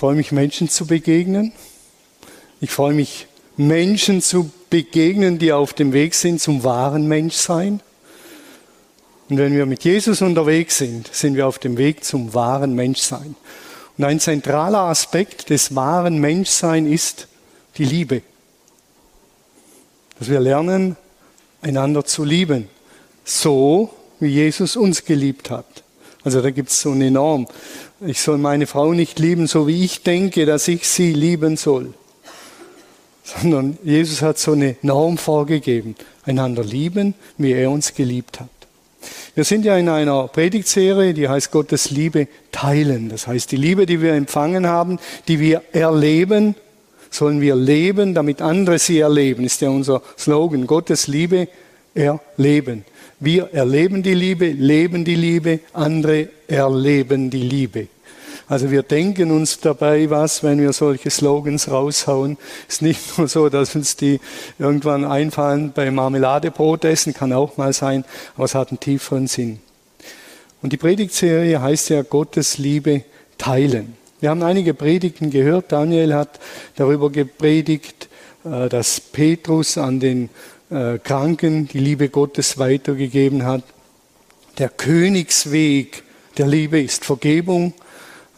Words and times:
Ich 0.00 0.02
freue 0.02 0.16
mich, 0.16 0.32
Menschen 0.32 0.70
zu 0.70 0.86
begegnen. 0.86 1.52
Ich 2.62 2.70
freue 2.70 2.94
mich, 2.94 3.26
Menschen 3.58 4.22
zu 4.22 4.50
begegnen, 4.70 5.38
die 5.38 5.52
auf 5.52 5.74
dem 5.74 5.92
Weg 5.92 6.14
sind 6.14 6.40
zum 6.40 6.64
wahren 6.64 7.06
Menschsein. 7.06 7.82
Und 9.28 9.36
wenn 9.36 9.54
wir 9.54 9.66
mit 9.66 9.84
Jesus 9.84 10.22
unterwegs 10.22 10.78
sind, 10.78 11.12
sind 11.12 11.34
wir 11.34 11.46
auf 11.46 11.58
dem 11.58 11.76
Weg 11.76 12.02
zum 12.02 12.32
wahren 12.32 12.74
Menschsein. 12.74 13.34
Und 13.98 14.04
ein 14.04 14.20
zentraler 14.20 14.84
Aspekt 14.84 15.50
des 15.50 15.74
wahren 15.74 16.16
Menschseins 16.16 16.88
ist 16.88 17.28
die 17.76 17.84
Liebe. 17.84 18.22
Dass 20.18 20.30
wir 20.30 20.40
lernen, 20.40 20.96
einander 21.60 22.06
zu 22.06 22.24
lieben. 22.24 22.70
So, 23.22 23.90
wie 24.18 24.28
Jesus 24.28 24.76
uns 24.76 25.04
geliebt 25.04 25.50
hat. 25.50 25.66
Also 26.22 26.40
da 26.40 26.50
gibt 26.50 26.70
es 26.70 26.80
so 26.80 26.90
eine 26.90 27.10
Norm. 27.10 27.46
Ich 28.06 28.22
soll 28.22 28.38
meine 28.38 28.66
Frau 28.66 28.94
nicht 28.94 29.18
lieben, 29.18 29.46
so 29.46 29.66
wie 29.66 29.84
ich 29.84 30.02
denke, 30.02 30.46
dass 30.46 30.68
ich 30.68 30.88
sie 30.88 31.12
lieben 31.12 31.58
soll. 31.58 31.92
Sondern 33.22 33.76
Jesus 33.84 34.22
hat 34.22 34.38
so 34.38 34.52
eine 34.52 34.76
Norm 34.80 35.18
vorgegeben. 35.18 35.96
Einander 36.24 36.64
lieben, 36.64 37.14
wie 37.36 37.52
er 37.52 37.70
uns 37.70 37.94
geliebt 37.94 38.40
hat. 38.40 38.48
Wir 39.34 39.44
sind 39.44 39.66
ja 39.66 39.76
in 39.76 39.88
einer 39.88 40.28
Predigtserie, 40.28 41.12
die 41.12 41.28
heißt 41.28 41.50
Gottes 41.50 41.90
Liebe 41.90 42.26
teilen. 42.52 43.10
Das 43.10 43.26
heißt, 43.26 43.52
die 43.52 43.56
Liebe, 43.56 43.84
die 43.84 44.00
wir 44.00 44.14
empfangen 44.14 44.66
haben, 44.66 44.98
die 45.28 45.38
wir 45.38 45.62
erleben, 45.72 46.54
sollen 47.10 47.40
wir 47.40 47.54
leben, 47.54 48.14
damit 48.14 48.40
andere 48.40 48.78
sie 48.78 48.98
erleben, 48.98 49.44
ist 49.44 49.60
ja 49.60 49.68
unser 49.68 50.02
Slogan. 50.18 50.66
Gottes 50.66 51.06
Liebe 51.06 51.48
erleben. 51.94 52.84
Wir 53.18 53.52
erleben 53.52 54.02
die 54.02 54.14
Liebe, 54.14 54.48
leben 54.48 55.04
die 55.04 55.14
Liebe, 55.14 55.60
andere 55.74 56.28
erleben 56.48 57.28
die 57.28 57.42
Liebe. 57.42 57.88
Also 58.50 58.72
wir 58.72 58.82
denken 58.82 59.30
uns 59.30 59.60
dabei 59.60 60.10
was, 60.10 60.42
wenn 60.42 60.60
wir 60.60 60.72
solche 60.72 61.08
Slogans 61.08 61.70
raushauen. 61.70 62.36
Es 62.66 62.74
ist 62.74 62.82
nicht 62.82 63.16
nur 63.16 63.28
so, 63.28 63.48
dass 63.48 63.76
uns 63.76 63.94
die 63.94 64.18
irgendwann 64.58 65.04
einfallen 65.04 65.70
bei 65.72 65.88
Marmeladebrot 65.92 66.84
essen, 66.84 67.14
kann 67.14 67.32
auch 67.32 67.58
mal 67.58 67.72
sein, 67.72 68.04
aber 68.34 68.46
es 68.46 68.56
hat 68.56 68.70
einen 68.70 68.80
tieferen 68.80 69.28
Sinn. 69.28 69.60
Und 70.62 70.72
die 70.72 70.78
Predigtserie 70.78 71.62
heißt 71.62 71.90
ja 71.90 72.02
Gottes 72.02 72.58
Liebe 72.58 73.04
teilen. 73.38 73.94
Wir 74.18 74.30
haben 74.30 74.42
einige 74.42 74.74
Predigten 74.74 75.30
gehört. 75.30 75.70
Daniel 75.70 76.12
hat 76.12 76.40
darüber 76.74 77.08
gepredigt, 77.08 78.08
äh, 78.44 78.68
dass 78.68 78.98
Petrus 79.00 79.78
an 79.78 80.00
den 80.00 80.28
äh, 80.70 80.98
Kranken 80.98 81.68
die 81.68 81.78
Liebe 81.78 82.08
Gottes 82.08 82.58
weitergegeben 82.58 83.44
hat. 83.44 83.62
Der 84.58 84.70
Königsweg 84.70 86.02
der 86.36 86.48
Liebe 86.48 86.80
ist 86.80 87.04
Vergebung. 87.04 87.74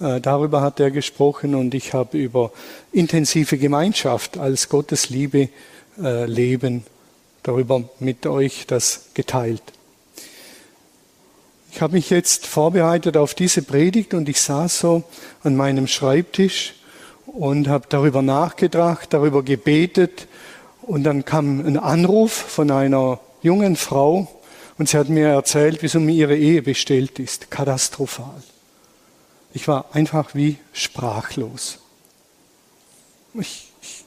Äh, 0.03 0.21
darüber 0.21 0.63
hat 0.63 0.81
er 0.81 0.91
gesprochen 0.91 1.55
und 1.55 1.75
ich 1.75 1.95
habe 1.95 2.19
über 2.19 2.51
intensive 2.91 3.57
Gemeinschaft 3.57 4.37
als 4.37 4.69
Gottes 4.69 5.11
Liebe 5.11 5.49
äh, 6.03 6.27
leben, 6.27 6.85
darüber 7.45 7.85
mit 8.01 8.27
euch 8.27 8.67
das 8.67 9.07
geteilt. 9.15 9.63
Ich 11.71 11.81
habe 11.81 11.95
mich 11.95 12.11
jetzt 12.11 12.47
vorbereitet 12.47 13.17
auf 13.17 13.35
diese 13.35 13.63
Predigt 13.63 14.13
und 14.13 14.29
ich 14.29 14.41
saß 14.41 14.81
so 14.81 15.05
an 15.45 15.55
meinem 15.57 15.87
Schreibtisch 15.87 16.75
und 17.27 17.69
habe 17.69 17.87
darüber 17.89 18.23
nachgedacht, 18.23 19.13
darüber 19.13 19.43
gebetet 19.45 20.27
und 20.83 21.05
dann 21.05 21.25
kam 21.25 21.65
ein 21.65 21.79
Anruf 21.79 22.33
von 22.33 22.73
einer 22.73 23.21
jungen 23.41 23.77
Frau 23.77 24.27
und 24.79 24.89
sie 24.89 24.99
hat 24.99 25.09
mir 25.09 25.29
erzählt, 25.29 25.81
wie 25.83 25.87
es 25.87 25.95
um 25.95 26.09
ihre 26.09 26.37
Ehe 26.37 26.61
bestellt 26.61 27.21
ist. 27.21 27.53
Katastrophal. 27.53 28.43
Ich 29.55 29.69
war 29.69 29.87
einfach 29.93 30.35
wie 30.35 30.57
sprachlos. 30.73 31.79
Ich, 33.35 33.71
ich, 33.83 34.05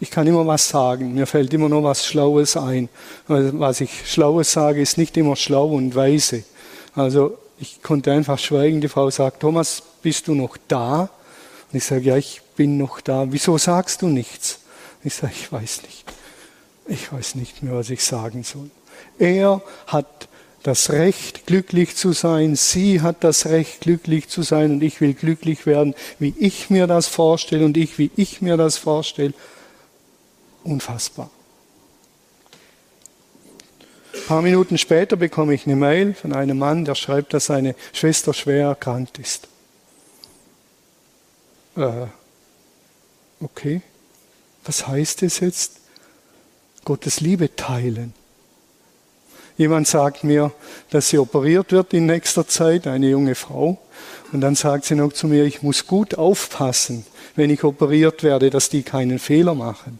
ich 0.00 0.10
kann 0.10 0.26
immer 0.26 0.46
was 0.46 0.68
sagen, 0.68 1.14
mir 1.14 1.26
fällt 1.26 1.52
immer 1.54 1.68
nur 1.68 1.82
was 1.82 2.06
Schlaues 2.06 2.56
ein. 2.56 2.88
Was 3.26 3.80
ich 3.80 4.10
Schlaues 4.10 4.52
sage, 4.52 4.80
ist 4.80 4.98
nicht 4.98 5.16
immer 5.16 5.36
schlau 5.36 5.68
und 5.68 5.94
weise. 5.94 6.44
Also 6.94 7.38
ich 7.58 7.82
konnte 7.82 8.12
einfach 8.12 8.38
schweigen. 8.38 8.80
Die 8.80 8.88
Frau 8.88 9.10
sagt, 9.10 9.40
Thomas, 9.40 9.82
bist 10.02 10.28
du 10.28 10.34
noch 10.34 10.56
da? 10.68 11.10
Und 11.70 11.76
ich 11.76 11.84
sage, 11.84 12.02
ja, 12.02 12.16
ich 12.16 12.42
bin 12.56 12.78
noch 12.78 13.00
da. 13.00 13.26
Wieso 13.28 13.58
sagst 13.58 14.02
du 14.02 14.08
nichts? 14.08 14.60
Ich 15.04 15.14
sage, 15.14 15.34
ich 15.34 15.52
weiß 15.52 15.82
nicht. 15.82 16.04
Ich 16.88 17.12
weiß 17.12 17.36
nicht 17.36 17.62
mehr, 17.62 17.74
was 17.74 17.90
ich 17.90 18.02
sagen 18.02 18.42
soll. 18.42 18.70
Er 19.18 19.62
hat 19.86 20.28
das 20.62 20.90
Recht, 20.90 21.46
glücklich 21.46 21.96
zu 21.96 22.12
sein. 22.12 22.54
Sie 22.54 23.00
hat 23.00 23.24
das 23.24 23.46
Recht, 23.46 23.80
glücklich 23.80 24.28
zu 24.28 24.42
sein. 24.42 24.72
Und 24.72 24.82
ich 24.82 25.00
will 25.00 25.14
glücklich 25.14 25.66
werden, 25.66 25.94
wie 26.18 26.34
ich 26.38 26.70
mir 26.70 26.86
das 26.86 27.06
vorstelle 27.06 27.64
und 27.64 27.76
ich, 27.76 27.98
wie 27.98 28.10
ich 28.16 28.42
mir 28.42 28.56
das 28.56 28.76
vorstelle. 28.76 29.32
Unfassbar. 30.62 31.30
Ein 34.12 34.26
paar 34.26 34.42
Minuten 34.42 34.76
später 34.76 35.16
bekomme 35.16 35.54
ich 35.54 35.66
eine 35.66 35.76
Mail 35.76 36.14
von 36.14 36.32
einem 36.32 36.58
Mann, 36.58 36.84
der 36.84 36.94
schreibt, 36.94 37.32
dass 37.32 37.46
seine 37.46 37.74
Schwester 37.92 38.34
schwer 38.34 38.66
erkrankt 38.66 39.18
ist. 39.18 39.48
Äh, 41.76 42.06
okay, 43.40 43.80
was 44.64 44.86
heißt 44.86 45.22
es 45.22 45.40
jetzt? 45.40 45.80
Gottes 46.84 47.20
Liebe 47.20 47.54
teilen. 47.54 48.14
Jemand 49.60 49.86
sagt 49.86 50.24
mir, 50.24 50.52
dass 50.88 51.10
sie 51.10 51.18
operiert 51.18 51.70
wird 51.70 51.92
in 51.92 52.06
nächster 52.06 52.48
Zeit, 52.48 52.86
eine 52.86 53.10
junge 53.10 53.34
Frau. 53.34 53.76
Und 54.32 54.40
dann 54.40 54.54
sagt 54.54 54.86
sie 54.86 54.94
noch 54.94 55.12
zu 55.12 55.26
mir, 55.26 55.44
ich 55.44 55.62
muss 55.62 55.86
gut 55.86 56.14
aufpassen, 56.14 57.04
wenn 57.36 57.50
ich 57.50 57.62
operiert 57.62 58.22
werde, 58.22 58.48
dass 58.48 58.70
die 58.70 58.82
keinen 58.82 59.18
Fehler 59.18 59.54
machen. 59.54 59.98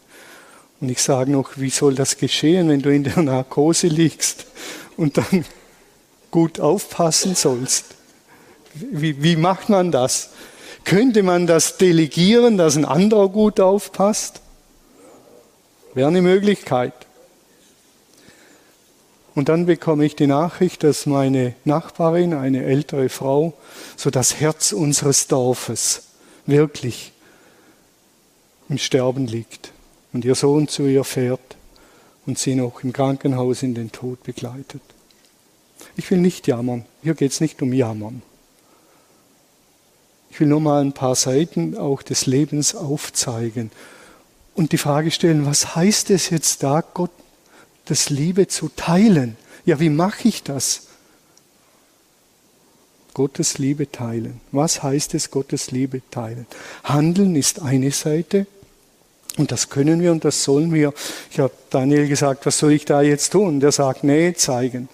Und 0.81 0.89
ich 0.89 1.03
sage 1.03 1.31
noch, 1.31 1.51
wie 1.59 1.69
soll 1.69 1.95
das 1.95 2.17
geschehen, 2.17 2.71
wenn 2.71 2.81
du 2.81 2.89
in 2.89 3.05
der 3.05 3.23
Narkose 3.23 3.89
liegst 3.89 4.47
und 4.97 5.19
dann 5.19 5.45
gut 6.31 6.59
aufpassen 6.59 7.35
sollst? 7.35 7.85
Wie, 8.73 9.23
wie 9.23 9.37
macht 9.37 9.69
man 9.69 9.93
das? 9.93 10.31
Könnte 10.85 11.23
man 11.23 11.47
das 11.47 11.77
delegieren, 11.77 12.57
dass 12.57 12.77
ein 12.77 12.87
anderer 12.87 13.29
gut 13.29 13.61
aufpasst? 13.61 14.41
Wäre 15.93 16.09
eine 16.09 16.23
Möglichkeit. 16.23 16.95
Und 19.41 19.49
dann 19.49 19.65
bekomme 19.65 20.05
ich 20.05 20.17
die 20.17 20.27
Nachricht, 20.27 20.85
dass 20.85 21.07
meine 21.07 21.55
Nachbarin, 21.65 22.35
eine 22.35 22.63
ältere 22.63 23.09
Frau, 23.09 23.55
so 23.97 24.11
das 24.11 24.39
Herz 24.39 24.73
unseres 24.73 25.29
Dorfes 25.29 26.09
wirklich 26.45 27.13
im 28.69 28.77
Sterben 28.77 29.27
liegt 29.27 29.73
und 30.13 30.27
ihr 30.27 30.35
Sohn 30.35 30.69
zu 30.69 30.87
ihr 30.87 31.05
fährt 31.05 31.57
und 32.27 32.39
sie 32.39 32.55
noch 32.55 32.85
im 32.85 32.93
Krankenhaus 32.93 33.63
in 33.63 33.75
den 33.75 33.91
Tod 33.93 34.23
begleitet. 34.25 34.83
Ich 35.97 36.11
will 36.11 36.19
nicht 36.19 36.47
jammern, 36.47 36.85
hier 37.03 37.15
geht 37.15 37.33
es 37.33 37.41
nicht 37.41 37.63
um 37.63 37.73
Jammern. 37.73 38.21
Ich 40.31 40.39
will 40.39 40.49
nur 40.49 40.61
mal 40.61 40.83
ein 40.83 40.93
paar 40.93 41.15
Seiten 41.15 41.79
auch 41.79 42.03
des 42.03 42.27
Lebens 42.27 42.75
aufzeigen 42.75 43.71
und 44.55 44.73
die 44.73 44.77
Frage 44.77 45.11
stellen, 45.11 45.47
was 45.47 45.75
heißt 45.75 46.11
es 46.11 46.29
jetzt 46.29 46.63
da, 46.63 46.83
Gott 46.83 47.11
das 47.91 48.09
Liebe 48.09 48.47
zu 48.47 48.71
teilen. 48.75 49.37
Ja, 49.65 49.81
wie 49.81 49.91
mache 49.91 50.29
ich 50.29 50.43
das? 50.43 50.87
Gottes 53.15 53.59
Liebe 53.59 53.91
teilen. 53.91 54.41
Was 54.53 54.83
heißt 54.83 55.15
es, 55.15 55.31
Gottes 55.31 55.73
Liebe 55.73 56.01
teilen? 56.11 56.47
Handeln 56.85 57.35
ist 57.35 57.61
eine 57.61 57.91
Seite 57.91 58.47
und 59.37 59.51
das 59.51 59.69
können 59.71 60.01
wir 60.01 60.13
und 60.13 60.25
das 60.25 60.45
sollen 60.45 60.73
wir. 60.73 60.95
Ich 61.31 61.41
habe 61.41 61.53
Daniel 61.71 62.07
gesagt, 62.07 62.47
was 62.47 62.59
soll 62.59 62.73
ich 62.73 62.85
da 62.85 63.03
jetzt 63.03 63.31
tun? 63.31 63.59
Der 63.59 63.73
sagt, 63.73 64.05
Nähe 64.05 64.35
zeigen. 64.35 64.89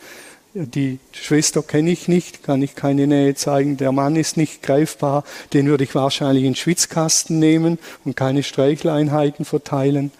Die 0.54 0.98
Schwester 1.12 1.62
kenne 1.62 1.90
ich 1.90 2.08
nicht, 2.08 2.42
kann 2.42 2.62
ich 2.62 2.74
keine 2.74 3.06
Nähe 3.06 3.34
zeigen. 3.34 3.76
Der 3.76 3.92
Mann 3.92 4.16
ist 4.16 4.38
nicht 4.38 4.62
greifbar, 4.62 5.22
den 5.52 5.66
würde 5.66 5.84
ich 5.84 5.94
wahrscheinlich 5.94 6.44
in 6.44 6.52
den 6.52 6.56
Schwitzkasten 6.56 7.38
nehmen 7.38 7.78
und 8.06 8.16
keine 8.16 8.42
Streicheleinheiten 8.42 9.44
verteilen. 9.44 10.12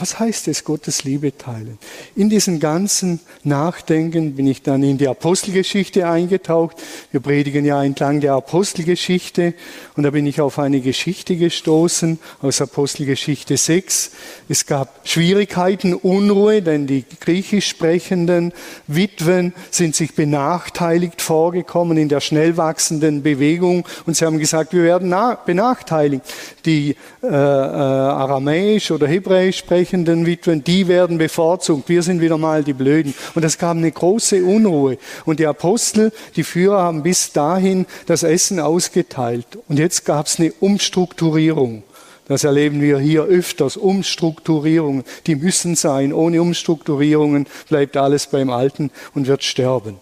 Was 0.00 0.18
heißt 0.18 0.48
es, 0.48 0.64
Gottes 0.64 1.04
Liebe 1.04 1.36
teilen? 1.36 1.78
In 2.16 2.30
diesem 2.30 2.58
ganzen 2.58 3.20
Nachdenken 3.44 4.34
bin 4.34 4.46
ich 4.46 4.62
dann 4.62 4.82
in 4.82 4.96
die 4.96 5.06
Apostelgeschichte 5.08 6.08
eingetaucht. 6.08 6.78
Wir 7.10 7.20
predigen 7.20 7.66
ja 7.66 7.84
entlang 7.84 8.20
der 8.20 8.32
Apostelgeschichte 8.32 9.52
und 9.96 10.04
da 10.04 10.10
bin 10.10 10.26
ich 10.26 10.40
auf 10.40 10.58
eine 10.58 10.80
Geschichte 10.80 11.36
gestoßen 11.36 12.18
aus 12.40 12.62
Apostelgeschichte 12.62 13.58
6. 13.58 14.12
Es 14.48 14.64
gab 14.64 15.06
Schwierigkeiten, 15.06 15.92
Unruhe, 15.92 16.62
denn 16.62 16.86
die 16.86 17.04
griechisch 17.20 17.68
sprechenden 17.68 18.54
Witwen 18.86 19.52
sind 19.70 19.94
sich 19.94 20.14
benachteiligt 20.14 21.20
vorgekommen 21.20 21.98
in 21.98 22.08
der 22.08 22.20
schnell 22.20 22.56
wachsenden 22.56 23.22
Bewegung 23.22 23.86
und 24.06 24.16
sie 24.16 24.24
haben 24.24 24.38
gesagt, 24.38 24.72
wir 24.72 24.84
werden 24.84 25.14
benachteiligt. 25.44 26.24
Die 26.64 26.96
äh, 27.22 27.26
äh, 27.26 27.34
aramäisch 27.34 28.90
oder 28.90 29.06
hebräisch 29.06 29.58
sprechen, 29.58 29.89
ansprechenden 29.90 30.26
Witwen, 30.26 30.62
die 30.62 30.86
werden 30.86 31.18
bevorzugt. 31.18 31.88
Wir 31.88 32.02
sind 32.02 32.20
wieder 32.20 32.38
mal 32.38 32.62
die 32.62 32.72
Blöden. 32.72 33.12
Und 33.34 33.44
es 33.44 33.58
gab 33.58 33.76
eine 33.76 33.90
große 33.90 34.44
Unruhe. 34.44 34.98
Und 35.24 35.40
die 35.40 35.46
Apostel, 35.46 36.12
die 36.36 36.44
Führer 36.44 36.82
haben 36.82 37.02
bis 37.02 37.32
dahin 37.32 37.86
das 38.06 38.22
Essen 38.22 38.60
ausgeteilt. 38.60 39.46
Und 39.68 39.78
jetzt 39.78 40.04
gab 40.04 40.26
es 40.26 40.38
eine 40.38 40.52
Umstrukturierung. 40.60 41.82
Das 42.28 42.44
erleben 42.44 42.80
wir 42.80 43.00
hier 43.00 43.24
öfters. 43.24 43.76
Umstrukturierungen, 43.76 45.02
die 45.26 45.34
müssen 45.34 45.74
sein. 45.74 46.12
Ohne 46.12 46.40
Umstrukturierungen 46.40 47.46
bleibt 47.68 47.96
alles 47.96 48.28
beim 48.28 48.50
Alten 48.50 48.90
und 49.14 49.26
wird 49.26 49.42
sterben. 49.42 49.96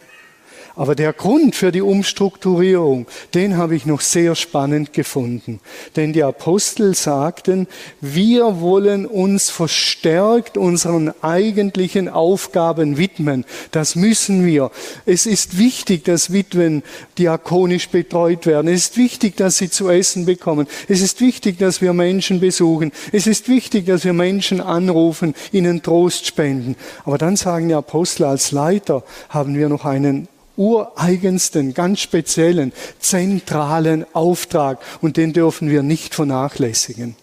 Aber 0.78 0.94
der 0.94 1.12
Grund 1.12 1.56
für 1.56 1.72
die 1.72 1.82
Umstrukturierung, 1.82 3.08
den 3.34 3.56
habe 3.56 3.74
ich 3.74 3.84
noch 3.84 4.00
sehr 4.00 4.36
spannend 4.36 4.92
gefunden. 4.92 5.58
Denn 5.96 6.12
die 6.12 6.22
Apostel 6.22 6.94
sagten, 6.94 7.66
wir 8.00 8.60
wollen 8.60 9.04
uns 9.04 9.50
verstärkt 9.50 10.56
unseren 10.56 11.12
eigentlichen 11.20 12.08
Aufgaben 12.08 12.96
widmen. 12.96 13.44
Das 13.72 13.96
müssen 13.96 14.46
wir. 14.46 14.70
Es 15.04 15.26
ist 15.26 15.58
wichtig, 15.58 16.04
dass 16.04 16.32
Witwen 16.32 16.84
diakonisch 17.18 17.88
betreut 17.88 18.46
werden. 18.46 18.68
Es 18.68 18.90
ist 18.90 18.96
wichtig, 18.96 19.36
dass 19.36 19.56
sie 19.56 19.70
zu 19.70 19.88
essen 19.88 20.26
bekommen. 20.26 20.68
Es 20.86 21.00
ist 21.00 21.20
wichtig, 21.20 21.58
dass 21.58 21.82
wir 21.82 21.92
Menschen 21.92 22.38
besuchen. 22.38 22.92
Es 23.10 23.26
ist 23.26 23.48
wichtig, 23.48 23.86
dass 23.86 24.04
wir 24.04 24.12
Menschen 24.12 24.60
anrufen, 24.60 25.34
ihnen 25.50 25.82
Trost 25.82 26.26
spenden. 26.26 26.76
Aber 27.04 27.18
dann 27.18 27.34
sagen 27.34 27.66
die 27.66 27.74
Apostel, 27.74 28.26
als 28.26 28.52
Leiter 28.52 29.02
haben 29.28 29.56
wir 29.56 29.68
noch 29.68 29.84
einen 29.84 30.28
ureigensten, 30.58 31.72
ganz 31.72 32.00
speziellen, 32.00 32.72
zentralen 32.98 34.04
Auftrag 34.14 34.80
und 35.00 35.16
den 35.16 35.32
dürfen 35.32 35.70
wir 35.70 35.82
nicht 35.82 36.14
vernachlässigen. 36.14 37.16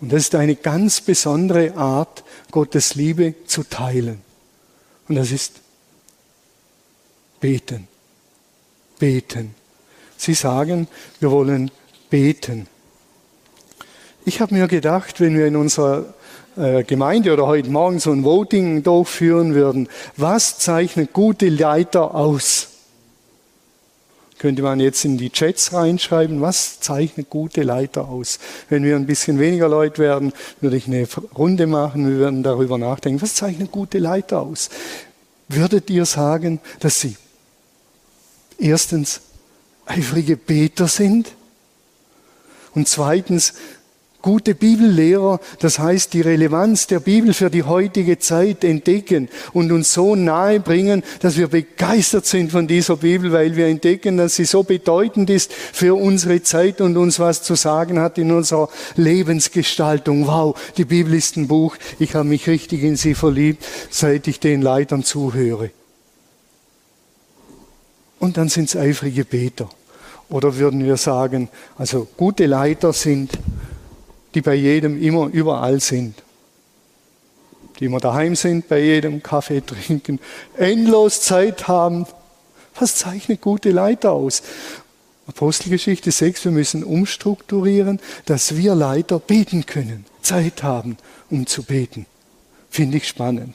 Und 0.00 0.12
das 0.12 0.22
ist 0.22 0.34
eine 0.34 0.56
ganz 0.56 1.00
besondere 1.00 1.76
Art, 1.76 2.24
Gottes 2.50 2.94
Liebe 2.94 3.34
zu 3.46 3.62
teilen. 3.62 4.20
Und 5.08 5.14
das 5.14 5.30
ist 5.30 5.60
beten. 7.38 7.86
Beten. 8.98 9.54
Sie 10.16 10.34
sagen, 10.34 10.88
wir 11.20 11.30
wollen 11.30 11.70
beten. 12.10 12.66
Ich 14.24 14.40
habe 14.40 14.54
mir 14.54 14.68
gedacht, 14.68 15.20
wenn 15.20 15.38
wir 15.38 15.46
in 15.46 15.56
unserer 15.56 16.14
Gemeinde 16.86 17.32
oder 17.32 17.46
heute 17.46 17.70
Morgen 17.70 18.00
so 18.00 18.12
ein 18.12 18.22
Voting 18.22 18.82
durchführen 18.82 19.54
würden, 19.54 19.88
was 20.16 20.58
zeichnet 20.58 21.14
gute 21.14 21.48
Leiter 21.48 22.14
aus? 22.14 22.68
Könnte 24.38 24.60
man 24.62 24.78
jetzt 24.78 25.04
in 25.04 25.16
die 25.16 25.30
Chats 25.30 25.72
reinschreiben, 25.72 26.40
was 26.40 26.80
zeichnet 26.80 27.30
gute 27.30 27.62
Leiter 27.62 28.08
aus? 28.08 28.38
Wenn 28.68 28.84
wir 28.84 28.96
ein 28.96 29.06
bisschen 29.06 29.38
weniger 29.38 29.68
Leute 29.68 30.02
werden, 30.02 30.32
würde 30.60 30.76
ich 30.76 30.86
eine 30.86 31.06
Runde 31.36 31.66
machen, 31.66 32.06
wir 32.06 32.16
würden 32.16 32.42
darüber 32.42 32.76
nachdenken, 32.76 33.22
was 33.22 33.34
zeichnet 33.34 33.70
gute 33.70 33.98
Leiter 33.98 34.40
aus? 34.40 34.68
Würdet 35.48 35.88
ihr 35.88 36.04
sagen, 36.04 36.60
dass 36.78 37.00
sie 37.00 37.16
erstens 38.58 39.22
eifrige 39.86 40.36
Beter 40.36 40.88
sind 40.88 41.32
und 42.74 42.86
zweitens 42.86 43.54
Gute 44.22 44.54
Bibellehrer, 44.54 45.40
das 45.60 45.78
heißt 45.78 46.12
die 46.12 46.20
Relevanz 46.20 46.86
der 46.86 47.00
Bibel 47.00 47.32
für 47.32 47.48
die 47.48 47.62
heutige 47.62 48.18
Zeit 48.18 48.64
entdecken 48.64 49.30
und 49.54 49.72
uns 49.72 49.94
so 49.94 50.14
nahe 50.14 50.60
bringen, 50.60 51.02
dass 51.20 51.38
wir 51.38 51.48
begeistert 51.48 52.26
sind 52.26 52.52
von 52.52 52.66
dieser 52.66 52.96
Bibel, 52.96 53.32
weil 53.32 53.56
wir 53.56 53.66
entdecken, 53.66 54.18
dass 54.18 54.36
sie 54.36 54.44
so 54.44 54.62
bedeutend 54.62 55.30
ist 55.30 55.52
für 55.52 55.94
unsere 55.94 56.42
Zeit 56.42 56.82
und 56.82 56.98
uns 56.98 57.18
was 57.18 57.42
zu 57.42 57.54
sagen 57.54 57.98
hat 57.98 58.18
in 58.18 58.30
unserer 58.30 58.68
Lebensgestaltung. 58.96 60.26
Wow, 60.26 60.54
die 60.76 60.84
Bibel 60.84 61.14
ist 61.14 61.38
ein 61.38 61.48
Buch. 61.48 61.76
Ich 61.98 62.14
habe 62.14 62.28
mich 62.28 62.46
richtig 62.46 62.82
in 62.82 62.96
sie 62.96 63.14
verliebt, 63.14 63.64
seit 63.88 64.28
ich 64.28 64.38
den 64.38 64.60
Leitern 64.60 65.02
zuhöre. 65.02 65.70
Und 68.18 68.36
dann 68.36 68.50
sind 68.50 68.68
es 68.68 68.76
eifrige 68.76 69.24
Beter. 69.24 69.70
Oder 70.28 70.56
würden 70.56 70.84
wir 70.84 70.96
sagen, 70.96 71.48
also 71.76 72.06
gute 72.16 72.46
Leiter 72.46 72.92
sind 72.92 73.32
die 74.34 74.42
bei 74.42 74.54
jedem 74.54 75.00
immer 75.00 75.26
überall 75.26 75.80
sind. 75.80 76.22
Die 77.78 77.86
immer 77.86 78.00
daheim 78.00 78.36
sind, 78.36 78.68
bei 78.68 78.80
jedem 78.80 79.22
Kaffee 79.22 79.60
trinken, 79.64 80.20
endlos 80.56 81.22
Zeit 81.22 81.68
haben. 81.68 82.06
Was 82.78 82.96
zeichnet 82.96 83.40
gute 83.40 83.70
Leiter 83.70 84.12
aus? 84.12 84.42
Apostelgeschichte 85.26 86.10
6, 86.10 86.44
wir 86.46 86.52
müssen 86.52 86.84
umstrukturieren, 86.84 88.00
dass 88.26 88.56
wir 88.56 88.74
Leiter 88.74 89.18
beten 89.18 89.66
können, 89.66 90.04
Zeit 90.22 90.62
haben, 90.62 90.96
um 91.30 91.46
zu 91.46 91.62
beten. 91.62 92.06
Finde 92.68 92.96
ich 92.96 93.08
spannend. 93.08 93.54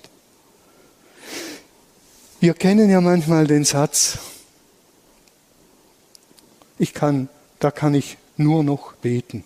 Wir 2.39 2.54
kennen 2.54 2.89
ja 2.89 3.01
manchmal 3.01 3.48
den 3.48 3.66
Satz, 3.66 4.19
ich 6.77 6.94
kann, 6.94 7.30
da 7.60 7.72
kann 7.72 7.94
ich 7.94 8.18
nur 8.38 8.63
noch 8.63 8.94
beten 8.94 9.45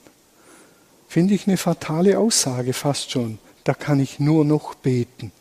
finde 1.09 1.33
ich 1.33 1.47
eine 1.47 1.57
fatale 1.57 2.19
Aussage 2.19 2.71
fast 2.71 3.11
schon. 3.11 3.39
Da 3.65 3.73
kann 3.73 3.99
ich 3.99 4.19
nur 4.19 4.45
noch 4.45 4.75
beten. 4.75 5.31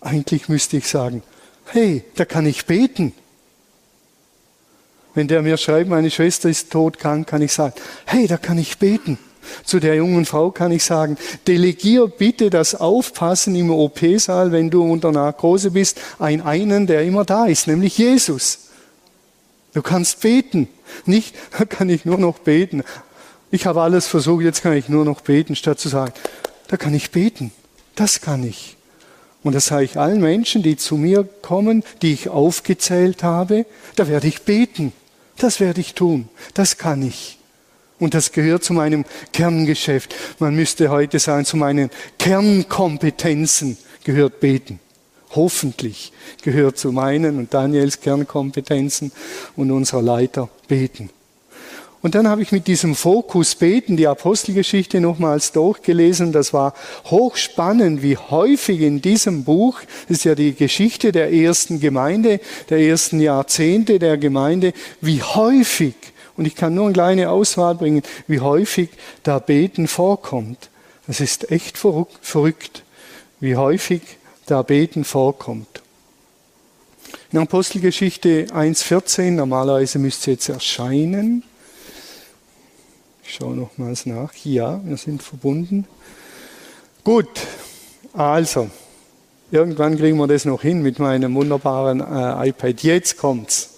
Eigentlich 0.00 0.48
müsste 0.48 0.78
ich 0.78 0.88
sagen, 0.88 1.22
hey, 1.66 2.02
da 2.16 2.24
kann 2.24 2.46
ich 2.46 2.66
beten. 2.66 3.12
Wenn 5.14 5.28
der 5.28 5.42
mir 5.42 5.56
schreibt, 5.58 5.88
meine 5.88 6.10
Schwester 6.10 6.48
ist 6.48 6.72
todkrank, 6.72 7.26
kann 7.26 7.42
ich 7.42 7.52
sagen, 7.52 7.74
hey, 8.06 8.26
da 8.26 8.36
kann 8.38 8.58
ich 8.58 8.78
beten. 8.78 9.18
Zu 9.64 9.80
der 9.80 9.94
jungen 9.94 10.24
Frau 10.24 10.50
kann 10.50 10.72
ich 10.72 10.82
sagen, 10.82 11.16
delegier 11.46 12.08
bitte 12.08 12.50
das 12.50 12.74
Aufpassen 12.74 13.54
im 13.54 13.70
OP-Saal, 13.70 14.50
wenn 14.50 14.70
du 14.70 14.82
unter 14.82 15.12
Narkose 15.12 15.70
bist, 15.70 16.00
ein 16.18 16.40
einen, 16.40 16.86
der 16.86 17.04
immer 17.04 17.24
da 17.24 17.46
ist, 17.46 17.66
nämlich 17.66 17.96
Jesus. 17.98 18.70
Du 19.72 19.82
kannst 19.82 20.20
beten. 20.20 20.68
Nicht, 21.04 21.34
da 21.58 21.64
kann 21.64 21.90
ich 21.90 22.04
nur 22.04 22.18
noch 22.18 22.38
beten. 22.38 22.82
Ich 23.56 23.64
habe 23.64 23.80
alles 23.80 24.06
versucht, 24.06 24.44
jetzt 24.44 24.62
kann 24.62 24.74
ich 24.74 24.90
nur 24.90 25.06
noch 25.06 25.22
beten, 25.22 25.56
statt 25.56 25.80
zu 25.80 25.88
sagen, 25.88 26.12
da 26.68 26.76
kann 26.76 26.92
ich 26.92 27.10
beten. 27.10 27.52
Das 27.94 28.20
kann 28.20 28.44
ich. 28.44 28.76
Und 29.42 29.54
das 29.54 29.64
sage 29.64 29.84
ich 29.84 29.96
allen 29.96 30.20
Menschen, 30.20 30.62
die 30.62 30.76
zu 30.76 30.98
mir 30.98 31.26
kommen, 31.40 31.82
die 32.02 32.12
ich 32.12 32.28
aufgezählt 32.28 33.22
habe, 33.22 33.64
da 33.94 34.08
werde 34.08 34.26
ich 34.26 34.42
beten. 34.42 34.92
Das 35.38 35.58
werde 35.58 35.80
ich 35.80 35.94
tun. 35.94 36.28
Das 36.52 36.76
kann 36.76 37.00
ich. 37.00 37.38
Und 37.98 38.12
das 38.12 38.32
gehört 38.32 38.62
zu 38.62 38.74
meinem 38.74 39.06
Kerngeschäft. 39.32 40.14
Man 40.38 40.54
müsste 40.54 40.90
heute 40.90 41.18
sagen, 41.18 41.46
zu 41.46 41.56
meinen 41.56 41.88
Kernkompetenzen 42.18 43.78
gehört 44.04 44.38
beten. 44.38 44.80
Hoffentlich 45.34 46.12
gehört 46.42 46.76
zu 46.76 46.92
meinen 46.92 47.38
und 47.38 47.54
Daniels 47.54 48.02
Kernkompetenzen 48.02 49.12
und 49.56 49.70
unserer 49.70 50.02
Leiter 50.02 50.50
beten. 50.68 51.08
Und 52.06 52.14
dann 52.14 52.28
habe 52.28 52.40
ich 52.40 52.52
mit 52.52 52.68
diesem 52.68 52.94
Fokus 52.94 53.56
Beten 53.56 53.96
die 53.96 54.06
Apostelgeschichte 54.06 55.00
nochmals 55.00 55.50
durchgelesen. 55.50 56.30
Das 56.30 56.52
war 56.52 56.72
hochspannend, 57.06 58.00
wie 58.00 58.16
häufig 58.16 58.82
in 58.82 59.02
diesem 59.02 59.42
Buch, 59.42 59.80
das 60.06 60.18
ist 60.18 60.24
ja 60.24 60.36
die 60.36 60.54
Geschichte 60.54 61.10
der 61.10 61.32
ersten 61.32 61.80
Gemeinde, 61.80 62.38
der 62.70 62.78
ersten 62.78 63.18
Jahrzehnte 63.18 63.98
der 63.98 64.18
Gemeinde, 64.18 64.72
wie 65.00 65.20
häufig, 65.20 65.96
und 66.36 66.46
ich 66.46 66.54
kann 66.54 66.76
nur 66.76 66.84
eine 66.84 66.92
kleine 66.92 67.28
Auswahl 67.28 67.74
bringen, 67.74 68.02
wie 68.28 68.38
häufig 68.38 68.90
da 69.24 69.40
Beten 69.40 69.88
vorkommt. 69.88 70.70
Das 71.08 71.18
ist 71.18 71.50
echt 71.50 71.76
verrückt, 71.76 72.84
wie 73.40 73.56
häufig 73.56 74.02
da 74.46 74.62
Beten 74.62 75.02
vorkommt. 75.02 75.82
In 77.32 77.40
Apostelgeschichte 77.40 78.46
1.14, 78.54 79.32
normalerweise 79.32 79.98
müsste 79.98 80.30
es 80.30 80.36
jetzt 80.36 80.48
erscheinen, 80.50 81.42
ich 83.26 83.34
schaue 83.34 83.56
nochmals 83.56 84.06
nach. 84.06 84.32
Ja, 84.44 84.80
wir 84.84 84.96
sind 84.96 85.22
verbunden. 85.22 85.86
Gut, 87.02 87.28
also, 88.12 88.70
irgendwann 89.50 89.96
kriegen 89.96 90.16
wir 90.16 90.26
das 90.26 90.44
noch 90.44 90.62
hin 90.62 90.82
mit 90.82 90.98
meinem 90.98 91.34
wunderbaren 91.34 92.00
äh, 92.00 92.48
iPad. 92.48 92.82
Jetzt 92.82 93.16
kommt's. 93.16 93.70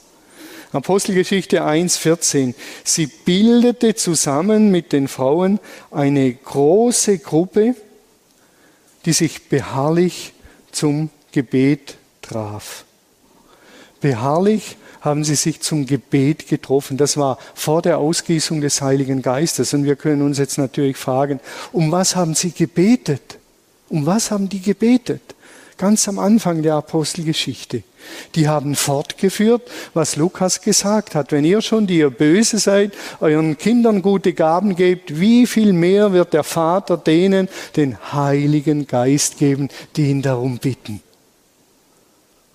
Apostelgeschichte 0.73 1.64
1,14. 1.64 2.55
Sie 2.85 3.07
bildete 3.07 3.95
zusammen 3.95 4.71
mit 4.71 4.93
den 4.93 5.09
Frauen 5.09 5.61
eine 5.90 6.33
große 6.33 7.19
Gruppe, 7.19 7.75
die 9.07 9.14
sich 9.14 9.49
beharrlich 9.49 10.35
zum 10.73 11.09
Gebet 11.33 11.97
traf. 12.21 12.85
Beharrlich 14.00 14.76
haben 15.00 15.25
sie 15.25 15.35
sich 15.35 15.61
zum 15.61 15.87
Gebet 15.87 16.49
getroffen. 16.49 16.97
Das 16.97 17.17
war 17.17 17.38
vor 17.55 17.83
der 17.83 17.99
Ausgießung 17.99 18.61
des 18.61 18.81
Heiligen 18.83 19.23
Geistes. 19.23 19.75
Und 19.75 19.85
wir 19.85 19.97
können 19.97 20.23
uns 20.23 20.38
jetzt 20.38 20.59
natürlich 20.59 20.97
fragen, 20.97 21.40
um 21.73 21.90
was 21.93 22.17
haben 22.17 22.35
sie 22.35 22.50
gebetet? 22.50 23.38
Um 23.88 24.07
was 24.07 24.31
haben 24.31 24.49
die 24.49 24.61
gebetet? 24.61 25.23
ganz 25.78 26.09
am 26.09 26.19
Anfang 26.19 26.62
der 26.62 26.75
Apostelgeschichte. 26.75 27.83
Die 28.35 28.49
haben 28.49 28.75
fortgeführt, 28.75 29.62
was 29.95 30.17
Lukas 30.17 30.61
gesagt 30.61 31.14
hat. 31.14 31.33
Wenn 31.33 31.45
ihr 31.45 31.62
schon, 31.62 31.87
die 31.87 31.99
ihr 31.99 32.11
böse 32.11 32.59
seid, 32.59 32.93
euren 33.21 33.57
Kindern 33.57 34.02
gute 34.02 34.33
Gaben 34.33 34.76
gebt, 34.76 35.21
wie 35.21 35.47
viel 35.47 35.73
mehr 35.73 36.12
wird 36.12 36.33
der 36.35 36.45
Vater 36.45 36.97
denen 36.97 37.49
den 37.76 37.97
Heiligen 38.12 38.87
Geist 38.87 39.38
geben, 39.38 39.69
die 39.97 40.11
ihn 40.11 40.23
darum 40.23 40.59
bitten? 40.59 41.00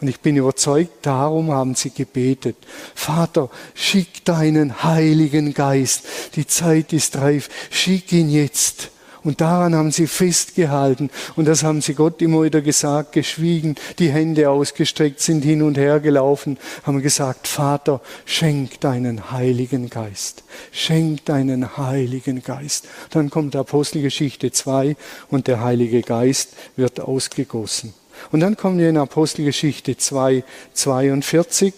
Und 0.04 0.10
ich 0.10 0.20
bin 0.20 0.36
überzeugt, 0.36 1.06
darum 1.06 1.54
haben 1.54 1.76
sie 1.76 1.90
gebetet. 1.90 2.58
Vater, 2.94 3.50
schick 3.74 4.26
deinen 4.26 4.84
Heiligen 4.84 5.54
Geist. 5.54 6.04
Die 6.36 6.46
Zeit 6.46 6.92
ist 6.92 7.16
reif. 7.16 7.50
Schick 7.70 8.12
ihn 8.12 8.30
jetzt. 8.30 8.90
Und 9.24 9.40
daran 9.40 9.74
haben 9.74 9.92
sie 9.92 10.08
festgehalten. 10.08 11.10
Und 11.38 11.48
das 11.48 11.64
haben 11.64 11.80
sie 11.80 11.94
Gott 11.94 12.22
immer 12.22 12.44
wieder 12.44 12.60
gesagt, 12.60 13.14
geschwiegen, 13.14 13.76
die 13.98 14.10
Hände 14.10 14.50
ausgestreckt, 14.50 15.22
sind 15.22 15.46
hin 15.46 15.62
und 15.62 15.78
her 15.78 16.02
gelaufen, 16.02 16.58
haben 16.84 17.02
gesagt, 17.02 17.48
Vater, 17.48 18.02
schenk 18.26 18.82
deinen 18.82 19.32
Heiligen 19.32 19.90
Geist. 19.90 20.44
Schenk 20.74 21.24
deinen 21.24 21.78
Heiligen 21.78 22.44
Geist. 22.44 22.90
Dann 23.12 23.30
kommt 23.30 23.56
Apostelgeschichte 23.56 24.52
2 24.52 24.98
und 25.30 25.48
der 25.48 25.62
Heilige 25.62 26.02
Geist 26.02 26.58
wird 26.76 27.00
ausgegossen. 27.00 27.94
Und 28.32 28.39
dann 28.39 28.58
kommen 28.58 28.77
wir 28.77 28.89
in 28.89 28.98
Apostelgeschichte 28.98 29.98
2, 29.98 30.44
42. 30.74 31.74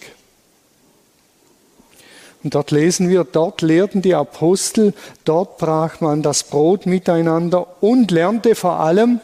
Und 2.42 2.54
dort 2.54 2.70
lesen 2.70 3.08
wir, 3.08 3.24
dort 3.24 3.62
lehrten 3.62 4.02
die 4.02 4.14
Apostel, 4.14 4.94
dort 5.24 5.58
brach 5.58 6.00
man 6.00 6.22
das 6.22 6.44
Brot 6.44 6.86
miteinander 6.86 7.82
und 7.82 8.10
lernte 8.10 8.54
vor 8.54 8.78
allem 8.78 9.20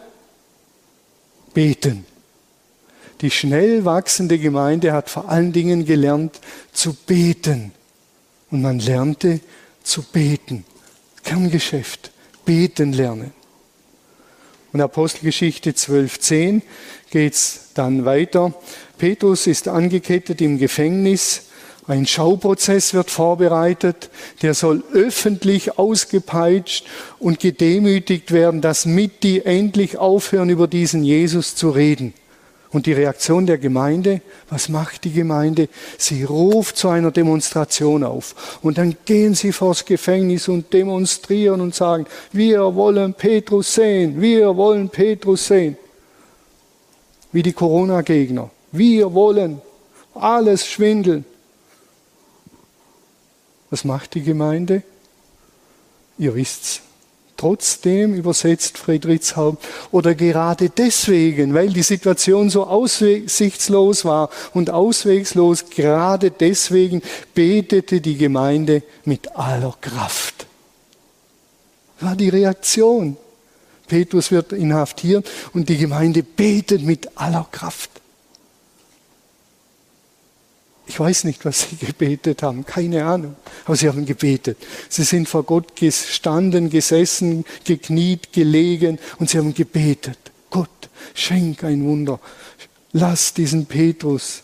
beten. 1.55 2.05
Die 3.21 3.31
schnell 3.31 3.85
wachsende 3.85 4.39
Gemeinde 4.39 4.93
hat 4.93 5.09
vor 5.09 5.29
allen 5.29 5.53
Dingen 5.53 5.85
gelernt 5.85 6.41
zu 6.73 6.95
beten. 6.95 7.73
Und 8.51 8.63
man 8.63 8.81
lernte 8.81 9.41
zu 9.85 10.03
beten. 10.03 10.65
Kerngeschäft. 11.23 12.11
Beten 12.45 12.93
lernen. 12.93 13.33
Und 14.73 14.81
Apostelgeschichte 14.81 15.73
12.10 15.73 16.63
geht 17.11 17.35
es 17.35 17.69
dann 17.75 18.05
weiter. 18.05 18.55
Petrus 18.99 19.47
ist 19.47 19.69
angekettet 19.69 20.41
im 20.41 20.59
Gefängnis 20.59 21.49
ein 21.89 22.07
Schauprozess 22.07 22.95
wird 22.95 23.11
vorbereitet, 23.11 24.09
der 24.41 24.55
soll 24.55 24.85
öffentlich 24.93 25.79
ausgepeitscht 25.79 26.87
und 27.19 27.41
gedemütigt 27.41 28.31
werden, 28.31 28.61
dass 28.61 28.87
mit 28.87 29.25
die 29.25 29.45
endlich 29.45 29.99
aufhören, 29.99 30.49
über 30.49 30.69
diesen 30.69 31.03
Jesus 31.03 31.57
zu 31.57 31.71
reden. 31.71 32.15
Und 32.73 32.87
die 32.87 32.95
Reaktion 32.95 33.45
der 33.47 33.59
Gemeinde, 33.59 34.23
was 34.49 34.71
macht 34.71 35.05
die 35.05 35.13
Gemeinde? 35.13 35.69
Sie 35.99 36.25
ruft 36.25 36.79
zu 36.79 36.89
einer 36.89 37.11
Demonstration 37.11 38.03
auf. 38.03 38.59
Und 38.63 38.79
dann 38.79 38.97
gehen 39.05 39.35
sie 39.35 39.53
vors 39.53 39.85
Gefängnis 39.85 40.49
und 40.49 40.73
demonstrieren 40.73 41.61
und 41.61 41.75
sagen, 41.75 42.07
wir 42.33 42.75
wollen 42.75 43.13
Petrus 43.13 43.75
sehen, 43.75 44.21
wir 44.21 44.57
wollen 44.57 44.89
Petrus 44.89 45.47
sehen. 45.47 45.77
Wie 47.31 47.43
die 47.43 47.53
Corona-Gegner. 47.53 48.51
Wir 48.73 49.13
wollen 49.13 49.61
alles 50.15 50.67
schwindeln. 50.67 51.27
Was 53.69 53.85
macht 53.85 54.15
die 54.15 54.23
Gemeinde? 54.23 54.83
Ihr 56.19 56.35
wisst's. 56.35 56.83
Trotzdem 57.43 58.15
übersetzt 58.15 58.79
Friedrichshaupt 58.79 59.67
oder 59.91 60.15
gerade 60.15 60.71
deswegen, 60.71 61.55
weil 61.55 61.71
die 61.71 61.83
Situation 61.83 62.51
so 62.51 62.69
aussichtslos 62.69 64.05
war 64.05 64.31
und 64.55 64.71
auswegslos, 64.71 65.69
gerade 65.69 66.31
deswegen 66.31 67.03
betete 67.35 68.01
die 68.01 68.17
Gemeinde 68.17 68.85
mit 69.05 69.35
aller 69.35 69.75
Kraft. 69.81 70.47
War 71.99 72.15
die 72.15 72.29
Reaktion. 72.29 73.17
Petrus 73.89 74.31
wird 74.31 74.53
inhaftiert 74.53 75.29
und 75.53 75.69
die 75.69 75.79
Gemeinde 75.79 76.23
betet 76.23 76.83
mit 76.83 77.19
aller 77.19 77.49
Kraft. 77.51 77.91
Ich 80.93 81.01
weiß 81.01 81.25
nicht, 81.25 81.47
was 81.47 81.71
sie 81.71 81.77
gebetet 81.87 82.43
haben, 82.43 82.67
keine 82.67 83.07
Ahnung, 83.07 83.35
aber 83.65 83.77
sie 83.77 83.89
haben 83.89 84.05
gebetet. 84.05 84.59
Sie 84.91 85.05
sind 85.05 85.27
vor 85.27 85.43
Gott 85.43 85.75
gestanden, 85.75 86.69
gesessen, 86.69 87.47
gekniet, 87.65 88.35
gelegen 88.35 88.99
und 89.19 89.31
sie 89.31 89.39
haben 89.39 89.55
gebetet. 89.55 90.19
Gott, 90.51 90.69
schenk 91.15 91.65
ein 91.65 91.83
Wunder. 91.85 92.21
Lass 92.93 93.33
diesen 93.33 93.65
Petrus, 93.65 94.43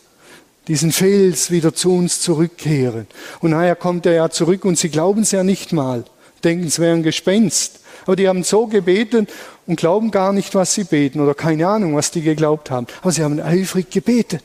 diesen 0.67 0.91
Fels 0.91 1.51
wieder 1.51 1.75
zu 1.75 1.93
uns 1.93 2.19
zurückkehren. 2.19 3.05
Und 3.41 3.51
nachher 3.51 3.75
kommt 3.75 4.07
er 4.07 4.13
ja 4.13 4.29
zurück 4.31 4.65
und 4.65 4.79
sie 4.79 4.89
glauben 4.89 5.21
es 5.21 5.29
ja 5.29 5.43
nicht 5.43 5.71
mal, 5.71 6.03
denken 6.43 6.65
es 6.65 6.79
wäre 6.79 6.95
ein 6.95 7.03
Gespenst. 7.03 7.81
Aber 8.07 8.15
die 8.15 8.27
haben 8.27 8.43
so 8.43 8.65
gebetet 8.65 9.29
und 9.67 9.75
glauben 9.75 10.09
gar 10.09 10.33
nicht, 10.33 10.55
was 10.55 10.73
sie 10.73 10.85
beten 10.85 11.19
oder 11.19 11.35
keine 11.35 11.67
Ahnung, 11.67 11.95
was 11.95 12.09
die 12.09 12.23
geglaubt 12.23 12.71
haben. 12.71 12.87
Aber 13.03 13.11
sie 13.11 13.21
haben 13.21 13.39
eifrig 13.39 13.91
gebetet 13.91 14.41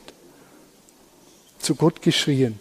zu 1.65 1.75
Gott 1.75 2.01
geschrien. 2.01 2.59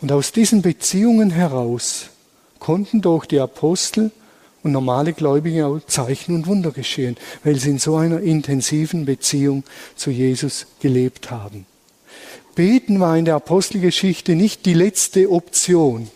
Und 0.00 0.10
aus 0.10 0.32
diesen 0.32 0.62
Beziehungen 0.62 1.30
heraus 1.30 2.06
konnten 2.58 3.00
durch 3.00 3.26
die 3.26 3.38
Apostel 3.38 4.10
und 4.64 4.72
normale 4.72 5.12
Gläubige 5.12 5.66
auch 5.66 5.80
Zeichen 5.86 6.34
und 6.34 6.46
Wunder 6.46 6.72
geschehen, 6.72 7.16
weil 7.44 7.56
sie 7.56 7.70
in 7.70 7.78
so 7.78 7.96
einer 7.96 8.20
intensiven 8.20 9.04
Beziehung 9.04 9.64
zu 9.94 10.10
Jesus 10.10 10.66
gelebt 10.80 11.30
haben. 11.30 11.66
Beten 12.54 13.00
war 13.00 13.16
in 13.16 13.24
der 13.26 13.36
Apostelgeschichte 13.36 14.34
nicht 14.34 14.66
die 14.66 14.74
letzte 14.74 15.30
Option, 15.30 16.10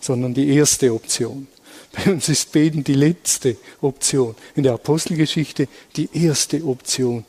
sondern 0.00 0.34
die 0.34 0.48
erste 0.48 0.92
Option. 0.92 1.46
Bei 1.96 2.12
uns 2.12 2.28
ist 2.28 2.52
Beten 2.52 2.84
die 2.84 2.94
letzte 2.94 3.56
Option. 3.80 4.34
In 4.54 4.64
der 4.64 4.74
Apostelgeschichte 4.74 5.68
die 5.96 6.08
erste 6.12 6.62
Option. 6.64 7.24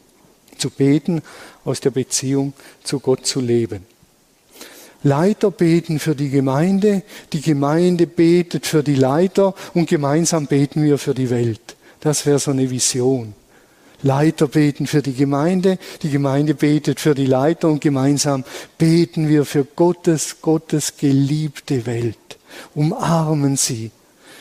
Zu 0.58 0.70
beten, 0.70 1.22
aus 1.66 1.80
der 1.80 1.92
Beziehung 1.92 2.54
zu 2.84 3.00
Gott 3.00 3.26
zu 3.26 3.40
leben. 3.40 3.86
Leiter 5.04 5.52
beten 5.52 6.00
für 6.00 6.16
die 6.16 6.30
Gemeinde, 6.30 7.04
die 7.32 7.42
Gemeinde 7.42 8.08
betet 8.08 8.66
für 8.66 8.84
die 8.84 8.96
Leiter 8.96 9.54
und 9.74 9.88
gemeinsam 9.88 10.48
beten 10.48 10.84
wir 10.84 10.98
für 10.98 11.14
die 11.14 11.30
Welt. 11.30 11.76
Das 12.00 12.26
wäre 12.26 12.40
so 12.40 12.52
eine 12.52 12.70
Vision. 12.70 13.34
Leiter 14.02 14.48
beten 14.48 14.86
für 14.88 15.02
die 15.02 15.14
Gemeinde, 15.14 15.78
die 16.02 16.10
Gemeinde 16.10 16.54
betet 16.54 17.00
für 17.00 17.16
die 17.16 17.26
Leiter 17.26 17.70
und 17.70 17.82
gemeinsam 17.82 18.44
beten 18.78 19.28
wir 19.28 19.46
für 19.46 19.66
Gottes, 19.66 20.38
Gottes 20.42 20.98
geliebte 20.98 21.86
Welt. 21.86 22.18
Umarmen 22.76 23.56
sie, 23.56 23.92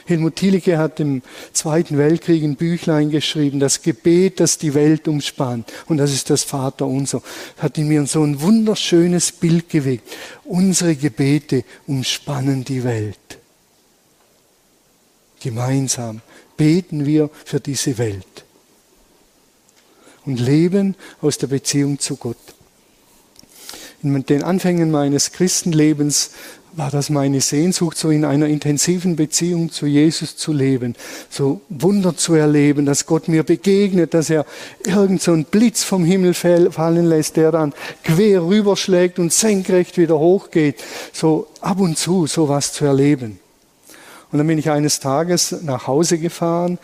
Helmut 0.07 0.37
Thielicke 0.37 0.79
hat 0.79 1.01
im 1.01 1.23
Zweiten 1.53 1.99
Weltkrieg 1.99 2.43
ein 2.45 2.57
Büchlein 2.57 3.11
geschrieben, 3.11 3.59
das 3.59 3.83
Gebet, 3.83 4.39
das 4.41 4.57
die 4.57 4.75
Welt 4.75 5.09
umspannt. 5.09 5.73
Und 5.87 5.99
das 5.99 6.13
ist 6.13 6.31
das 6.31 6.45
Vaterunser. 6.45 7.23
Hat 7.59 7.77
in 7.77 7.89
mir 7.89 8.07
so 8.07 8.23
ein 8.23 8.41
wunderschönes 8.41 9.33
Bild 9.33 9.69
geweckt. 9.69 10.09
Unsere 10.45 10.95
Gebete 10.95 11.65
umspannen 11.89 12.65
die 12.65 12.85
Welt. 12.85 13.19
Gemeinsam 15.41 16.23
beten 16.57 17.05
wir 17.05 17.29
für 17.45 17.61
diese 17.61 17.99
Welt 17.99 18.45
und 20.25 20.41
leben 20.41 20.95
aus 21.21 21.39
der 21.39 21.47
Beziehung 21.47 21.99
zu 21.99 22.17
Gott. 22.17 22.37
In 24.03 24.25
den 24.25 24.43
Anfängen 24.43 24.91
meines 24.91 25.33
Christenlebens 25.33 26.31
war 26.77 26.91
das 26.91 27.09
meine 27.09 27.41
Sehnsucht, 27.41 27.97
so 27.97 28.11
in 28.11 28.25
einer 28.27 28.47
intensiven 28.47 29.17
Beziehung 29.17 29.73
zu 29.73 29.87
Jesus 29.87 30.37
zu 30.37 30.53
leben, 30.53 30.95
so 31.31 31.63
Wunder 31.71 32.17
zu 32.17 32.35
erleben, 32.35 32.85
dass 32.85 33.07
Gott 33.07 33.29
mir 33.29 33.45
begegnet, 33.45 34.13
dass 34.13 34.29
er 34.29 34.45
irgend 34.85 35.23
so 35.23 35.33
einen 35.33 35.47
Blitz 35.47 35.85
vom 35.85 36.05
Himmel 36.05 36.35
fallen 36.35 37.07
lässt, 37.07 37.37
der 37.37 37.51
dann 37.51 37.73
quer 38.05 38.43
rüberschlägt 38.43 39.19
und 39.19 39.33
senkrecht 39.33 39.97
wieder 39.97 40.19
hochgeht, 40.19 40.77
so 41.15 41.47
ab 41.63 41.81
und 41.81 41.97
zu 41.97 42.27
sowas 42.27 42.75
zu 42.75 42.85
erleben. 42.85 43.41
Und 44.31 44.39
dann 44.39 44.47
bin 44.47 44.59
ich 44.59 44.71
eines 44.71 45.01
Tages 45.01 45.57
nach 45.63 45.87
Hause 45.87 46.19
gefahren 46.19 46.79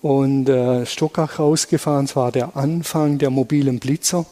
und 0.00 0.48
äh, 0.48 0.86
Stockach 0.86 1.38
rausgefahren, 1.38 2.06
es 2.06 2.16
war 2.16 2.32
der 2.32 2.56
Anfang 2.56 3.18
der 3.18 3.28
mobilen 3.28 3.80
Blitzer. 3.80 4.24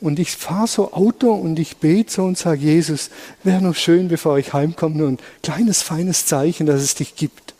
Und 0.00 0.18
ich 0.20 0.36
fahre 0.36 0.68
so 0.68 0.92
Auto 0.92 1.32
und 1.32 1.58
ich 1.58 1.78
bete 1.78 2.12
so 2.12 2.24
und 2.24 2.38
sage, 2.38 2.60
Jesus, 2.60 3.10
wäre 3.42 3.60
noch 3.60 3.74
schön, 3.74 4.08
bevor 4.08 4.38
ich 4.38 4.52
heimkomme, 4.52 4.96
nur 4.96 5.08
ein 5.08 5.18
kleines, 5.42 5.82
feines 5.82 6.26
Zeichen, 6.26 6.66
dass 6.66 6.82
es 6.82 6.94
dich 6.94 7.16
gibt. 7.16 7.54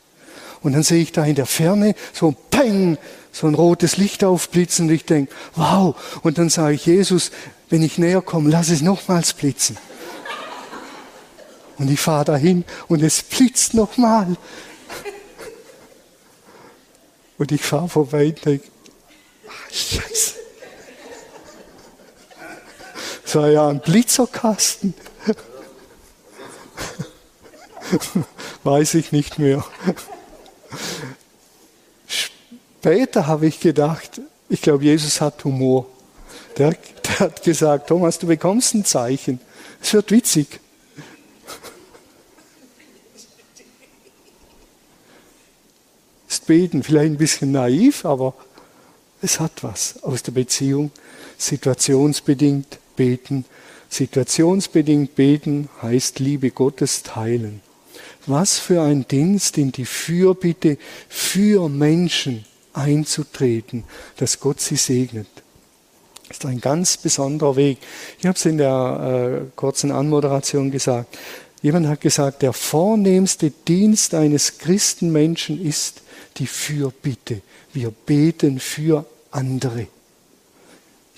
Und 0.63 0.73
dann 0.73 0.83
sehe 0.83 1.03
ich 1.03 1.13
da 1.13 1.25
in 1.25 1.35
der 1.35 1.47
Ferne 1.47 1.95
so 2.13 2.29
ein 2.29 2.37
Peng, 2.51 2.99
so 3.33 3.47
ein 3.47 3.55
rotes 3.55 3.97
Licht 3.97 4.25
aufblitzen 4.25 4.89
und 4.89 4.95
ich 4.95 5.05
denke, 5.05 5.33
wow. 5.55 5.97
Und 6.23 6.39
dann 6.39 6.49
sage 6.49 6.75
ich, 6.75 6.87
Jesus, 6.87 7.31
wenn 7.71 7.83
ich 7.83 7.99
näher 7.99 8.23
komme, 8.23 8.51
lass 8.51 8.69
es 8.69 8.83
nochmals 8.83 9.33
blitzen. 9.33 9.77
Und 11.79 11.91
ich 11.91 12.01
fahre 12.01 12.25
dahin 12.25 12.65
und 12.89 13.03
es 13.03 13.23
blitzt 13.23 13.75
nochmal. 13.75 14.37
Und 17.37 17.53
ich 17.53 17.63
fahre 17.63 17.89
vorbei 17.89 18.27
und 18.27 18.45
denke, 18.45 18.67
ach, 19.49 19.73
Scheiße. 19.73 20.28
Das 23.29 23.35
war 23.35 23.51
ja 23.51 23.69
ein 23.69 23.81
Blitzerkasten. 23.81 24.95
Weiß 28.65 28.95
ich 28.95 29.13
nicht 29.13 29.39
mehr. 29.39 29.63
Später 32.07 33.27
habe 33.27 33.47
ich 33.47 33.61
gedacht, 33.61 34.23
ich 34.49 34.63
glaube, 34.63 34.85
Jesus 34.85 35.21
hat 35.21 35.45
Humor. 35.45 35.85
Der, 36.57 36.71
der 36.71 37.19
hat 37.19 37.43
gesagt, 37.43 37.89
Thomas, 37.89 38.19
du 38.19 38.29
bekommst 38.29 38.73
ein 38.73 38.87
Zeichen. 38.87 39.41
Es 39.83 39.93
wird 39.93 40.11
witzig. 40.11 40.61
Ist 46.31 46.47
beten 46.47 46.83
vielleicht 46.83 47.13
ein 47.13 47.19
bisschen 47.19 47.53
naiv, 47.53 48.07
aber 48.07 48.33
es 49.21 49.39
hat 49.39 49.63
was 49.63 50.03
aus 50.03 50.23
der 50.23 50.33
Beziehung. 50.33 50.93
Situationsbedingt 51.37 52.79
beten. 52.99 53.47
Situationsbedingt 53.89 55.15
beten 55.15 55.71
heißt 55.81 56.19
Liebe 56.19 56.51
Gottes 56.51 57.03
teilen. 57.03 57.63
Was 58.27 58.59
für 58.59 58.83
ein 58.83 59.07
Dienst 59.09 59.57
in 59.57 59.73
die 59.73 59.87
Fürbitte 59.87 60.77
für 61.09 61.71
Menschen 61.71 62.45
einzutreten, 62.75 63.85
dass 64.19 64.41
Gott 64.41 64.61
sie 64.61 64.77
segnet. 64.77 65.29
Das 66.29 66.39
ist 66.39 66.45
ein 66.45 66.61
ganz 66.61 66.99
besonderer 66.99 67.57
Weg. 67.57 67.79
Ich 68.19 68.27
habe 68.27 68.37
es 68.37 68.45
in 68.45 68.59
der 68.59 69.41
äh, 69.41 69.51
kurzen 69.57 69.91
Anmoderation 69.91 70.71
gesagt. 70.71 71.17
Jemand 71.63 71.87
hat 71.87 72.03
gesagt, 72.03 72.43
der 72.43 72.53
vornehmste 72.53 73.51
Dienst 73.51 74.15
eines 74.15 74.59
Christenmenschen 74.59 75.65
ist 75.65 76.03
die 76.37 76.47
Fürbitte. 76.47 77.41
Wir 77.73 77.91
beten 77.91 78.61
für 78.61 79.07
andere. 79.31 79.87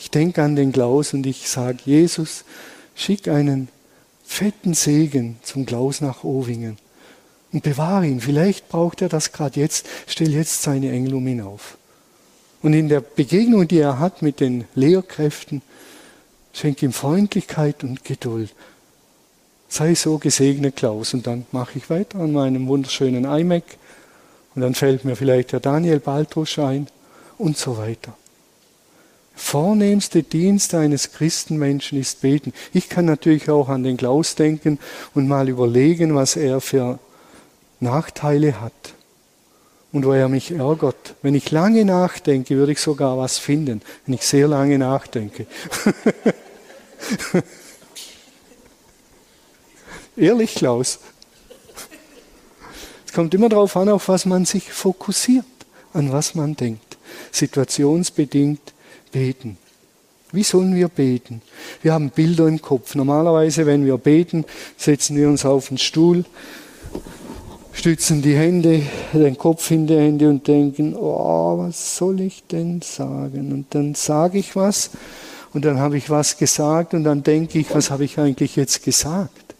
Ich 0.02 0.11
denke 0.11 0.42
an 0.42 0.57
den 0.57 0.73
Klaus 0.73 1.12
und 1.12 1.26
ich 1.26 1.47
sage, 1.47 1.76
Jesus, 1.85 2.45
schick 2.95 3.28
einen 3.28 3.69
fetten 4.25 4.73
Segen 4.73 5.37
zum 5.42 5.66
Klaus 5.66 6.00
nach 6.00 6.25
Owingen 6.25 6.78
und 7.52 7.62
bewahre 7.62 8.07
ihn. 8.07 8.23
Vielleicht 8.23 8.71
braucht 8.71 9.02
er 9.02 9.11
das 9.11 9.33
gerade 9.33 9.61
jetzt. 9.61 9.87
Stell 10.07 10.30
jetzt 10.30 10.62
seine 10.62 10.90
Engel 10.90 11.14
um 11.14 11.26
ihn 11.28 11.42
auf. 11.42 11.76
Und 12.62 12.73
in 12.73 12.88
der 12.88 13.02
Begegnung, 13.02 13.69
die 13.69 13.78
er 13.78 13.99
hat 13.99 14.23
mit 14.23 14.40
den 14.40 14.64
Lehrkräften, 14.75 15.61
schenk 16.54 16.83
ihm 16.83 16.95
Freundlichkeit 16.95 17.85
und 17.85 18.02
Geduld. 18.02 18.54
Sei 19.69 19.95
so 19.95 20.16
gesegnet, 20.16 20.76
Klaus. 20.76 21.12
Und 21.12 21.26
dann 21.26 21.45
mache 21.52 21.76
ich 21.76 21.90
weiter 21.90 22.21
an 22.21 22.33
meinem 22.33 22.66
wunderschönen 22.69 23.26
iMac. 23.26 23.64
Und 24.54 24.62
dann 24.62 24.75
fällt 24.75 25.04
mir 25.04 25.14
vielleicht 25.14 25.52
der 25.52 25.61
Daniel 25.61 26.00
Baltrusch 26.00 26.59
ein 26.59 26.87
und 27.37 27.59
so 27.59 27.76
weiter. 27.76 28.16
Vornehmste 29.42 30.23
Dienst 30.23 30.75
eines 30.75 31.12
Christenmenschen 31.12 31.99
ist 31.99 32.20
beten. 32.20 32.52
Ich 32.73 32.88
kann 32.88 33.06
natürlich 33.06 33.50
auch 33.50 33.68
an 33.68 33.82
den 33.82 33.97
Klaus 33.97 34.37
denken 34.37 34.78
und 35.12 35.26
mal 35.26 35.49
überlegen, 35.49 36.14
was 36.14 36.37
er 36.37 36.61
für 36.61 37.00
Nachteile 37.80 38.61
hat 38.61 38.94
und 39.92 40.04
wo 40.04 40.12
er 40.12 40.28
mich 40.28 40.52
ärgert. 40.52 41.16
Wenn 41.23 41.35
ich 41.35 41.50
lange 41.50 41.85
nachdenke, 41.85 42.54
würde 42.56 42.73
ich 42.73 42.80
sogar 42.80 43.18
was 43.18 43.38
finden, 43.38 43.82
wenn 44.04 44.14
ich 44.14 44.25
sehr 44.25 44.47
lange 44.47 44.78
nachdenke. 44.78 45.47
Ehrlich, 50.16 50.55
Klaus. 50.55 51.00
Es 53.05 53.12
kommt 53.12 53.35
immer 53.35 53.48
darauf 53.48 53.76
an, 53.76 53.88
auf 53.88 54.09
was 54.09 54.26
man 54.26 54.44
sich 54.44 54.70
fokussiert, 54.70 55.44
an 55.92 56.12
was 56.12 56.37
man 56.37 56.55
denkt. 56.55 56.98
Situationsbedingt 57.33 58.74
beten. 59.11 59.57
Wie 60.33 60.42
sollen 60.44 60.75
wir 60.75 60.88
beten? 60.88 61.42
Wir 61.83 61.92
haben 61.92 62.11
Bilder 62.11 62.46
im 62.46 62.62
Kopf. 62.62 62.94
Normalerweise, 62.94 63.66
wenn 63.66 63.85
wir 63.85 63.96
beten, 63.99 64.44
setzen 64.77 65.16
wir 65.16 65.29
uns 65.29 65.44
auf 65.44 65.68
den 65.68 65.79
Stuhl, 65.79 66.25
stützen 67.73 68.23
die 68.23 68.37
Hände, 68.37 68.83
den 69.12 69.37
Kopf 69.37 69.70
in 69.70 69.87
die 69.87 69.96
Hände 69.96 70.29
und 70.29 70.46
denken, 70.46 70.94
oh, 70.94 71.59
was 71.59 71.96
soll 71.96 72.20
ich 72.20 72.44
denn 72.46 72.81
sagen? 72.83 73.53
Und 73.53 73.75
dann 73.75 73.94
sage 73.94 74.38
ich 74.38 74.55
was 74.55 74.90
und 75.53 75.64
dann 75.64 75.81
habe 75.81 75.96
ich 75.96 76.11
was 76.11 76.37
gesagt 76.37 76.94
und 76.94 77.05
dann 77.05 77.23
denke 77.23 77.59
ich, 77.59 77.75
was 77.75 77.90
habe 77.90 78.05
ich 78.05 78.18
eigentlich 78.18 78.55
jetzt 78.55 78.85
gesagt? 78.85 79.55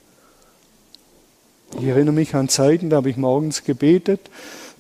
Ich 1.79 1.87
erinnere 1.87 2.15
mich 2.15 2.35
an 2.35 2.49
Zeiten, 2.49 2.91
da 2.91 2.97
habe 2.97 3.11
ich 3.11 3.17
morgens 3.17 3.65
gebetet 3.65 4.21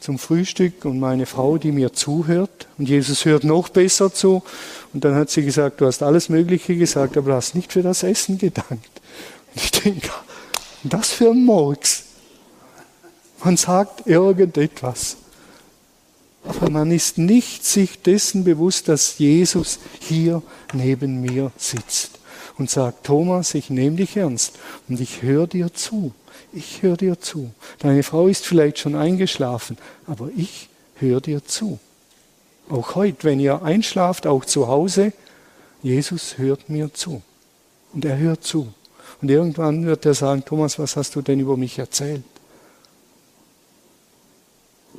zum 0.00 0.18
Frühstück 0.18 0.84
und 0.84 0.98
meine 0.98 1.26
Frau, 1.26 1.58
die 1.58 1.72
mir 1.72 1.92
zuhört 1.92 2.66
und 2.78 2.88
Jesus 2.88 3.24
hört 3.24 3.44
noch 3.44 3.68
besser 3.68 4.12
zu 4.12 4.42
und 4.92 5.04
dann 5.04 5.14
hat 5.14 5.30
sie 5.30 5.44
gesagt, 5.44 5.80
du 5.80 5.86
hast 5.86 6.02
alles 6.02 6.28
Mögliche 6.28 6.76
gesagt, 6.76 7.16
aber 7.16 7.30
du 7.30 7.36
hast 7.36 7.54
nicht 7.54 7.72
für 7.72 7.82
das 7.82 8.02
Essen 8.02 8.38
gedankt. 8.38 8.70
Und 9.54 9.62
ich 9.62 9.70
denke, 9.70 10.10
das 10.82 11.10
für 11.10 11.30
ein 11.30 11.44
Murks. 11.44 12.04
Man 13.44 13.56
sagt 13.56 14.06
irgendetwas. 14.06 15.16
Aber 16.44 16.70
man 16.70 16.90
ist 16.90 17.18
nicht 17.18 17.64
sich 17.66 18.00
dessen 18.00 18.44
bewusst, 18.44 18.88
dass 18.88 19.18
Jesus 19.18 19.78
hier 20.00 20.42
neben 20.72 21.20
mir 21.20 21.52
sitzt 21.56 22.18
und 22.56 22.70
sagt, 22.70 23.04
Thomas, 23.04 23.54
ich 23.54 23.68
nehme 23.68 23.96
dich 23.96 24.16
ernst 24.16 24.58
und 24.88 25.00
ich 25.00 25.22
höre 25.22 25.46
dir 25.46 25.72
zu. 25.74 26.12
Ich 26.52 26.82
höre 26.82 26.96
dir 26.96 27.20
zu. 27.20 27.52
Deine 27.78 28.02
Frau 28.02 28.26
ist 28.28 28.46
vielleicht 28.46 28.78
schon 28.78 28.94
eingeschlafen, 28.94 29.78
aber 30.06 30.30
ich 30.36 30.68
höre 30.96 31.20
dir 31.20 31.44
zu. 31.44 31.78
Auch 32.68 32.94
heute, 32.94 33.24
wenn 33.24 33.40
ihr 33.40 33.62
einschlaft, 33.62 34.26
auch 34.26 34.44
zu 34.44 34.68
Hause, 34.68 35.12
Jesus 35.82 36.38
hört 36.38 36.68
mir 36.68 36.92
zu. 36.92 37.22
Und 37.92 38.04
er 38.04 38.18
hört 38.18 38.44
zu. 38.44 38.72
Und 39.20 39.30
irgendwann 39.30 39.86
wird 39.86 40.06
er 40.06 40.14
sagen, 40.14 40.44
Thomas, 40.44 40.78
was 40.78 40.96
hast 40.96 41.16
du 41.16 41.22
denn 41.22 41.40
über 41.40 41.56
mich 41.56 41.78
erzählt? 41.78 42.22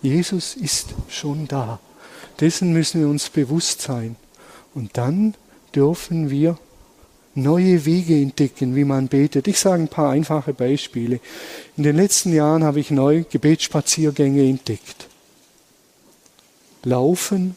Jesus 0.01 0.55
ist 0.55 0.89
schon 1.09 1.47
da. 1.47 1.79
Dessen 2.39 2.73
müssen 2.73 3.01
wir 3.01 3.07
uns 3.07 3.29
bewusst 3.29 3.81
sein. 3.81 4.15
Und 4.73 4.97
dann 4.97 5.35
dürfen 5.75 6.29
wir 6.29 6.57
neue 7.35 7.85
Wege 7.85 8.15
entdecken, 8.15 8.75
wie 8.75 8.83
man 8.83 9.07
betet. 9.07 9.47
Ich 9.47 9.59
sage 9.59 9.83
ein 9.83 9.87
paar 9.87 10.11
einfache 10.11 10.53
Beispiele. 10.53 11.19
In 11.77 11.83
den 11.83 11.95
letzten 11.95 12.33
Jahren 12.33 12.63
habe 12.63 12.79
ich 12.79 12.91
neue 12.91 13.23
Gebetsspaziergänge 13.23 14.43
entdeckt. 14.43 15.07
Laufen, 16.83 17.55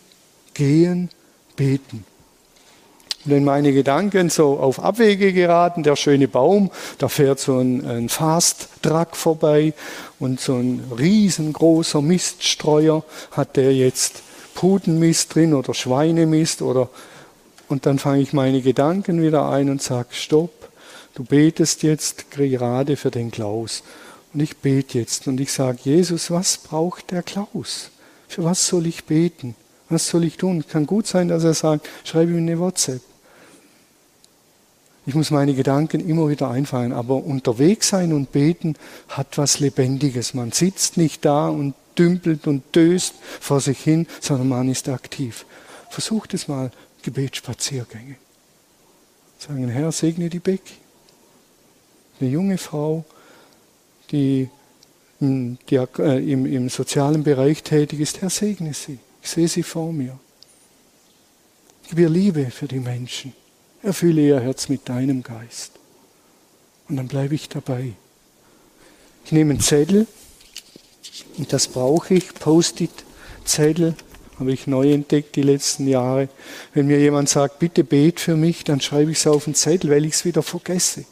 gehen, 0.53 1.11
beten. 1.57 2.05
Wenn 3.27 3.43
meine 3.43 3.73
Gedanken 3.73 4.29
so 4.29 4.59
auf 4.59 4.79
Abwege 4.79 5.33
geraten, 5.33 5.83
der 5.83 5.97
schöne 5.97 6.29
Baum, 6.29 6.71
da 6.99 7.09
fährt 7.09 7.41
so 7.41 7.59
ein, 7.59 7.85
ein 7.87 8.09
Fast-Truck 8.11 9.17
vorbei 9.17 9.73
und 10.19 10.41
so 10.41 10.57
ein 10.57 10.93
riesengroßer 10.97 12.03
Miststreuer 12.03 13.03
hat 13.31 13.57
der 13.57 13.75
jetzt 13.75 14.23
Putenmist 14.55 15.35
drin 15.35 15.55
oder 15.55 15.73
Schweinemist 15.73 16.61
oder 16.61 16.91
und 17.75 17.87
dann 17.87 17.99
fange 17.99 18.23
ich 18.23 18.33
meine 18.33 18.63
Gedanken 18.63 19.21
wieder 19.21 19.49
ein 19.49 19.69
und 19.69 19.83
sage, 19.83 20.11
stopp, 20.13 20.71
du 21.17 21.25
betest 21.25 21.83
jetzt 21.83 22.31
gerade 22.31 22.97
für 22.97 23.11
den 23.11 23.33
Klaus. 23.33 23.83
Und 24.33 24.39
ich 24.39 24.59
bete 24.59 25.01
jetzt 25.01 25.27
und 25.27 25.41
ich 25.41 25.51
sage, 25.51 25.79
Jesus, 25.83 26.31
was 26.31 26.57
braucht 26.57 27.11
der 27.11 27.25
Klaus? 27.25 27.91
Für 28.29 28.45
was 28.45 28.65
soll 28.69 28.87
ich 28.87 29.07
beten? 29.07 29.57
Was 29.89 30.07
soll 30.07 30.23
ich 30.23 30.37
tun? 30.37 30.65
Kann 30.69 30.87
gut 30.87 31.09
sein, 31.09 31.27
dass 31.27 31.43
er 31.43 31.55
sagt, 31.55 31.89
schreibe 32.05 32.31
ihm 32.31 32.39
eine 32.39 32.61
WhatsApp. 32.61 33.01
Ich 35.05 35.17
muss 35.17 35.33
meine 35.33 35.55
Gedanken 35.55 36.09
immer 36.09 36.29
wieder 36.29 36.49
einfallen, 36.49 36.93
aber 36.93 37.25
unterwegs 37.25 37.89
sein 37.89 38.13
und 38.13 38.31
beten 38.31 38.77
hat 39.09 39.37
was 39.37 39.59
Lebendiges. 39.59 40.33
Man 40.33 40.53
sitzt 40.53 40.97
nicht 40.97 41.25
da 41.25 41.49
und 41.49 41.75
dümpelt 41.99 42.47
und 42.47 42.63
döst 42.77 43.15
vor 43.41 43.61
sich 43.61 43.81
hin, 43.81 44.07
sondern 44.21 44.49
man 44.49 44.69
ist 44.69 44.89
aktiv. 44.89 45.45
Versucht 45.91 46.35
es 46.35 46.47
mal, 46.47 46.71
Gebetsspaziergänge. 47.05 48.17
Sagen, 49.39 49.69
Herr, 49.69 49.93
segne 49.93 50.31
die 50.31 50.39
Becky. 50.39 50.75
Eine 52.19 52.31
junge 52.31 52.59
Frau, 52.59 53.05
die 54.11 54.49
im, 55.21 55.59
äh, 55.71 56.33
im, 56.33 56.47
im 56.47 56.69
sozialen 56.69 57.23
Bereich 57.23 57.63
tätig 57.63 58.01
ist, 58.01 58.23
Herr, 58.23 58.31
segne 58.31 58.73
sie. 58.73 58.99
Ich 59.23 59.31
sehe 59.31 59.49
sie 59.49 59.63
vor 59.63 59.93
mir. 59.93 60.19
Gib 61.89 61.99
ihr 61.99 62.09
Liebe 62.09 62.51
für 62.51 62.67
die 62.67 62.81
Menschen. 62.81 63.35
Erfülle 63.83 64.23
ihr 64.23 64.41
Herz 64.41 64.69
mit 64.69 64.89
deinem 64.89 65.23
Geist. 65.23 65.73
Und 66.89 66.97
dann 66.97 67.09
bleibe 67.09 67.35
ich 67.35 67.49
dabei. 67.49 67.93
Ich 69.25 69.33
nehme 69.33 69.53
einen 69.53 69.61
Zettel, 69.61 70.07
und 71.37 71.53
das 71.53 71.69
brauche 71.69 72.15
ich, 72.15 72.33
Post-it-Zettel, 72.35 73.95
habe 74.39 74.53
ich 74.53 74.67
neu 74.67 74.93
entdeckt 74.93 75.37
die 75.37 75.43
letzten 75.43 75.87
Jahre. 75.87 76.29
Wenn 76.73 76.87
mir 76.87 76.99
jemand 76.99 77.29
sagt, 77.29 77.59
bitte 77.59 77.85
bet 77.85 78.21
für 78.21 78.37
mich, 78.37 78.65
dann 78.65 78.81
schreibe 78.81 79.13
ich 79.13 79.19
es 79.19 79.27
auf 79.27 79.45
den 79.45 79.55
Zettel, 79.55 79.91
weil 79.91 80.05
ich 80.05 80.15
es 80.15 80.25
wieder 80.25 80.43
vergesse. 80.43 81.05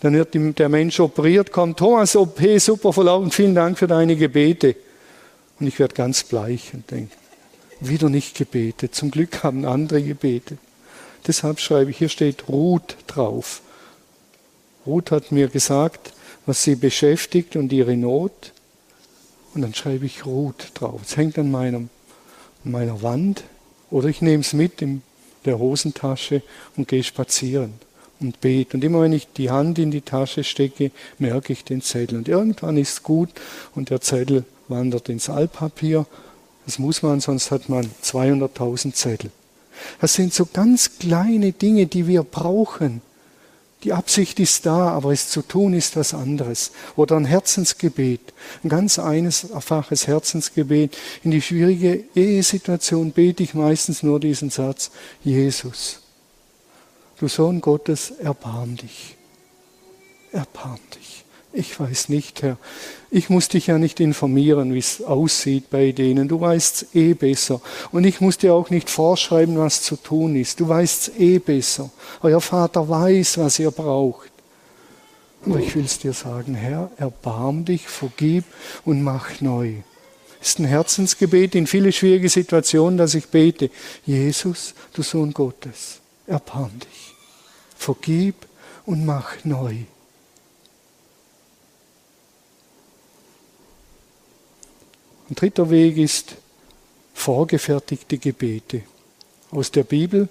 Dann 0.00 0.14
wird 0.14 0.34
der 0.58 0.68
Mensch 0.68 0.98
operiert, 1.00 1.52
kommt, 1.52 1.78
Thomas, 1.78 2.16
OP, 2.16 2.40
super 2.58 2.92
verlaufen, 2.92 3.30
vielen 3.30 3.54
Dank 3.54 3.78
für 3.78 3.86
deine 3.86 4.16
Gebete. 4.16 4.74
Und 5.60 5.68
ich 5.68 5.78
werde 5.78 5.94
ganz 5.94 6.24
bleich 6.24 6.74
und 6.74 6.90
denke, 6.90 7.14
wieder 7.80 8.08
nicht 8.08 8.36
gebetet. 8.36 8.94
Zum 8.94 9.10
Glück 9.10 9.44
haben 9.44 9.64
andere 9.64 10.02
gebetet. 10.02 10.58
Deshalb 11.26 11.60
schreibe 11.60 11.90
ich, 11.92 11.98
hier 11.98 12.08
steht 12.08 12.48
Ruth 12.48 12.96
drauf. 13.06 13.62
Ruth 14.86 15.12
hat 15.12 15.30
mir 15.30 15.48
gesagt, 15.48 16.12
was 16.46 16.64
sie 16.64 16.74
beschäftigt 16.74 17.54
und 17.54 17.72
ihre 17.72 17.96
Not. 17.96 18.52
Und 19.54 19.62
dann 19.62 19.74
schreibe 19.74 20.06
ich 20.06 20.26
Ruth 20.26 20.72
drauf. 20.74 21.00
Es 21.04 21.16
hängt 21.16 21.38
an, 21.38 21.50
meinem, 21.50 21.90
meiner 22.64 23.02
Wand. 23.02 23.44
Oder 23.90 24.08
ich 24.08 24.22
nehme 24.22 24.40
es 24.40 24.52
mit 24.52 24.82
in 24.82 25.02
der 25.44 25.58
Hosentasche 25.58 26.42
und 26.76 26.88
gehe 26.88 27.02
spazieren 27.02 27.74
und 28.20 28.40
bete. 28.40 28.76
Und 28.76 28.84
immer 28.84 29.02
wenn 29.02 29.12
ich 29.12 29.28
die 29.32 29.50
Hand 29.50 29.78
in 29.78 29.90
die 29.90 30.00
Tasche 30.00 30.44
stecke, 30.44 30.90
merke 31.18 31.52
ich 31.52 31.64
den 31.64 31.82
Zettel. 31.82 32.18
Und 32.18 32.28
irgendwann 32.28 32.76
ist 32.76 32.92
es 32.92 33.02
gut 33.02 33.30
und 33.74 33.90
der 33.90 34.00
Zettel 34.00 34.44
wandert 34.68 35.08
ins 35.08 35.28
Altpapier. 35.28 36.06
Das 36.64 36.78
muss 36.78 37.02
man, 37.02 37.20
sonst 37.20 37.50
hat 37.50 37.68
man 37.68 37.90
200.000 38.02 38.94
Zettel. 38.94 39.30
Das 40.00 40.14
sind 40.14 40.32
so 40.32 40.46
ganz 40.46 40.98
kleine 40.98 41.52
Dinge, 41.52 41.86
die 41.86 42.06
wir 42.06 42.22
brauchen. 42.22 43.02
Die 43.84 43.92
Absicht 43.92 44.38
ist 44.38 44.64
da, 44.64 44.90
aber 44.90 45.12
es 45.12 45.28
zu 45.28 45.42
tun 45.42 45.74
ist 45.74 45.96
was 45.96 46.14
anderes. 46.14 46.70
Oder 46.94 47.16
ein 47.16 47.24
Herzensgebet, 47.24 48.20
ein 48.62 48.68
ganz 48.68 48.98
einfaches 48.98 50.06
Herzensgebet. 50.06 50.96
In 51.24 51.32
die 51.32 51.42
schwierige 51.42 52.04
Ehesituation 52.14 53.10
bete 53.10 53.42
ich 53.42 53.54
meistens 53.54 54.04
nur 54.04 54.20
diesen 54.20 54.50
Satz, 54.50 54.92
Jesus, 55.24 56.00
du 57.18 57.26
Sohn 57.26 57.60
Gottes, 57.60 58.12
erbarm 58.12 58.76
dich. 58.76 59.16
Erbarm 60.30 60.78
dich. 60.94 61.01
Ich 61.54 61.78
weiß 61.78 62.08
nicht, 62.08 62.42
Herr. 62.42 62.56
Ich 63.10 63.28
muss 63.28 63.48
dich 63.48 63.66
ja 63.66 63.76
nicht 63.76 64.00
informieren, 64.00 64.72
wie 64.72 64.78
es 64.78 65.02
aussieht 65.02 65.68
bei 65.68 65.92
denen. 65.92 66.26
Du 66.26 66.40
weißt 66.40 66.82
es 66.82 66.94
eh 66.94 67.12
besser. 67.12 67.60
Und 67.90 68.04
ich 68.04 68.22
muss 68.22 68.38
dir 68.38 68.54
auch 68.54 68.70
nicht 68.70 68.88
vorschreiben, 68.88 69.58
was 69.58 69.82
zu 69.82 69.96
tun 69.96 70.34
ist. 70.34 70.60
Du 70.60 70.68
weißt 70.68 71.08
es 71.08 71.16
eh 71.18 71.38
besser. 71.38 71.90
Euer 72.22 72.40
Vater 72.40 72.88
weiß, 72.88 73.36
was 73.36 73.58
ihr 73.58 73.70
braucht. 73.70 74.30
Aber 75.44 75.58
ich 75.58 75.74
will 75.74 75.84
es 75.84 75.98
dir 75.98 76.14
sagen, 76.14 76.54
Herr, 76.54 76.90
erbarm 76.96 77.64
dich, 77.66 77.86
vergib 77.86 78.44
und 78.84 79.02
mach 79.02 79.40
neu. 79.40 79.74
Es 80.40 80.50
ist 80.50 80.60
ein 80.60 80.64
Herzensgebet 80.64 81.54
in 81.54 81.66
viele 81.66 81.92
schwierige 81.92 82.28
Situationen, 82.28 82.96
dass 82.96 83.14
ich 83.14 83.28
bete. 83.28 83.70
Jesus, 84.06 84.74
du 84.94 85.02
Sohn 85.02 85.34
Gottes, 85.34 86.00
erbarm 86.26 86.72
dich. 86.78 87.14
Vergib 87.76 88.36
und 88.86 89.04
mach 89.04 89.44
neu. 89.44 89.76
Ein 95.32 95.36
dritter 95.36 95.70
Weg 95.70 95.96
ist 95.96 96.34
vorgefertigte 97.14 98.18
Gebete. 98.18 98.82
Aus 99.50 99.70
der 99.70 99.82
Bibel 99.82 100.28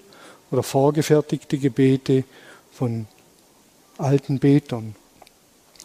oder 0.52 0.62
vorgefertigte 0.62 1.58
Gebete 1.58 2.22
von 2.72 3.08
alten 3.98 4.38
Betern. 4.38 4.94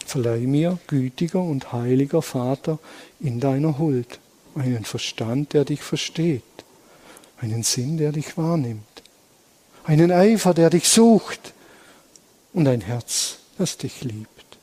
Verleih 0.06 0.46
mir, 0.46 0.78
gütiger 0.86 1.42
und 1.42 1.72
heiliger 1.72 2.22
Vater, 2.22 2.78
in 3.18 3.40
deiner 3.40 3.80
Huld 3.80 4.20
einen 4.54 4.84
Verstand, 4.84 5.52
der 5.52 5.64
dich 5.64 5.82
versteht, 5.82 6.44
einen 7.40 7.64
Sinn, 7.64 7.98
der 7.98 8.12
dich 8.12 8.36
wahrnimmt, 8.36 9.02
einen 9.82 10.12
Eifer, 10.12 10.54
der 10.54 10.70
dich 10.70 10.88
sucht 10.88 11.54
und 12.52 12.68
ein 12.68 12.82
Herz, 12.82 13.38
das 13.58 13.78
dich 13.78 14.04
liebt, 14.04 14.58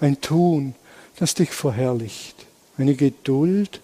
ein 0.00 0.22
Tun, 0.22 0.74
das 1.18 1.34
dich 1.34 1.50
verherrlicht 1.50 2.37
eine 2.78 2.94
Geduld, 2.94 3.80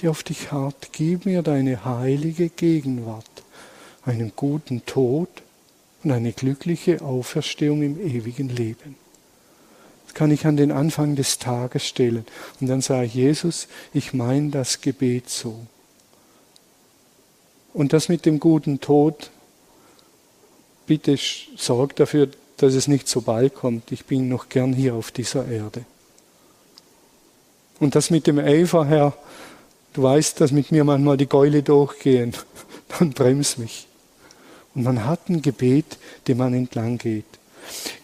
die 0.00 0.08
auf 0.08 0.22
dich 0.22 0.52
hart. 0.52 0.88
Gib 0.92 1.24
mir 1.24 1.42
deine 1.42 1.84
heilige 1.84 2.48
Gegenwart, 2.48 3.24
einen 4.04 4.32
guten 4.34 4.84
Tod 4.84 5.28
und 6.02 6.10
eine 6.10 6.32
glückliche 6.32 7.00
Auferstehung 7.00 7.82
im 7.82 8.00
ewigen 8.00 8.48
Leben. 8.48 8.96
Das 10.06 10.14
kann 10.14 10.30
ich 10.30 10.44
an 10.44 10.56
den 10.56 10.72
Anfang 10.72 11.16
des 11.16 11.38
Tages 11.38 11.86
stellen. 11.86 12.26
Und 12.60 12.66
dann 12.66 12.82
sage 12.82 13.06
ich, 13.06 13.14
Jesus, 13.14 13.68
ich 13.94 14.12
meine 14.12 14.50
das 14.50 14.80
Gebet 14.80 15.30
so. 15.30 15.66
Und 17.72 17.92
das 17.94 18.08
mit 18.08 18.26
dem 18.26 18.38
guten 18.38 18.80
Tod, 18.80 19.30
bitte 20.86 21.16
sorg 21.56 21.96
dafür, 21.96 22.28
dass 22.58 22.74
es 22.74 22.88
nicht 22.88 23.08
so 23.08 23.22
bald 23.22 23.54
kommt. 23.54 23.92
Ich 23.92 24.04
bin 24.04 24.28
noch 24.28 24.48
gern 24.48 24.74
hier 24.74 24.94
auf 24.94 25.10
dieser 25.10 25.48
Erde. 25.48 25.86
Und 27.82 27.96
das 27.96 28.10
mit 28.10 28.28
dem 28.28 28.38
Eifer, 28.38 28.84
Herr, 28.86 29.12
du 29.92 30.04
weißt, 30.04 30.40
dass 30.40 30.52
mit 30.52 30.70
mir 30.70 30.84
manchmal 30.84 31.16
die 31.16 31.28
Gäule 31.28 31.64
durchgehen, 31.64 32.32
dann 32.96 33.10
bremst 33.10 33.58
mich. 33.58 33.88
Und 34.72 34.84
man 34.84 35.04
hat 35.04 35.28
ein 35.28 35.42
Gebet, 35.42 35.98
dem 36.28 36.38
man 36.38 36.54
entlang 36.54 36.96
geht. 36.96 37.24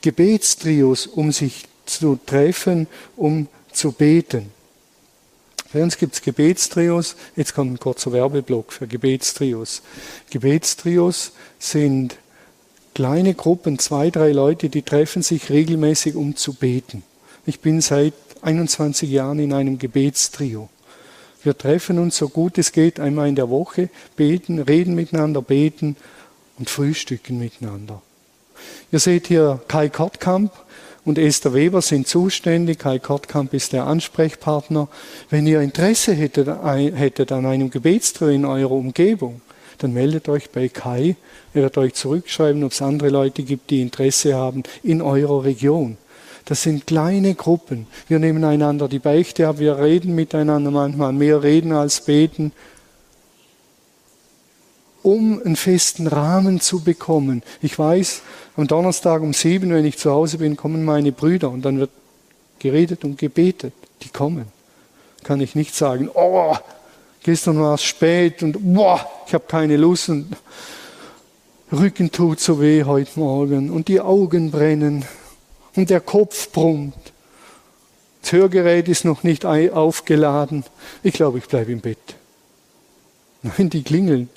Gebetstrios, 0.00 1.06
um 1.06 1.30
sich 1.30 1.66
zu 1.86 2.18
treffen, 2.26 2.88
um 3.14 3.46
zu 3.70 3.92
beten. 3.92 4.50
Bei 5.72 5.80
uns 5.80 5.96
gibt 5.96 6.14
es 6.14 6.22
Gebetstrios. 6.22 7.14
Jetzt 7.36 7.54
kommt 7.54 7.70
ein 7.70 7.78
kurzer 7.78 8.10
Werbeblock 8.10 8.72
für 8.72 8.88
Gebetstrios. 8.88 9.82
Gebetstrios 10.30 11.30
sind 11.60 12.16
kleine 12.96 13.32
Gruppen, 13.32 13.78
zwei, 13.78 14.10
drei 14.10 14.32
Leute, 14.32 14.70
die 14.70 14.82
treffen 14.82 15.22
sich 15.22 15.50
regelmäßig, 15.50 16.16
um 16.16 16.34
zu 16.34 16.54
beten. 16.54 17.04
Ich 17.46 17.60
bin 17.60 17.80
seit 17.80 18.12
21 18.42 19.10
Jahren 19.10 19.38
in 19.38 19.52
einem 19.52 19.78
Gebetstrio. 19.78 20.68
Wir 21.42 21.56
treffen 21.56 21.98
uns 21.98 22.16
so 22.16 22.28
gut 22.28 22.58
es 22.58 22.72
geht 22.72 22.98
einmal 22.98 23.28
in 23.28 23.36
der 23.36 23.48
Woche, 23.48 23.90
beten, 24.16 24.58
reden 24.58 24.94
miteinander, 24.94 25.40
beten 25.40 25.96
und 26.58 26.68
frühstücken 26.68 27.38
miteinander. 27.38 28.02
Ihr 28.90 28.98
seht 28.98 29.28
hier 29.28 29.60
Kai 29.68 29.88
Kortkamp 29.88 30.52
und 31.04 31.18
Esther 31.18 31.54
Weber 31.54 31.80
sind 31.80 32.08
zuständig. 32.08 32.80
Kai 32.80 32.98
Kortkamp 32.98 33.54
ist 33.54 33.72
der 33.72 33.86
Ansprechpartner. 33.86 34.88
Wenn 35.30 35.46
ihr 35.46 35.60
Interesse 35.60 36.12
hättet, 36.12 36.48
hättet 36.48 37.32
an 37.32 37.46
einem 37.46 37.70
Gebetstrio 37.70 38.28
in 38.28 38.44
eurer 38.44 38.72
Umgebung, 38.72 39.40
dann 39.78 39.92
meldet 39.92 40.28
euch 40.28 40.50
bei 40.50 40.68
Kai. 40.68 41.16
Er 41.54 41.62
wird 41.62 41.78
euch 41.78 41.94
zurückschreiben, 41.94 42.64
ob 42.64 42.72
es 42.72 42.82
andere 42.82 43.10
Leute 43.10 43.42
gibt, 43.42 43.70
die 43.70 43.80
Interesse 43.80 44.34
haben 44.34 44.64
in 44.82 45.00
eurer 45.00 45.44
Region. 45.44 45.96
Das 46.48 46.62
sind 46.62 46.86
kleine 46.86 47.34
Gruppen. 47.34 47.86
Wir 48.08 48.18
nehmen 48.18 48.42
einander 48.42 48.88
die 48.88 49.00
Beichte 49.00 49.46
ab, 49.46 49.58
wir 49.58 49.76
reden 49.76 50.14
miteinander 50.14 50.70
manchmal, 50.70 51.12
mehr 51.12 51.42
reden 51.42 51.72
als 51.72 52.00
beten, 52.00 52.52
um 55.02 55.42
einen 55.44 55.56
festen 55.56 56.06
Rahmen 56.06 56.58
zu 56.62 56.80
bekommen. 56.80 57.42
Ich 57.60 57.78
weiß, 57.78 58.22
am 58.56 58.66
Donnerstag 58.66 59.20
um 59.20 59.34
sieben, 59.34 59.70
wenn 59.74 59.84
ich 59.84 59.98
zu 59.98 60.10
Hause 60.10 60.38
bin, 60.38 60.56
kommen 60.56 60.86
meine 60.86 61.12
Brüder 61.12 61.50
und 61.50 61.66
dann 61.66 61.80
wird 61.80 61.90
geredet 62.58 63.04
und 63.04 63.18
gebetet. 63.18 63.74
Die 64.02 64.08
kommen. 64.08 64.46
Kann 65.24 65.42
ich 65.42 65.54
nicht 65.54 65.74
sagen, 65.74 66.08
oh, 66.14 66.56
gestern 67.24 67.60
war 67.60 67.74
es 67.74 67.82
spät 67.82 68.42
und 68.42 68.56
boah, 68.58 69.06
ich 69.26 69.34
habe 69.34 69.44
keine 69.46 69.76
Lust 69.76 70.08
und 70.08 70.34
Rücken 71.70 72.10
tut 72.10 72.40
so 72.40 72.58
weh 72.58 72.84
heute 72.84 73.20
Morgen 73.20 73.68
und 73.68 73.88
die 73.88 74.00
Augen 74.00 74.50
brennen 74.50 75.04
und 75.78 75.90
der 75.90 76.00
Kopf 76.00 76.50
brummt. 76.50 77.12
Das 78.20 78.32
Hörgerät 78.32 78.88
ist 78.88 79.04
noch 79.04 79.22
nicht 79.22 79.44
aufgeladen. 79.44 80.64
Ich 81.04 81.14
glaube, 81.14 81.38
ich 81.38 81.46
bleibe 81.46 81.70
im 81.70 81.80
Bett. 81.80 82.16
Nein, 83.42 83.70
die 83.70 83.84
klingeln 83.84 84.28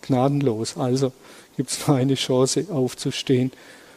gnadenlos. 0.00 0.78
Also 0.78 1.12
gibt 1.58 1.70
es 1.70 1.86
nur 1.86 1.98
eine 1.98 2.14
Chance, 2.14 2.68
aufzustehen 2.70 3.52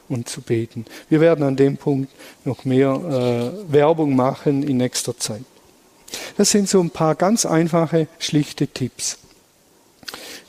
und 0.09 0.27
zu 0.27 0.41
beten. 0.41 0.85
Wir 1.07 1.21
werden 1.21 1.45
an 1.45 1.55
dem 1.55 1.77
Punkt 1.77 2.11
noch 2.43 2.65
mehr 2.65 2.91
äh, 2.91 3.71
Werbung 3.71 4.13
machen 4.13 4.61
in 4.63 4.75
nächster 4.75 5.17
Zeit. 5.17 5.45
Das 6.35 6.51
sind 6.51 6.67
so 6.67 6.81
ein 6.81 6.89
paar 6.89 7.15
ganz 7.15 7.45
einfache, 7.45 8.09
schlichte 8.19 8.67
Tipps. 8.67 9.19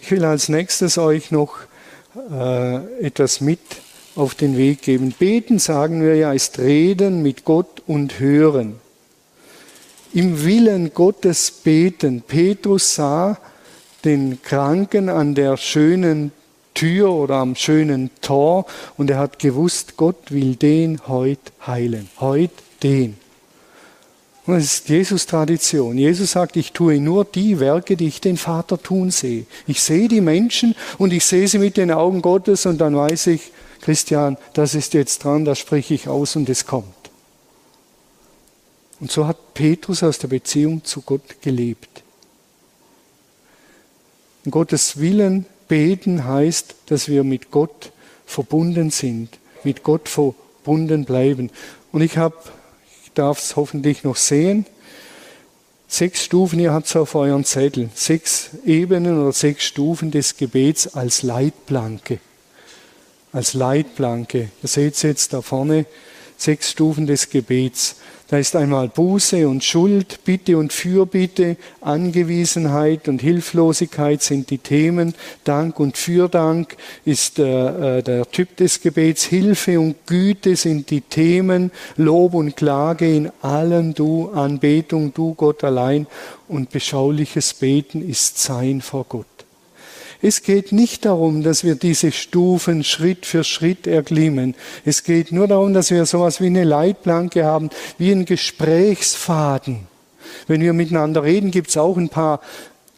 Ich 0.01 0.11
will 0.11 0.25
als 0.25 0.49
nächstes 0.49 0.99
euch 0.99 1.31
noch 1.31 1.59
äh, 2.33 3.07
etwas 3.07 3.41
mit 3.41 3.61
auf 4.21 4.35
den 4.35 4.59
Weg 4.59 4.83
geben. 4.83 5.15
Beten, 5.19 5.59
sagen 5.59 6.03
wir 6.03 6.15
ja, 6.15 6.33
ist 6.33 6.59
Reden 6.59 7.23
mit 7.23 7.45
Gott 7.45 7.83
und 7.87 8.21
Hören. 8.21 8.75
Im 10.13 10.45
Willen 10.45 10.93
Gottes 10.93 11.51
beten. 11.51 12.23
Petrus 12.27 12.95
sah 12.97 13.39
den 14.05 14.43
Kranken 14.43 15.09
an 15.09 15.35
der 15.35 15.57
schönen 15.57 16.33
Tür 16.75 17.13
oder 17.13 17.37
am 17.37 17.55
schönen 17.55 18.11
Tor 18.21 18.67
und 18.99 19.11
er 19.11 19.19
hat 19.19 19.39
gewusst, 19.39 19.97
Gott 19.97 20.31
will 20.31 20.55
den 20.55 21.01
heute 21.09 21.53
heilen. 21.67 22.09
Heute 22.21 22.53
den. 22.83 23.17
Und 24.47 24.55
das 24.55 24.65
ist 24.65 24.89
Jesus-Tradition. 24.89 25.97
Jesus 25.97 26.33
sagt, 26.33 26.57
ich 26.57 26.73
tue 26.73 27.01
nur 27.01 27.25
die 27.25 27.59
Werke, 27.59 27.97
die 27.97 28.09
ich 28.09 28.21
den 28.21 28.37
Vater 28.37 28.83
tun 28.83 29.11
sehe. 29.11 29.47
Ich 29.67 29.83
sehe 29.83 30.09
die 30.09 30.21
Menschen 30.21 30.75
und 30.99 31.13
ich 31.13 31.25
sehe 31.25 31.49
sie 31.49 31.59
mit 31.59 31.77
den 31.79 31.91
Augen 31.91 32.21
Gottes 32.21 32.67
und 32.67 32.79
dann 32.79 32.95
weiß 32.95 33.29
ich, 33.29 33.53
Christian, 33.81 34.37
das 34.53 34.75
ist 34.75 34.95
jetzt 34.95 35.25
dran, 35.25 35.45
das 35.45 35.59
spreche 35.59 35.95
ich 35.95 36.09
aus 36.09 36.37
und 36.37 36.49
es 36.49 36.66
kommt. 36.66 36.95
Und 39.01 39.11
so 39.11 39.27
hat 39.27 39.55
Petrus 39.55 40.03
aus 40.03 40.19
der 40.19 40.29
Beziehung 40.29 40.85
zu 40.85 41.01
Gott 41.01 41.40
gelebt. 41.40 42.03
Gottes 44.49 44.99
Willen 44.99 45.47
beten 45.69 46.25
heißt, 46.25 46.75
dass 46.87 47.09
wir 47.09 47.25
mit 47.25 47.51
Gott 47.51 47.93
verbunden 48.27 48.90
sind, 48.90 49.38
mit 49.64 49.83
Gott 49.83 50.09
verbunden 50.09 51.05
bleiben. 51.05 51.51
Und 51.93 52.03
ich 52.03 52.19
habe, 52.19 52.37
ich 53.05 53.12
darf 53.12 53.38
es 53.38 53.57
hoffentlich 53.57 54.05
noch 54.05 54.16
sehen, 54.16 54.66
sechs 55.88 56.25
Stufen, 56.25 56.59
ihr 56.59 56.73
habt 56.73 56.87
es 56.87 56.97
auf 56.97 57.14
euren 57.14 57.45
Zettel, 57.45 57.90
sechs 57.95 58.51
Ebenen 58.64 59.21
oder 59.21 59.33
sechs 59.33 59.64
Stufen 59.64 60.11
des 60.11 60.37
Gebets 60.37 60.95
als 60.95 61.23
Leitplanke. 61.23 62.21
Als 63.33 63.55
Leitplanke. 63.55 64.51
Ihr 64.62 64.69
seht 64.69 64.95
es 64.95 65.03
jetzt 65.03 65.33
da 65.33 65.40
vorne, 65.40 65.87
sechs 66.37 66.71
Stufen 66.71 67.07
des 67.07 67.31
Gebets. 67.31 67.97
Da 68.31 68.38
ist 68.38 68.55
einmal 68.55 68.87
Buße 68.87 69.49
und 69.49 69.64
Schuld, 69.64 70.21
Bitte 70.25 70.57
und 70.57 70.73
Fürbitte, 70.73 71.57
Angewiesenheit 71.81 73.09
und 73.09 73.21
Hilflosigkeit 73.21 74.23
sind 74.23 74.51
die 74.51 74.59
Themen. 74.59 75.14
Dank 75.43 75.81
und 75.81 75.97
Fürdank 75.97 76.77
ist 77.05 77.40
äh, 77.40 77.99
äh, 77.99 78.03
der 78.05 78.31
Typ 78.31 78.57
des 78.57 78.81
Gebets. 78.81 79.25
Hilfe 79.25 79.81
und 79.81 80.07
Güte 80.07 80.55
sind 80.55 80.90
die 80.90 81.01
Themen. 81.01 81.73
Lob 81.97 82.35
und 82.35 82.57
Klage 82.57 83.12
in 83.12 83.33
allem 83.43 83.95
du, 83.95 84.31
Anbetung 84.31 85.12
du 85.12 85.35
Gott 85.35 85.64
allein. 85.64 86.07
Und 86.47 86.71
beschauliches 86.71 87.55
Beten 87.55 88.09
ist 88.09 88.38
Sein 88.38 88.81
vor 88.81 89.07
Gott. 89.09 89.27
Es 90.23 90.43
geht 90.43 90.73
nicht 90.73 91.07
darum, 91.07 91.43
dass 91.43 91.65
wir 91.65 91.77
diese 91.77 92.13
Stufen 92.13 92.85
Schritt 92.85 93.25
für 93.25 93.43
Schritt 93.43 93.87
erklimmen. 93.87 94.55
Es 94.85 95.03
geht 95.03 95.33
nur 95.33 95.49
darum, 95.49 95.73
dass 95.73 95.91
wir 95.91 96.05
sowas 96.05 96.41
wie 96.41 96.47
eine 96.47 96.65
Leitplanke 96.65 97.45
haben, 97.45 97.71
wie 97.97 98.13
ein 98.13 98.27
Gesprächsfaden. 98.27 99.89
Wenn 100.47 100.61
wir 100.61 100.75
miteinander 100.75 101.23
reden, 101.23 101.51
gibt 101.51 101.71
es 101.71 101.77
auch 101.77 101.97
ein 101.97 102.11
paar 102.11 102.41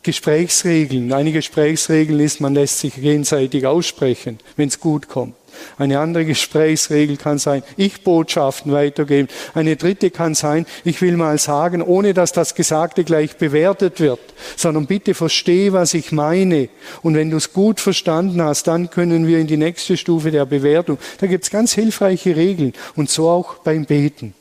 Gesprächsregeln. 0.02 1.12
Eine 1.12 1.30
Gesprächsregel 1.30 2.20
ist, 2.20 2.40
man 2.40 2.54
lässt 2.54 2.80
sich 2.80 2.94
gegenseitig 2.94 3.66
aussprechen, 3.66 4.40
wenn 4.56 4.68
es 4.68 4.80
gut 4.80 5.08
kommt. 5.08 5.34
Eine 5.78 5.98
andere 5.98 6.24
Gesprächsregel 6.24 7.16
kann 7.16 7.38
sein, 7.38 7.62
ich 7.76 8.02
Botschaften 8.02 8.72
weitergeben. 8.72 9.28
Eine 9.54 9.76
dritte 9.76 10.10
kann 10.10 10.34
sein, 10.34 10.66
ich 10.84 11.00
will 11.02 11.16
mal 11.16 11.38
sagen, 11.38 11.82
ohne 11.82 12.14
dass 12.14 12.32
das 12.32 12.54
Gesagte 12.54 13.04
gleich 13.04 13.36
bewertet 13.36 14.00
wird, 14.00 14.20
sondern 14.56 14.86
bitte 14.86 15.14
verstehe, 15.14 15.72
was 15.72 15.94
ich 15.94 16.12
meine. 16.12 16.68
Und 17.02 17.14
wenn 17.14 17.30
du 17.30 17.36
es 17.36 17.52
gut 17.52 17.80
verstanden 17.80 18.42
hast, 18.42 18.66
dann 18.66 18.90
können 18.90 19.26
wir 19.26 19.38
in 19.38 19.46
die 19.46 19.56
nächste 19.56 19.96
Stufe 19.96 20.30
der 20.30 20.46
Bewertung. 20.46 20.98
Da 21.18 21.26
gibt 21.26 21.44
es 21.44 21.50
ganz 21.50 21.72
hilfreiche 21.72 22.36
Regeln 22.36 22.72
und 22.96 23.10
so 23.10 23.28
auch 23.28 23.58
beim 23.58 23.84
Beten. 23.84 24.34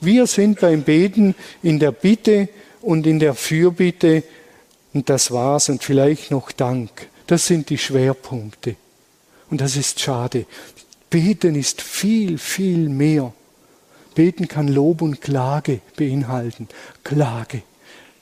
Wir 0.00 0.26
sind 0.26 0.60
beim 0.60 0.82
Beten 0.82 1.34
in 1.62 1.78
der 1.78 1.92
Bitte 1.92 2.48
und 2.80 3.06
in 3.06 3.18
der 3.18 3.34
Fürbitte 3.34 4.22
und 4.92 5.08
das 5.08 5.30
war's 5.30 5.68
und 5.68 5.82
vielleicht 5.82 6.30
noch 6.30 6.52
Dank. 6.52 7.08
Das 7.26 7.46
sind 7.46 7.70
die 7.70 7.78
Schwerpunkte. 7.78 8.76
Und 9.50 9.60
das 9.60 9.76
ist 9.76 10.00
schade. 10.00 10.46
Beten 11.10 11.54
ist 11.54 11.82
viel, 11.82 12.38
viel 12.38 12.88
mehr. 12.88 13.32
Beten 14.14 14.48
kann 14.48 14.68
Lob 14.68 15.02
und 15.02 15.20
Klage 15.20 15.80
beinhalten. 15.96 16.68
Klage. 17.02 17.62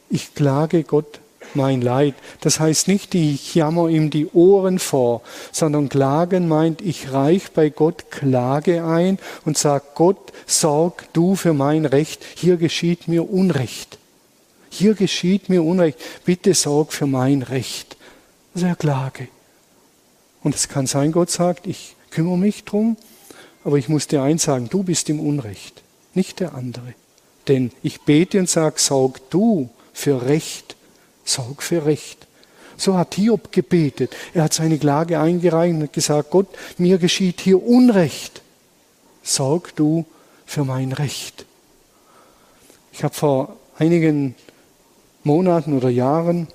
Ich 0.08 0.35
klage 0.35 0.85
Gott 0.85 1.20
mein 1.54 1.82
Leid. 1.82 2.14
Das 2.40 2.61
heißt 2.61 2.88
nicht, 2.88 3.14
ich 3.14 3.54
jammer 3.54 3.88
ihm 3.88 4.11
die 4.11 4.26
Ohren 4.28 4.78
vor, 4.78 5.22
sondern 5.50 5.88
klagen 5.88 6.48
meint, 6.48 6.80
ich 6.80 7.12
reich 7.12 7.50
bei 7.52 7.68
Gott 7.70 8.11
Klage 8.11 8.85
ein 8.85 9.18
und 9.44 9.58
sag 9.58 9.94
Gott, 9.94 10.32
sorg 10.46 11.06
du 11.12 11.37
für 11.37 11.52
mein 11.52 11.85
Recht. 11.85 12.24
Hier 12.37 12.56
geschieht 12.56 13.08
mir 13.08 13.30
Unrecht. 13.30 13.98
Hier 14.70 14.94
geschieht 14.94 15.48
mir 15.48 15.62
Unrecht. 15.62 15.98
Bitte 16.24 16.54
sorg 16.54 16.92
für 16.92 17.06
mein 17.06 17.42
Recht. 17.42 17.96
Das 18.54 18.62
ist 18.62 18.68
ja 18.68 18.74
Klage. 18.74 19.28
Und 20.42 20.55
es 20.55 20.68
kann 20.68 20.87
sein, 20.87 21.12
Gott 21.12 21.31
sagt, 21.31 21.66
ich 21.66 21.96
kümmere 22.11 22.38
mich 22.38 22.64
drum, 22.64 22.96
aber 23.64 23.76
ich 23.76 23.88
muss 23.88 24.09
dir 24.09 24.22
eins 24.22 24.42
sagen, 24.42 24.68
du 24.68 24.83
bist 24.83 25.09
im 25.09 25.20
Unrecht, 25.20 25.83
nicht 26.14 26.40
der 26.40 26.55
andere. 26.55 26.94
Denn 27.48 27.70
ich 27.83 28.02
bete 28.02 28.38
und 28.38 28.48
sage, 28.48 28.78
sorg 28.78 29.20
du 29.31 29.70
für 29.92 30.26
Recht, 30.26 30.76
sorg 31.24 31.62
für 31.62 31.85
Recht. 31.85 32.26
So 32.76 32.96
hat 32.96 33.14
Hiob 33.14 33.52
gebetet. 33.52 34.14
Er 34.35 34.44
hat 34.44 34.55
seine 34.55 34.78
Klage 34.78 35.20
eingereicht 35.20 35.74
und 35.74 35.92
gesagt, 35.92 36.31
Gott, 36.31 36.48
mir 36.78 36.98
geschieht 36.98 37.40
hier 37.40 37.62
Unrecht. 37.62 38.42
Sorg 39.22 39.76
du 39.76 40.05
für 40.46 40.64
mein 40.64 40.92
Recht. 40.92 41.46
Ich 42.92 43.05
habe 43.05 43.14
vor 43.14 43.57
einigen 43.78 44.35
Monaten 45.22 45.76
oder 45.76 45.88
Jahren 45.88 46.48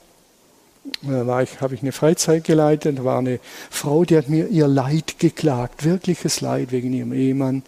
habe 1.05 1.75
ich 1.75 1.81
eine 1.81 1.91
Freizeit 1.91 2.43
geleitet, 2.43 2.99
da 2.99 3.03
war 3.03 3.19
eine 3.19 3.39
Frau, 3.69 4.05
die 4.05 4.17
hat 4.17 4.29
mir 4.29 4.47
ihr 4.47 4.67
Leid 4.67 5.19
geklagt, 5.19 5.83
wirkliches 5.83 6.41
Leid 6.41 6.71
wegen 6.71 6.93
ihrem 6.93 7.13
Ehemann, 7.13 7.63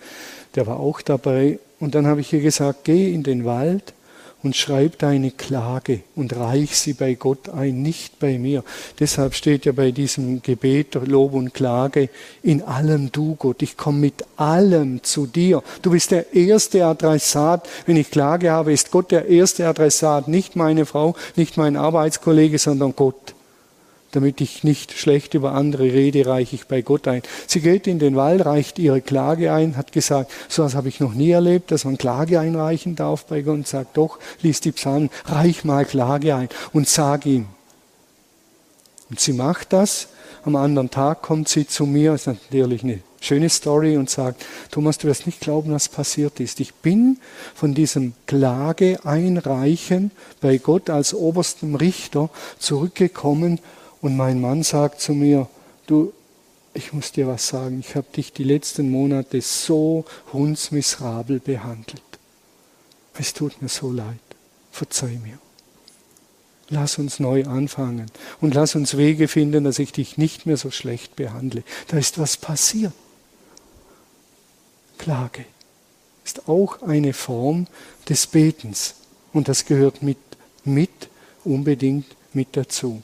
der 0.56 0.68
war 0.68 0.80
auch 0.80 1.02
dabei. 1.02 1.60
Und 1.80 1.96
dann 1.96 2.08
habe 2.08 2.22
ich 2.22 2.34
ihr 2.34 2.42
gesagt, 2.42 2.84
geh 2.84 3.14
in 3.14 3.24
den 3.24 3.46
Wald 3.46 3.94
und 4.42 4.56
schreib 4.56 5.00
deine 5.00 5.32
Klage 5.32 6.02
und 6.16 6.36
reich 6.36 6.78
sie 6.78 6.94
bei 6.94 7.16
Gott 7.16 7.50
ein, 7.50 7.82
nicht 7.82 8.20
bei 8.20 8.38
mir. 8.38 8.64
Deshalb 9.00 9.34
steht 9.34 9.66
ja 9.66 9.72
bei 9.72 9.92
diesem 9.92 10.42
Gebet 10.42 10.96
Lob 11.06 11.34
und 11.34 11.54
Klage 11.54 12.10
in 12.42 12.62
allem 12.62 13.12
du 13.12 13.36
Gott. 13.36 13.62
Ich 13.62 13.76
komme 13.76 14.00
mit 14.00 14.26
allem 14.38 15.04
zu 15.04 15.28
dir. 15.28 15.62
Du 15.82 15.92
bist 15.92 16.12
der 16.12 16.34
erste 16.34 16.86
Adressat. 16.86 17.68
Wenn 17.86 17.98
ich 17.98 18.12
Klage 18.12 18.52
habe, 18.52 18.72
ist 18.72 18.92
Gott 18.92 19.12
der 19.12 19.28
erste 19.28 19.68
Adressat, 19.68 20.28
nicht 20.28 20.56
meine 20.56 20.86
Frau, 20.86 21.16
nicht 21.36 21.58
mein 21.58 21.76
Arbeitskollege, 21.76 22.58
sondern 22.58 22.96
Gott 22.96 23.36
damit 24.12 24.42
ich 24.42 24.64
nicht 24.64 24.94
schlecht 24.94 25.34
über 25.34 25.54
andere 25.54 25.84
rede, 25.84 26.26
reiche 26.26 26.56
ich 26.56 26.68
bei 26.68 26.82
Gott 26.82 27.08
ein. 27.08 27.22
Sie 27.48 27.62
geht 27.62 27.88
in 27.88 28.00
den 28.00 28.16
Wald, 28.16 28.46
reicht 28.46 28.80
ihre 28.80 29.02
Klage 29.02 29.54
ein, 29.54 29.78
hat 29.78 29.92
gesagt, 29.92 30.32
so 30.48 30.64
was 30.64 30.76
habe 30.76 30.90
ich 30.90 31.00
noch 31.00 31.14
nie 31.14 31.32
erlebt, 31.32 31.72
dass 31.72 31.86
man 31.86 31.98
Klage 31.98 32.40
einreichen 32.40 32.96
darf 32.96 33.26
bei 33.26 33.42
Gott 33.42 33.56
und 33.56 33.68
sagt, 33.68 33.98
doch, 33.98 34.20
liest 34.42 34.66
die 34.66 34.72
Psalmen, 34.72 35.10
reich 35.26 35.64
mal 35.64 35.86
Klage 35.86 36.36
ein 36.36 36.50
und 36.74 36.88
sag 36.88 37.26
ihm. 37.26 37.46
Und 39.10 39.20
sie 39.20 39.34
macht 39.34 39.74
das. 39.74 40.10
Am 40.46 40.56
anderen 40.56 40.90
Tag 40.90 41.22
kommt 41.22 41.50
sie 41.50 41.68
zu 41.68 41.86
mir, 41.86 42.14
ist 42.14 42.28
natürlich 42.28 42.84
eine 42.84 43.00
schöne 43.20 43.50
Story 43.50 43.98
und 43.98 44.10
sagt, 44.10 44.46
Thomas, 44.72 44.98
du 44.98 45.08
wirst 45.08 45.26
nicht 45.26 45.42
glauben, 45.42 45.72
was 45.72 45.90
passiert 45.90 46.40
ist. 46.40 46.60
Ich 46.60 46.74
bin 46.76 47.18
von 47.54 47.74
diesem 47.74 48.14
Klage 48.26 49.00
einreichen 49.04 50.12
bei 50.40 50.58
Gott 50.58 50.90
als 50.90 51.14
oberstem 51.14 51.76
Richter 51.76 52.30
zurückgekommen 52.58 53.60
und 54.02 54.16
mein 54.16 54.40
Mann 54.40 54.64
sagt 54.64 55.02
zu 55.02 55.14
mir, 55.14 55.48
du, 55.88 56.14
ich 56.74 56.94
muss 56.94 57.12
dir 57.12 57.28
was 57.28 57.48
sagen, 57.48 57.80
ich 57.80 57.96
habe 57.96 58.08
dich 58.16 58.32
die 58.32 58.44
letzten 58.44 58.90
Monate 58.90 59.42
so 59.42 60.06
hundsmiserabel 60.32 61.40
behandelt. 61.40 62.02
Es 63.18 63.34
tut 63.34 63.62
mir 63.62 63.70
so 63.70 63.92
leid. 63.92 64.20
Verzeih 64.72 65.20
mir. 65.24 65.40
Lass 66.70 67.00
uns 67.00 67.20
neu 67.20 67.46
anfangen 67.46 68.12
und 68.40 68.54
lass 68.54 68.76
uns 68.76 68.96
Wege 68.96 69.28
finden, 69.28 69.64
dass 69.64 69.80
ich 69.80 69.92
dich 69.92 70.18
nicht 70.18 70.46
mehr 70.46 70.56
so 70.56 70.70
schlecht 70.70 71.16
behandle. 71.16 71.64
Da 71.88 71.98
ist 71.98 72.20
was 72.20 72.38
passiert. 72.38 72.94
Klage 75.00 75.46
ist 76.24 76.48
auch 76.48 76.84
eine 76.84 77.14
Form 77.14 77.66
des 78.08 78.28
Betens 78.28 78.96
und 79.34 79.48
das 79.48 79.66
gehört 79.66 80.04
mit, 80.04 80.18
mit 80.64 81.10
unbedingt 81.44 82.06
mit 82.34 82.50
dazu. 82.56 83.02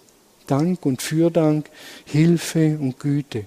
Dank 0.47 0.86
und 0.86 1.01
Fürdank, 1.01 1.69
Hilfe 2.05 2.77
und 2.79 2.99
Güte. 2.99 3.45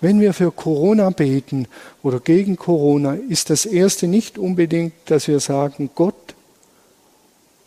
Wenn 0.00 0.20
wir 0.20 0.32
für 0.32 0.50
Corona 0.50 1.10
beten 1.10 1.66
oder 2.02 2.20
gegen 2.20 2.56
Corona, 2.56 3.14
ist 3.14 3.50
das 3.50 3.66
Erste 3.66 4.06
nicht 4.06 4.38
unbedingt, 4.38 4.94
dass 5.06 5.28
wir 5.28 5.40
sagen, 5.40 5.90
Gott, 5.94 6.34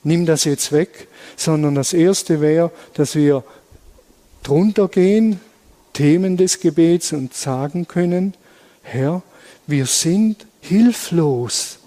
nimm 0.04 0.26
das 0.26 0.44
jetzt 0.44 0.72
weg, 0.72 1.08
sondern 1.36 1.76
das 1.76 1.94
Erste 1.94 2.42
wäre, 2.42 2.72
dass 2.96 3.16
wir 3.16 3.44
drunter 4.42 4.88
gehen, 4.88 5.40
Themen 5.94 6.38
des 6.38 6.60
Gebets 6.60 7.14
und 7.14 7.34
sagen 7.36 7.88
können, 7.88 8.34
Herr, 8.82 9.22
wir 9.68 9.86
sind 9.86 10.46
hilflos. 10.60 11.78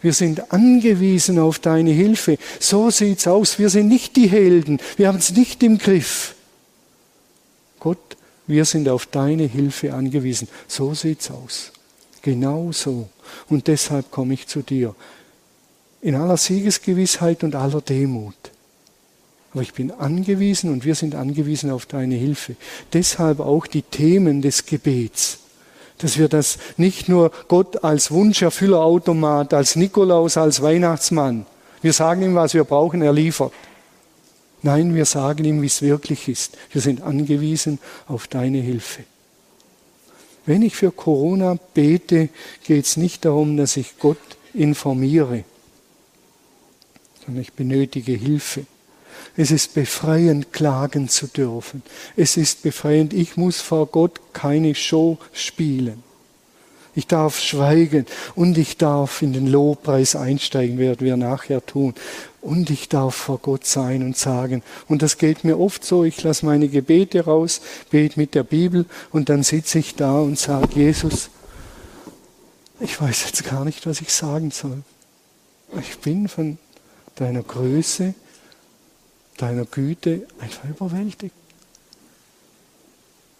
Wir 0.00 0.12
sind 0.12 0.52
angewiesen 0.52 1.38
auf 1.38 1.58
deine 1.58 1.90
Hilfe. 1.90 2.38
So 2.60 2.90
sieht's 2.90 3.26
aus. 3.26 3.58
Wir 3.58 3.70
sind 3.70 3.88
nicht 3.88 4.16
die 4.16 4.28
Helden. 4.28 4.78
Wir 4.96 5.08
haben 5.08 5.18
es 5.18 5.32
nicht 5.32 5.62
im 5.62 5.78
Griff. 5.78 6.34
Gott, 7.80 8.16
wir 8.46 8.64
sind 8.64 8.88
auf 8.88 9.06
deine 9.06 9.44
Hilfe 9.44 9.94
angewiesen. 9.94 10.48
So 10.66 10.94
sieht's 10.94 11.30
aus. 11.30 11.72
Genau 12.22 12.72
so. 12.72 13.08
Und 13.48 13.66
deshalb 13.66 14.10
komme 14.10 14.34
ich 14.34 14.46
zu 14.46 14.62
dir. 14.62 14.94
In 16.00 16.14
aller 16.14 16.36
Siegesgewissheit 16.36 17.42
und 17.42 17.54
aller 17.54 17.80
Demut. 17.80 18.34
Aber 19.52 19.62
ich 19.62 19.74
bin 19.74 19.90
angewiesen 19.90 20.70
und 20.70 20.84
wir 20.84 20.94
sind 20.94 21.14
angewiesen 21.14 21.70
auf 21.70 21.86
deine 21.86 22.14
Hilfe. 22.14 22.54
Deshalb 22.92 23.40
auch 23.40 23.66
die 23.66 23.82
Themen 23.82 24.42
des 24.42 24.66
Gebets 24.66 25.38
dass 25.98 26.18
wir 26.18 26.28
das 26.28 26.58
nicht 26.76 27.08
nur 27.08 27.30
Gott 27.48 27.84
als 27.84 28.10
Wunscherfüllerautomat, 28.10 29.52
als 29.54 29.76
Nikolaus, 29.76 30.36
als 30.36 30.62
Weihnachtsmann. 30.62 31.46
Wir 31.82 31.92
sagen 31.92 32.22
ihm, 32.22 32.34
was 32.34 32.54
wir 32.54 32.64
brauchen, 32.64 33.02
er 33.02 33.12
liefert. 33.12 33.52
Nein, 34.62 34.94
wir 34.94 35.04
sagen 35.04 35.44
ihm, 35.44 35.62
wie 35.62 35.66
es 35.66 35.82
wirklich 35.82 36.28
ist. 36.28 36.56
Wir 36.72 36.80
sind 36.80 37.02
angewiesen 37.02 37.78
auf 38.06 38.26
deine 38.26 38.58
Hilfe. 38.58 39.04
Wenn 40.46 40.62
ich 40.62 40.74
für 40.74 40.90
Corona 40.90 41.58
bete, 41.74 42.30
geht 42.64 42.86
es 42.86 42.96
nicht 42.96 43.24
darum, 43.24 43.56
dass 43.56 43.76
ich 43.76 43.98
Gott 43.98 44.16
informiere, 44.54 45.44
sondern 47.24 47.42
ich 47.42 47.52
benötige 47.52 48.12
Hilfe. 48.12 48.64
Es 49.36 49.50
ist 49.50 49.74
befreiend, 49.74 50.52
klagen 50.52 51.08
zu 51.08 51.26
dürfen. 51.26 51.82
Es 52.16 52.36
ist 52.36 52.62
befreiend, 52.62 53.12
ich 53.12 53.36
muss 53.36 53.60
vor 53.60 53.86
Gott 53.86 54.20
keine 54.32 54.74
Show 54.74 55.18
spielen. 55.32 56.02
Ich 56.94 57.06
darf 57.06 57.38
schweigen 57.38 58.06
und 58.34 58.58
ich 58.58 58.76
darf 58.76 59.22
in 59.22 59.32
den 59.32 59.46
Lobpreis 59.46 60.16
einsteigen, 60.16 60.78
werden 60.78 61.06
wir 61.06 61.16
nachher 61.16 61.64
tun. 61.64 61.94
Und 62.40 62.70
ich 62.70 62.88
darf 62.88 63.14
vor 63.14 63.38
Gott 63.38 63.64
sein 63.66 64.02
und 64.02 64.16
sagen. 64.16 64.64
Und 64.88 65.02
das 65.02 65.16
geht 65.16 65.44
mir 65.44 65.60
oft 65.60 65.84
so, 65.84 66.02
ich 66.02 66.20
lasse 66.24 66.44
meine 66.44 66.68
Gebete 66.68 67.24
raus, 67.24 67.60
bete 67.90 68.18
mit 68.18 68.34
der 68.34 68.42
Bibel 68.42 68.84
und 69.12 69.28
dann 69.28 69.44
sitze 69.44 69.78
ich 69.78 69.94
da 69.94 70.18
und 70.18 70.40
sage, 70.40 70.68
Jesus, 70.74 71.30
ich 72.80 73.00
weiß 73.00 73.26
jetzt 73.26 73.44
gar 73.44 73.64
nicht, 73.64 73.86
was 73.86 74.00
ich 74.00 74.12
sagen 74.12 74.50
soll. 74.50 74.82
Ich 75.80 75.98
bin 75.98 76.26
von 76.26 76.58
deiner 77.14 77.42
Größe, 77.42 78.14
deiner 79.38 79.64
Güte 79.64 80.26
einfach 80.38 80.68
überwältigt. 80.68 81.34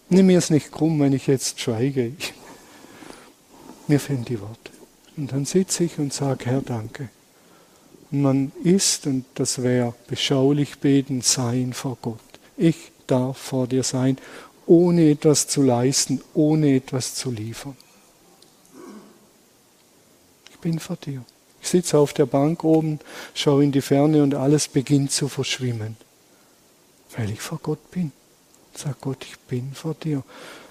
Nimm 0.09 0.25
mir 0.25 0.39
es 0.39 0.49
nicht 0.49 0.71
krumm, 0.71 0.99
wenn 0.99 1.13
ich 1.13 1.27
jetzt 1.27 1.59
schweige. 1.59 2.13
Mir 3.87 3.99
fehlen 3.99 4.25
die 4.25 4.41
Worte. 4.41 4.71
Und 5.17 5.31
dann 5.31 5.45
sitze 5.45 5.83
ich 5.83 5.99
und 5.99 6.13
sage, 6.13 6.45
Herr, 6.45 6.61
danke. 6.61 7.09
Und 8.11 8.21
man 8.21 8.51
ist, 8.63 9.05
und 9.05 9.25
das 9.35 9.61
wäre 9.61 9.93
beschaulich 10.07 10.79
beten, 10.79 11.21
sein 11.21 11.73
vor 11.73 11.97
Gott. 12.01 12.19
Ich 12.57 12.91
darf 13.05 13.37
vor 13.37 13.67
dir 13.67 13.83
sein, 13.83 14.17
ohne 14.65 15.11
etwas 15.11 15.47
zu 15.47 15.61
leisten, 15.61 16.21
ohne 16.33 16.75
etwas 16.75 17.15
zu 17.15 17.31
liefern. 17.31 17.77
Ich 20.51 20.57
bin 20.59 20.79
vor 20.79 20.95
dir. 20.95 21.23
Ich 21.61 21.69
sitze 21.69 21.97
auf 21.97 22.13
der 22.13 22.25
Bank 22.25 22.63
oben, 22.63 22.99
schaue 23.33 23.63
in 23.63 23.71
die 23.71 23.81
Ferne 23.81 24.23
und 24.23 24.35
alles 24.35 24.67
beginnt 24.67 25.11
zu 25.11 25.27
verschwimmen, 25.27 25.97
weil 27.17 27.29
ich 27.29 27.41
vor 27.41 27.59
Gott 27.61 27.91
bin. 27.91 28.11
Sag 28.75 29.01
Gott, 29.01 29.25
ich 29.25 29.37
bin 29.39 29.73
vor 29.73 29.93
dir. 29.93 30.23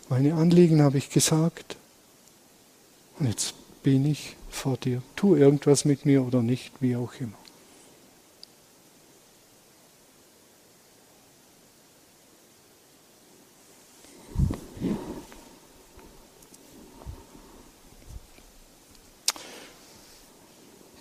Meine 0.08 0.34
Anliegen 0.34 0.82
habe 0.82 0.98
ich 0.98 1.10
gesagt. 1.10 1.76
Und 3.18 3.26
jetzt 3.26 3.54
bin 3.82 4.06
ich 4.06 4.36
vor 4.48 4.76
dir. 4.76 5.02
Tu 5.16 5.36
irgendwas 5.36 5.84
mit 5.84 6.06
mir 6.06 6.24
oder 6.24 6.40
nicht, 6.40 6.72
wie 6.80 6.96
auch 6.96 7.12
immer. 7.20 7.36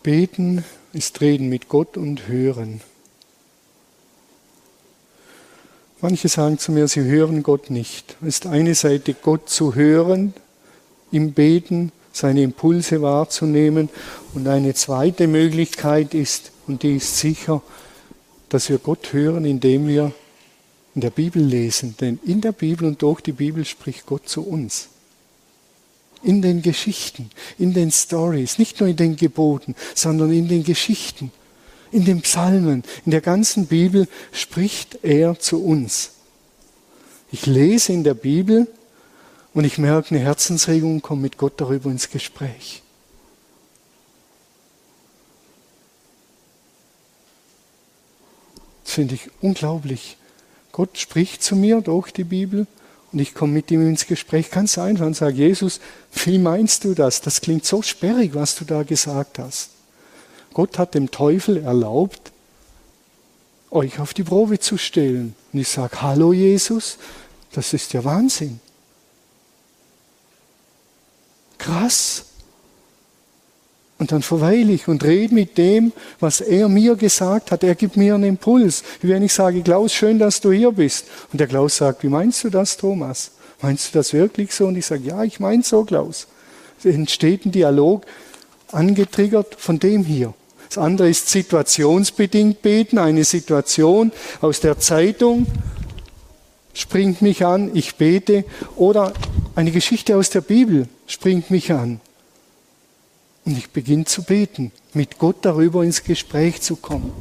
Beten 0.08 0.64
ist 0.94 1.20
Reden 1.20 1.50
mit 1.50 1.68
Gott 1.68 1.98
und 1.98 2.30
Hören. 2.30 2.80
Manche 6.00 6.30
sagen 6.30 6.58
zu 6.60 6.72
mir, 6.72 6.88
sie 6.88 7.02
hören 7.02 7.44
Gott 7.44 7.70
nicht. 7.70 8.16
Es 8.22 8.28
ist 8.30 8.48
eine 8.48 8.74
Seite, 8.74 9.14
Gott 9.14 9.50
zu 9.50 9.76
hören 9.76 10.34
im 11.12 11.34
Beten 11.34 11.92
seine 12.14 12.42
Impulse 12.44 13.02
wahrzunehmen. 13.02 13.90
Und 14.34 14.48
eine 14.48 14.74
zweite 14.76 15.28
Möglichkeit 15.28 16.14
ist, 16.14 16.54
und 16.68 16.84
die 16.84 16.96
ist 16.96 17.18
sicher, 17.18 17.62
dass 18.48 18.70
wir 18.70 18.78
Gott 18.78 19.12
hören, 19.12 19.44
indem 19.44 19.90
wir 19.90 20.14
in 20.96 21.02
der 21.02 21.10
Bibel 21.10 21.44
lesen. 21.44 21.96
Denn 22.00 22.18
in 22.26 22.40
der 22.40 22.54
Bibel 22.54 22.88
und 22.88 23.02
durch 23.02 23.20
die 23.20 23.34
Bibel 23.34 23.66
spricht 23.66 24.06
Gott 24.06 24.30
zu 24.30 24.48
uns. 24.48 24.88
In 26.24 26.42
den 26.42 26.62
Geschichten, 26.62 27.30
in 27.60 27.74
den 27.74 27.92
Stories, 27.92 28.58
nicht 28.58 28.80
nur 28.80 28.90
in 28.90 28.96
den 28.96 29.16
Geboten, 29.16 29.76
sondern 29.94 30.32
in 30.34 30.48
den 30.48 30.64
Geschichten, 30.64 31.32
in 31.92 32.06
den 32.06 32.22
Psalmen, 32.22 32.84
in 33.06 33.12
der 33.12 33.22
ganzen 33.22 33.68
Bibel 33.68 34.08
spricht 34.32 35.00
er 35.04 35.40
zu 35.40 35.64
uns. 35.64 36.12
Ich 37.32 37.46
lese 37.46 37.94
in 37.94 38.04
der 38.04 38.14
Bibel 38.14 38.68
und 39.54 39.64
ich 39.64 39.78
merke 39.78 40.16
eine 40.16 40.24
Herzensregung, 40.24 41.02
komme 41.02 41.22
mit 41.22 41.38
Gott 41.38 41.54
darüber 41.58 41.90
ins 41.90 42.10
Gespräch. 42.10 42.82
Das 48.84 48.94
finde 48.94 49.16
ich 49.16 49.30
unglaublich. 49.42 50.18
Gott 50.72 50.98
spricht 50.98 51.44
zu 51.44 51.56
mir 51.56 51.82
durch 51.82 52.12
die 52.12 52.24
Bibel 52.24 52.68
und 53.18 53.22
ich 53.22 53.34
komme 53.34 53.54
mit 53.54 53.72
ihm 53.72 53.82
ins 53.82 54.06
Gespräch 54.06 54.52
ganz 54.52 54.78
einfach 54.78 55.08
und 55.08 55.16
sage, 55.16 55.38
Jesus, 55.38 55.80
wie 56.24 56.38
meinst 56.38 56.84
du 56.84 56.94
das? 56.94 57.20
Das 57.20 57.42
klingt 57.42 57.66
so 57.66 57.82
sperrig, 57.82 58.36
was 58.36 58.54
du 58.54 58.64
da 58.64 58.84
gesagt 58.84 59.40
hast. 59.40 59.72
Gott 60.54 60.78
hat 60.78 60.94
dem 60.94 61.10
Teufel 61.10 61.58
erlaubt, 61.58 62.32
euch 63.72 64.00
auf 64.00 64.14
die 64.14 64.24
Probe 64.24 64.60
zu 64.60 64.78
stellen. 64.78 65.34
Und 65.52 65.60
ich 65.60 65.68
sage, 65.68 66.00
hallo 66.00 66.32
Jesus, 66.32 67.00
das 67.54 67.74
ist 67.74 67.92
ja 67.94 68.04
Wahnsinn. 68.04 68.60
Krass. 71.58 72.26
Und 74.00 74.12
dann 74.12 74.22
verweile 74.22 74.74
ich 74.74 74.88
und 74.88 75.04
rede 75.04 75.34
mit 75.34 75.58
dem, 75.58 75.92
was 76.20 76.40
er 76.40 76.70
mir 76.70 76.96
gesagt 76.96 77.52
hat. 77.52 77.64
Er 77.64 77.76
gibt 77.76 77.98
mir 77.98 78.16
einen 78.16 78.26
Impuls. 78.26 78.84
Wie 79.02 79.10
wenn 79.10 79.24
ich 79.24 79.34
sage, 79.34 79.62
Klaus, 79.62 79.94
schön, 79.94 80.20
dass 80.20 80.40
du 80.40 80.52
hier 80.52 80.72
bist. 80.72 81.06
Und 81.32 81.40
der 81.40 81.48
Klaus 81.48 81.78
sagt, 81.78 82.04
wie 82.04 82.10
meinst 82.10 82.44
du 82.44 82.50
das, 82.50 82.78
Thomas? 82.78 83.32
Meinst 83.62 83.94
du 83.94 83.98
das 83.98 84.14
wirklich 84.14 84.54
so? 84.54 84.68
Und 84.68 84.78
ich 84.78 84.86
sage, 84.86 85.04
ja, 85.04 85.24
ich 85.24 85.40
meine 85.40 85.64
so, 85.64 85.84
Klaus. 85.84 86.28
Es 86.78 86.86
entsteht 86.86 87.46
ein 87.46 87.52
Dialog, 87.52 88.06
angetriggert 88.72 89.56
von 89.58 89.80
dem 89.80 90.04
hier. 90.04 90.34
Das 90.70 90.78
andere 90.78 91.10
ist 91.10 91.30
situationsbedingt 91.30 92.62
beten, 92.62 93.00
eine 93.00 93.24
Situation 93.24 94.12
aus 94.42 94.60
der 94.60 94.78
Zeitung 94.80 95.48
springt 96.78 97.22
mich 97.22 97.44
an, 97.46 97.72
ich 97.74 97.96
bete. 97.96 98.46
Oder 98.76 99.14
eine 99.56 99.72
Geschichte 99.72 100.16
aus 100.16 100.30
der 100.30 100.42
Bibel 100.42 100.88
springt 101.08 101.50
mich 101.50 101.72
an. 101.72 102.00
Und 103.48 103.58
ich 103.58 103.70
beginne 103.70 104.04
zu 104.04 104.24
beten, 104.24 104.74
mit 104.94 105.20
Gott 105.20 105.38
darüber 105.44 105.82
ins 105.82 106.04
Gespräch 106.04 106.60
zu 106.60 106.76
kommen. 106.76 107.14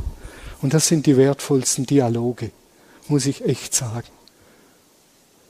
Und 0.60 0.74
das 0.74 0.88
sind 0.88 1.06
die 1.06 1.16
wertvollsten 1.16 1.86
Dialoge, 1.86 2.50
muss 3.06 3.26
ich 3.26 3.44
echt 3.44 3.76
sagen. 3.76 4.08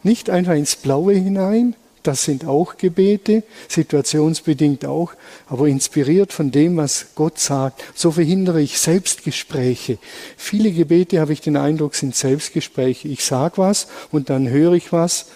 Nicht 0.02 0.28
einfach 0.28 0.52
ins 0.52 0.76
Blaue 0.76 1.14
hinein, 1.14 1.76
das 2.02 2.24
sind 2.24 2.44
auch 2.44 2.76
Gebete, 2.76 3.42
situationsbedingt 3.68 4.84
auch, 4.84 5.14
aber 5.46 5.66
inspiriert 5.66 6.34
von 6.34 6.50
dem, 6.50 6.76
was 6.76 7.06
Gott 7.14 7.38
sagt. 7.38 7.82
So 7.94 8.10
verhindere 8.10 8.60
ich 8.60 8.78
Selbstgespräche. 8.78 9.96
Viele 10.36 10.72
Gebete, 10.72 11.20
habe 11.20 11.32
ich 11.32 11.40
den 11.40 11.56
Eindruck, 11.56 11.94
sind 11.94 12.14
Selbstgespräche. 12.14 13.08
Ich 13.08 13.24
sage 13.24 13.56
was 13.56 13.88
und 14.12 14.28
dann 14.28 14.46
höre 14.46 14.74
ich 14.74 14.92
was 14.92 15.28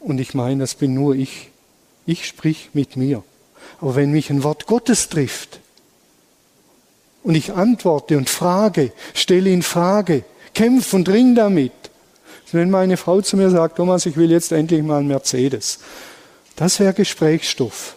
und 0.00 0.22
ich 0.22 0.32
meine, 0.32 0.60
das 0.60 0.74
bin 0.74 0.94
nur 0.94 1.16
ich. 1.16 1.50
Ich 2.06 2.26
sprich 2.26 2.70
mit 2.72 2.96
mir. 2.96 3.22
Aber 3.80 3.94
wenn 3.96 4.10
mich 4.10 4.30
ein 4.30 4.42
Wort 4.44 4.66
Gottes 4.66 5.08
trifft 5.08 5.60
und 7.22 7.34
ich 7.34 7.52
antworte 7.52 8.16
und 8.16 8.28
frage, 8.28 8.92
stelle 9.14 9.50
in 9.50 9.62
Frage, 9.62 10.24
kämpfe 10.54 10.96
und 10.96 11.08
ring 11.08 11.34
damit, 11.34 11.72
wenn 12.52 12.70
meine 12.70 12.96
Frau 12.96 13.20
zu 13.20 13.36
mir 13.36 13.48
sagt, 13.50 13.76
Thomas, 13.76 14.06
ich 14.06 14.16
will 14.16 14.30
jetzt 14.30 14.52
endlich 14.52 14.82
mal 14.82 14.98
einen 14.98 15.08
Mercedes, 15.08 15.78
das 16.56 16.80
wäre 16.80 16.92
Gesprächsstoff. 16.92 17.94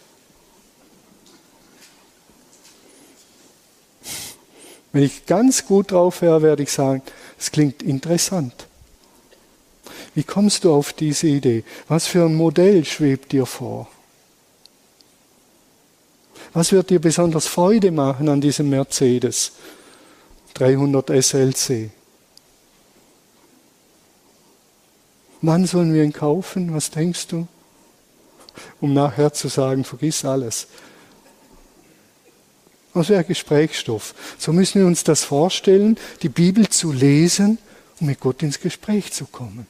Wenn 4.91 5.03
ich 5.03 5.25
ganz 5.25 5.65
gut 5.65 5.91
drauf 5.91 6.21
wäre, 6.21 6.43
werde 6.43 6.63
ich 6.63 6.71
sagen, 6.71 7.01
es 7.39 7.51
klingt 7.51 7.81
interessant. 7.81 8.67
Wie 10.13 10.23
kommst 10.23 10.63
du 10.63 10.73
auf 10.73 10.93
diese 10.93 11.27
Idee? 11.27 11.63
Was 11.88 12.05
für 12.05 12.25
ein 12.25 12.36
Modell 12.36 12.86
schwebt 12.86 13.31
dir 13.31 13.47
vor? 13.47 13.89
Was 16.54 16.72
wird 16.72 16.91
dir 16.91 17.01
besonders 17.01 17.47
Freude 17.47 17.91
machen 17.91 18.30
an 18.30 18.39
diesem 18.39 18.70
Mercedes 18.70 19.54
300 20.54 21.10
SLC? 21.24 21.89
Wann 25.41 25.66
sollen 25.66 25.93
wir 25.93 26.04
ihn 26.04 26.14
kaufen? 26.14 26.74
Was 26.74 26.91
denkst 26.91 27.28
du? 27.28 27.47
Um 28.80 28.93
nachher 28.93 29.34
zu 29.34 29.47
sagen, 29.47 29.84
vergiss 29.84 30.24
alles. 30.24 30.68
Das 32.93 33.10
wäre 33.10 33.24
Gesprächsstoff. 33.24 34.14
So 34.38 34.54
müssen 34.54 34.80
wir 34.80 34.88
uns 34.88 35.04
das 35.04 35.24
vorstellen, 35.24 35.97
die 36.22 36.30
Bibel 36.30 36.70
zu 36.70 36.91
lesen, 36.91 37.58
um 37.99 38.08
mit 38.08 38.20
Gott 38.20 38.43
ins 38.43 38.60
Gespräch 38.60 39.12
zu 39.12 39.26
kommen. 39.26 39.66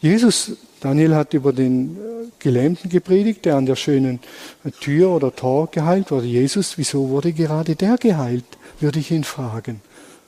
Jesus, 0.00 0.52
Daniel 0.80 1.14
hat 1.14 1.34
über 1.34 1.52
den 1.52 1.96
äh, 1.96 1.98
Gelähmten 2.38 2.88
gepredigt, 2.88 3.44
der 3.44 3.56
an 3.56 3.66
der 3.66 3.76
schönen 3.76 4.20
äh, 4.64 4.70
Tür 4.70 5.10
oder 5.10 5.34
Tor 5.34 5.70
geheilt 5.70 6.10
wurde. 6.10 6.26
Jesus, 6.26 6.78
wieso 6.78 7.08
wurde 7.10 7.32
gerade 7.32 7.76
der 7.76 7.96
geheilt? 7.98 8.44
Würde 8.80 8.98
ich 8.98 9.10
ihn 9.10 9.24
fragen. 9.24 9.82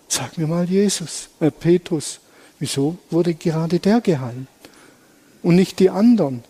Sag 0.08 0.36
mir 0.36 0.46
mal 0.46 0.66
Jesus, 0.66 1.30
äh 1.40 1.50
Petrus, 1.50 2.20
wieso 2.58 2.98
wurde 3.10 3.32
gerade 3.32 3.78
der 3.78 4.02
geheilt 4.02 4.46
und 5.42 5.54
nicht 5.54 5.78
die 5.78 5.88
anderen? 5.88 6.44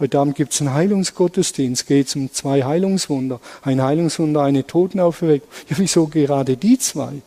Heute 0.00 0.18
Abend 0.18 0.34
gibt 0.34 0.52
es 0.52 0.60
einen 0.60 0.74
Heilungsgottesdienst, 0.74 1.86
geht 1.86 2.08
es 2.08 2.16
um 2.16 2.32
zwei 2.32 2.64
Heilungswunder. 2.64 3.40
Ein 3.62 3.80
Heilungswunder, 3.80 4.42
eine 4.42 4.66
Totenauferweckung. 4.66 5.48
Ja, 5.68 5.78
wieso 5.78 6.08
gerade 6.08 6.56
die 6.56 6.76
zwei? 6.78 7.22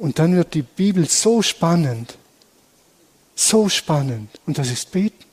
Und 0.00 0.18
dann 0.18 0.34
wird 0.34 0.54
die 0.54 0.62
Bibel 0.62 1.08
so 1.08 1.42
spannend, 1.42 2.16
so 3.34 3.68
spannend. 3.68 4.28
Und 4.46 4.58
das 4.58 4.70
ist 4.70 4.92
Beten. 4.92 5.24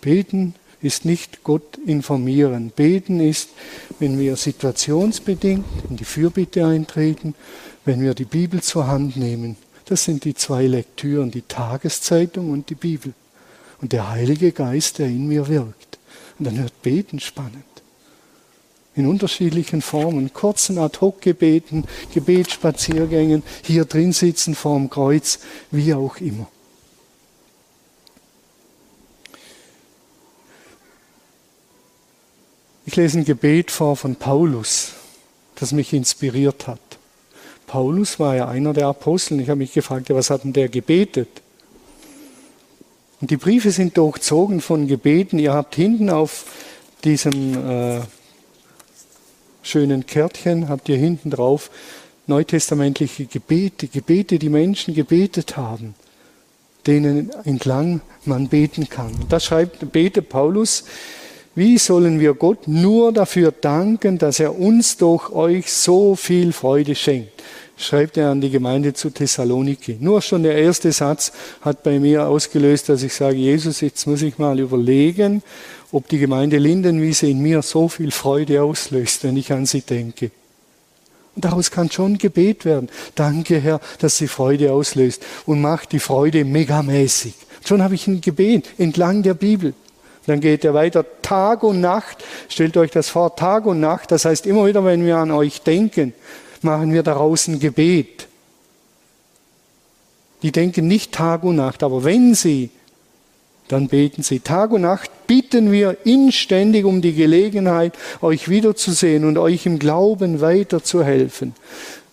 Beten 0.00 0.54
ist 0.80 1.04
nicht 1.04 1.44
Gott 1.44 1.76
informieren. 1.84 2.72
Beten 2.74 3.20
ist, 3.20 3.50
wenn 3.98 4.18
wir 4.18 4.36
situationsbedingt 4.36 5.64
in 5.88 5.96
die 5.96 6.04
Fürbitte 6.04 6.66
eintreten, 6.66 7.34
wenn 7.84 8.00
wir 8.00 8.14
die 8.14 8.24
Bibel 8.24 8.62
zur 8.62 8.86
Hand 8.86 9.16
nehmen. 9.16 9.56
Das 9.84 10.04
sind 10.04 10.24
die 10.24 10.34
zwei 10.34 10.66
Lektüren, 10.66 11.30
die 11.30 11.42
Tageszeitung 11.42 12.50
und 12.50 12.70
die 12.70 12.74
Bibel. 12.74 13.12
Und 13.80 13.92
der 13.92 14.08
Heilige 14.08 14.52
Geist, 14.52 14.98
der 14.98 15.06
in 15.06 15.26
mir 15.26 15.48
wirkt. 15.48 15.98
Und 16.38 16.46
dann 16.46 16.58
wird 16.58 16.80
Beten 16.82 17.20
spannend. 17.20 17.64
In 19.00 19.06
unterschiedlichen 19.06 19.80
Formen, 19.80 20.34
kurzen 20.34 20.76
Ad-Hoc-Gebeten, 20.76 21.86
Gebetsspaziergängen, 22.12 23.42
hier 23.64 23.86
drin 23.86 24.12
sitzen 24.12 24.54
vorm 24.54 24.90
Kreuz, 24.90 25.38
wie 25.70 25.94
auch 25.94 26.18
immer. 26.18 26.46
Ich 32.84 32.94
lese 32.96 33.20
ein 33.20 33.24
Gebet 33.24 33.70
vor 33.70 33.96
von 33.96 34.16
Paulus, 34.16 34.92
das 35.54 35.72
mich 35.72 35.94
inspiriert 35.94 36.66
hat. 36.66 36.80
Paulus 37.66 38.20
war 38.20 38.36
ja 38.36 38.48
einer 38.48 38.74
der 38.74 38.88
Apostel. 38.88 39.40
Ich 39.40 39.48
habe 39.48 39.60
mich 39.60 39.72
gefragt, 39.72 40.10
was 40.10 40.28
hat 40.28 40.44
denn 40.44 40.52
der 40.52 40.68
gebetet? 40.68 41.40
Und 43.22 43.30
die 43.30 43.38
Briefe 43.38 43.70
sind 43.70 43.96
durchzogen 43.96 44.60
von 44.60 44.86
Gebeten. 44.86 45.38
Ihr 45.38 45.54
habt 45.54 45.74
hinten 45.74 46.10
auf 46.10 46.44
diesem 47.02 47.54
äh, 47.66 48.00
schönen 49.62 50.06
Kärtchen, 50.06 50.68
habt 50.68 50.88
ihr 50.88 50.96
hinten 50.96 51.30
drauf 51.30 51.70
neutestamentliche 52.26 53.26
Gebete, 53.26 53.88
Gebete, 53.88 54.38
die 54.38 54.48
Menschen 54.48 54.94
gebetet 54.94 55.56
haben, 55.56 55.94
denen 56.86 57.30
entlang 57.44 58.00
man 58.24 58.48
beten 58.48 58.88
kann. 58.88 59.12
Und 59.14 59.32
das 59.32 59.44
schreibt, 59.44 59.92
bete 59.92 60.22
Paulus 60.22 60.84
wie 61.56 61.78
sollen 61.78 62.20
wir 62.20 62.34
Gott 62.34 62.68
nur 62.68 63.12
dafür 63.12 63.50
danken, 63.50 64.18
dass 64.18 64.38
er 64.38 64.56
uns 64.56 64.96
durch 64.96 65.30
euch 65.30 65.72
so 65.72 66.14
viel 66.14 66.52
Freude 66.52 66.94
schenkt? 66.94 67.42
Schreibt 67.76 68.16
er 68.16 68.30
an 68.30 68.40
die 68.40 68.50
Gemeinde 68.50 68.94
zu 68.94 69.10
Thessaloniki. 69.10 69.96
Nur 70.00 70.22
schon 70.22 70.44
der 70.44 70.54
erste 70.54 70.92
Satz 70.92 71.32
hat 71.60 71.82
bei 71.82 71.98
mir 71.98 72.28
ausgelöst, 72.28 72.88
dass 72.88 73.02
ich 73.02 73.14
sage, 73.14 73.36
Jesus, 73.36 73.80
jetzt 73.80 74.06
muss 74.06 74.22
ich 74.22 74.38
mal 74.38 74.60
überlegen, 74.60 75.42
ob 75.92 76.08
die 76.08 76.18
Gemeinde 76.18 76.58
Lindenwiese 76.58 77.26
in 77.26 77.40
mir 77.40 77.62
so 77.62 77.88
viel 77.88 78.10
Freude 78.10 78.62
auslöst, 78.62 79.24
wenn 79.24 79.36
ich 79.36 79.52
an 79.52 79.66
sie 79.66 79.80
denke. 79.80 80.30
Und 81.34 81.44
daraus 81.44 81.70
kann 81.70 81.90
schon 81.90 82.18
Gebet 82.18 82.64
werden. 82.64 82.88
Danke, 83.14 83.60
Herr, 83.60 83.80
dass 83.98 84.16
sie 84.16 84.28
Freude 84.28 84.72
auslöst 84.72 85.22
und 85.46 85.60
macht 85.60 85.92
die 85.92 86.00
Freude 86.00 86.44
megamäßig. 86.44 87.34
Schon 87.64 87.82
habe 87.82 87.94
ich 87.94 88.06
ein 88.06 88.20
Gebet 88.20 88.68
entlang 88.78 89.22
der 89.22 89.34
Bibel. 89.34 89.74
Dann 90.26 90.40
geht 90.40 90.64
er 90.64 90.74
weiter 90.74 91.04
Tag 91.22 91.62
und 91.62 91.80
Nacht. 91.80 92.24
Stellt 92.48 92.76
euch 92.76 92.90
das 92.90 93.08
vor, 93.08 93.36
Tag 93.36 93.66
und 93.66 93.80
Nacht. 93.80 94.10
Das 94.12 94.24
heißt, 94.24 94.46
immer 94.46 94.66
wieder, 94.66 94.84
wenn 94.84 95.04
wir 95.04 95.16
an 95.16 95.30
euch 95.30 95.62
denken, 95.62 96.12
machen 96.62 96.92
wir 96.92 97.02
daraus 97.02 97.48
ein 97.48 97.58
Gebet. 97.58 98.26
Die 100.42 100.52
denken 100.52 100.88
nicht 100.88 101.12
Tag 101.12 101.42
und 101.42 101.56
Nacht, 101.56 101.82
aber 101.82 102.04
wenn 102.04 102.34
sie, 102.34 102.70
dann 103.72 103.88
beten 103.88 104.22
sie. 104.22 104.40
Tag 104.40 104.72
und 104.72 104.82
Nacht 104.82 105.10
bitten 105.26 105.70
wir 105.70 105.96
inständig 106.04 106.84
um 106.84 107.00
die 107.00 107.14
Gelegenheit, 107.14 107.94
euch 108.20 108.48
wiederzusehen 108.48 109.24
und 109.24 109.38
euch 109.38 109.66
im 109.66 109.78
Glauben 109.78 110.40
weiterzuhelfen. 110.40 111.54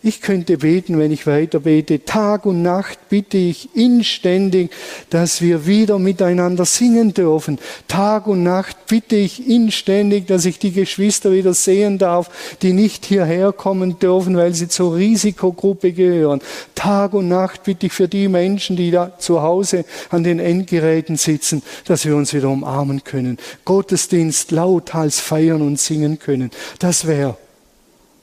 Ich 0.03 0.21
könnte 0.21 0.59
beten, 0.59 0.99
wenn 0.99 1.11
ich 1.11 1.25
weiter 1.25 1.61
bete. 1.61 2.05
Tag 2.05 2.45
und 2.45 2.61
Nacht 2.61 3.09
bitte 3.09 3.37
ich 3.37 3.75
inständig, 3.75 4.69
dass 5.09 5.41
wir 5.41 5.65
wieder 5.65 5.97
miteinander 5.97 6.65
singen 6.65 7.15
dürfen. 7.15 7.57
Tag 7.87 8.27
und 8.27 8.43
Nacht 8.43 8.77
bitte 8.87 9.15
ich 9.15 9.49
inständig, 9.49 10.27
dass 10.27 10.45
ich 10.45 10.59
die 10.59 10.71
Geschwister 10.71 11.31
wieder 11.31 11.55
sehen 11.55 11.97
darf, 11.97 12.29
die 12.61 12.73
nicht 12.73 13.05
hierher 13.05 13.51
kommen 13.51 13.97
dürfen, 13.97 14.37
weil 14.37 14.53
sie 14.53 14.67
zur 14.67 14.95
Risikogruppe 14.95 15.91
gehören. 15.93 16.41
Tag 16.75 17.13
und 17.13 17.27
Nacht 17.27 17.63
bitte 17.63 17.87
ich 17.87 17.93
für 17.93 18.07
die 18.07 18.27
Menschen, 18.27 18.75
die 18.75 18.91
da 18.91 19.17
zu 19.17 19.41
Hause 19.41 19.83
an 20.11 20.23
den 20.23 20.39
Endgeräten 20.39 21.17
sitzen, 21.17 21.63
dass 21.85 22.05
wir 22.05 22.15
uns 22.15 22.35
wieder 22.35 22.49
umarmen 22.49 23.03
können. 23.03 23.39
Gottesdienst 23.65 24.51
lauthals 24.51 25.19
feiern 25.19 25.63
und 25.63 25.79
singen 25.79 26.19
können. 26.19 26.51
Das 26.77 27.07
wäre 27.07 27.35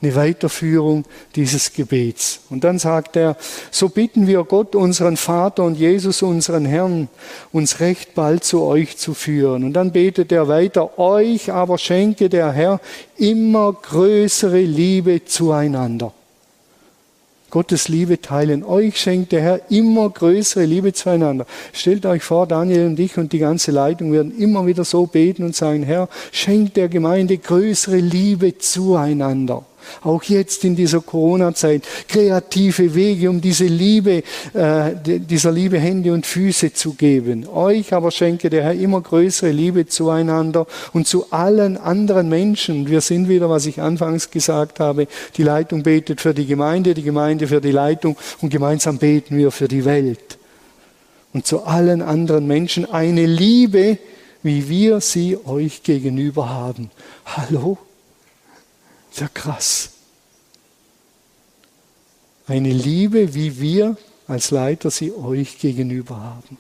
eine 0.05 0.15
Weiterführung 0.15 1.05
dieses 1.35 1.73
Gebets. 1.73 2.41
Und 2.51 2.65
dann 2.65 2.79
sagt 2.79 3.17
er, 3.17 3.37
so 3.71 3.89
bitten 3.89 4.27
wir 4.27 4.45
Gott, 4.45 4.75
unseren 4.75 5.17
Vater 5.17 5.65
und 5.65 5.77
Jesus, 5.77 6.23
unseren 6.23 6.67
Herrn, 6.67 7.09
uns 7.53 7.81
recht 7.81 8.15
bald 8.15 8.45
zu 8.45 8.63
euch 8.63 8.97
zu 8.97 9.15
führen. 9.15 9.65
Und 9.65 9.73
dann 9.73 9.93
betet 9.93 10.31
er 10.31 10.49
weiter, 10.49 10.99
euch 10.99 11.51
aber 11.53 11.79
schenke 11.79 12.29
der 12.29 12.53
Herr 12.53 12.81
immer 13.17 13.73
größere 13.73 14.61
Liebe 14.61 15.25
zueinander. 15.25 16.13
Gottes 17.51 17.87
Liebe 17.87 18.21
teilen. 18.21 18.65
Euch 18.65 19.01
schenkt 19.01 19.31
der 19.31 19.41
Herr 19.41 19.61
immer 19.71 20.11
größere 20.11 20.65
Liebe 20.65 20.93
zueinander. 20.93 21.47
Stellt 21.73 22.05
euch 22.05 22.25
vor, 22.25 22.49
Daniel 22.49 22.87
und 22.87 22.99
ich 22.99 23.17
und 23.17 23.33
die 23.33 23.39
ganze 23.39 23.71
Leitung 23.71 24.13
werden 24.13 24.37
immer 24.37 24.67
wieder 24.67 24.85
so 24.85 25.07
beten 25.07 25.45
und 25.45 25.55
sagen, 25.55 25.85
Herr, 25.85 26.09
schenkt 26.33 26.77
der 26.77 26.89
Gemeinde 26.89 27.39
größere 27.39 27.99
Liebe 27.99 28.59
zueinander 28.59 29.65
auch 30.03 30.23
jetzt 30.25 30.65
in 30.65 30.77
dieser 30.77 31.01
Corona-Zeit, 31.01 31.83
kreative 32.09 32.95
Wege, 32.95 33.31
um 33.31 33.41
diese 33.41 33.67
Liebe, 33.67 34.23
äh, 34.53 34.93
dieser 35.05 35.53
Liebe 35.53 35.79
Hände 35.79 36.13
und 36.13 36.27
Füße 36.27 36.73
zu 36.73 36.95
geben. 36.95 37.47
Euch 37.49 37.93
aber 37.93 38.11
schenke 38.11 38.51
der 38.51 38.65
Herr 38.65 38.75
immer 38.75 39.01
größere 39.01 39.51
Liebe 39.51 39.87
zueinander 39.87 40.67
und 40.93 41.07
zu 41.07 41.31
allen 41.31 41.77
anderen 41.77 42.29
Menschen. 42.29 42.89
Wir 42.89 43.01
sind 43.01 43.29
wieder, 43.29 43.51
was 43.51 43.67
ich 43.67 43.81
anfangs 43.81 44.31
gesagt 44.31 44.81
habe, 44.81 45.07
die 45.37 45.43
Leitung 45.43 45.83
betet 45.83 46.21
für 46.21 46.35
die 46.35 46.47
Gemeinde, 46.47 46.95
die 46.95 47.03
Gemeinde 47.03 47.47
für 47.47 47.61
die 47.61 47.73
Leitung 47.73 48.17
und 48.41 48.51
gemeinsam 48.51 48.99
beten 48.99 49.37
wir 49.37 49.51
für 49.51 49.69
die 49.69 49.85
Welt. 49.85 50.39
Und 51.33 51.47
zu 51.47 51.65
allen 51.65 52.01
anderen 52.01 52.47
Menschen 52.47 52.91
eine 52.91 53.27
Liebe, 53.27 53.99
wie 54.45 54.69
wir 54.69 55.01
sie 55.01 55.37
euch 55.45 55.83
gegenüber 55.83 56.49
haben. 56.49 56.91
Hallo? 57.25 57.79
Sehr 59.15 59.29
krass. 59.29 59.91
Eine 62.49 62.73
Liebe, 62.73 63.33
wie 63.35 63.61
wir 63.61 63.97
als 64.27 64.51
Leiter 64.51 64.91
sie 64.91 65.13
euch 65.13 65.61
gegenüber 65.61 66.19
haben. 66.21 66.59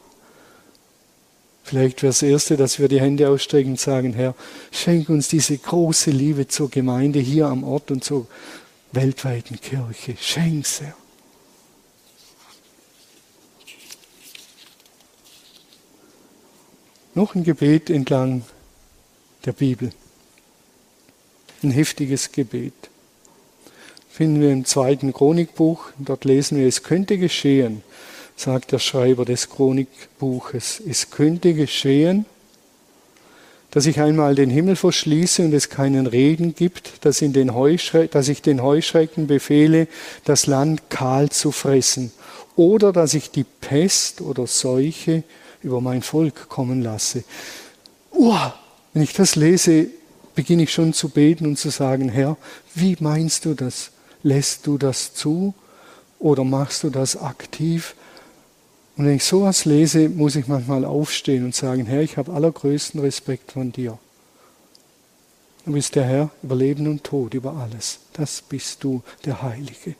Vielleicht 1.64 2.02
wäre 2.02 2.10
das 2.10 2.22
Erste, 2.22 2.56
dass 2.56 2.78
wir 2.78 2.86
die 2.86 3.00
Hände 3.00 3.28
ausstrecken 3.28 3.72
und 3.72 3.80
sagen, 3.80 4.12
Herr, 4.12 4.36
schenk 4.70 5.08
uns 5.08 5.26
diese 5.26 5.58
große 5.58 6.12
Liebe 6.12 6.46
zur 6.46 6.70
Gemeinde 6.70 7.18
hier 7.18 7.46
am 7.46 7.64
Ort 7.64 7.90
und 7.90 8.04
zur 8.04 8.28
weltweiten 8.92 9.60
Kirche. 9.60 10.14
Schenk's, 10.20 10.80
Herr. 10.80 10.94
Noch 17.14 17.34
ein 17.34 17.42
Gebet 17.42 17.90
entlang 17.90 18.44
der 19.44 19.52
Bibel 19.52 19.90
ein 21.64 21.70
heftiges 21.70 22.32
Gebet. 22.32 22.74
Finden 24.10 24.40
wir 24.40 24.52
im 24.52 24.64
zweiten 24.64 25.12
Chronikbuch, 25.12 25.86
dort 25.98 26.24
lesen 26.24 26.58
wir, 26.58 26.68
es 26.68 26.84
könnte 26.84 27.18
geschehen, 27.18 27.82
sagt 28.36 28.70
der 28.72 28.78
Schreiber 28.78 29.24
des 29.24 29.50
Chronikbuches, 29.50 30.80
es 30.88 31.10
könnte 31.10 31.54
geschehen, 31.54 32.26
dass 33.72 33.86
ich 33.86 34.00
einmal 34.00 34.36
den 34.36 34.50
Himmel 34.50 34.76
verschließe 34.76 35.42
und 35.42 35.52
es 35.52 35.68
keinen 35.68 36.06
Regen 36.06 36.54
gibt, 36.54 37.04
dass, 37.04 37.18
dass, 37.18 38.28
ich 38.28 38.42
den 38.42 38.62
Heuschrecken 38.62 39.26
befehle, 39.26 39.88
das 40.24 40.46
Land 40.46 40.90
kahl 40.90 41.30
zu 41.30 41.50
fressen, 41.50 42.12
oder 42.54 42.92
dass 42.92 43.14
ich 43.14 43.32
die 43.32 43.42
Pest 43.42 44.20
oder 44.20 44.46
Seuche 44.46 45.24
über 45.60 45.80
mein 45.80 46.02
Volk 46.02 46.48
kommen 46.48 46.82
lasse. 46.82 47.24
Uah, 48.12 48.54
wenn 48.92 49.02
ich 49.02 49.12
das 49.12 49.34
lese, 49.34 49.88
beginne 50.34 50.64
ich 50.64 50.72
schon 50.72 50.92
zu 50.92 51.08
beten 51.08 51.46
und 51.46 51.58
zu 51.58 51.70
sagen, 51.70 52.08
Herr, 52.08 52.36
wie 52.74 52.96
meinst 53.00 53.44
du 53.44 53.54
das? 53.54 53.90
Lässt 54.22 54.66
du 54.66 54.78
das 54.78 55.14
zu 55.14 55.54
oder 56.18 56.44
machst 56.44 56.82
du 56.82 56.90
das 56.90 57.16
aktiv? 57.16 57.94
Und 58.96 59.06
wenn 59.06 59.16
ich 59.16 59.24
sowas 59.24 59.64
lese, 59.64 60.08
muss 60.08 60.36
ich 60.36 60.46
manchmal 60.46 60.84
aufstehen 60.84 61.44
und 61.44 61.54
sagen, 61.54 61.86
Herr, 61.86 62.02
ich 62.02 62.16
habe 62.16 62.32
allergrößten 62.32 63.00
Respekt 63.00 63.52
von 63.52 63.72
dir. 63.72 63.98
Du 65.64 65.72
bist 65.72 65.94
der 65.94 66.04
Herr 66.04 66.30
über 66.42 66.54
Leben 66.54 66.86
und 66.86 67.04
Tod, 67.04 67.34
über 67.34 67.54
alles. 67.54 67.98
Das 68.12 68.42
bist 68.42 68.84
du, 68.84 69.02
der 69.24 69.42
Heilige. 69.42 69.96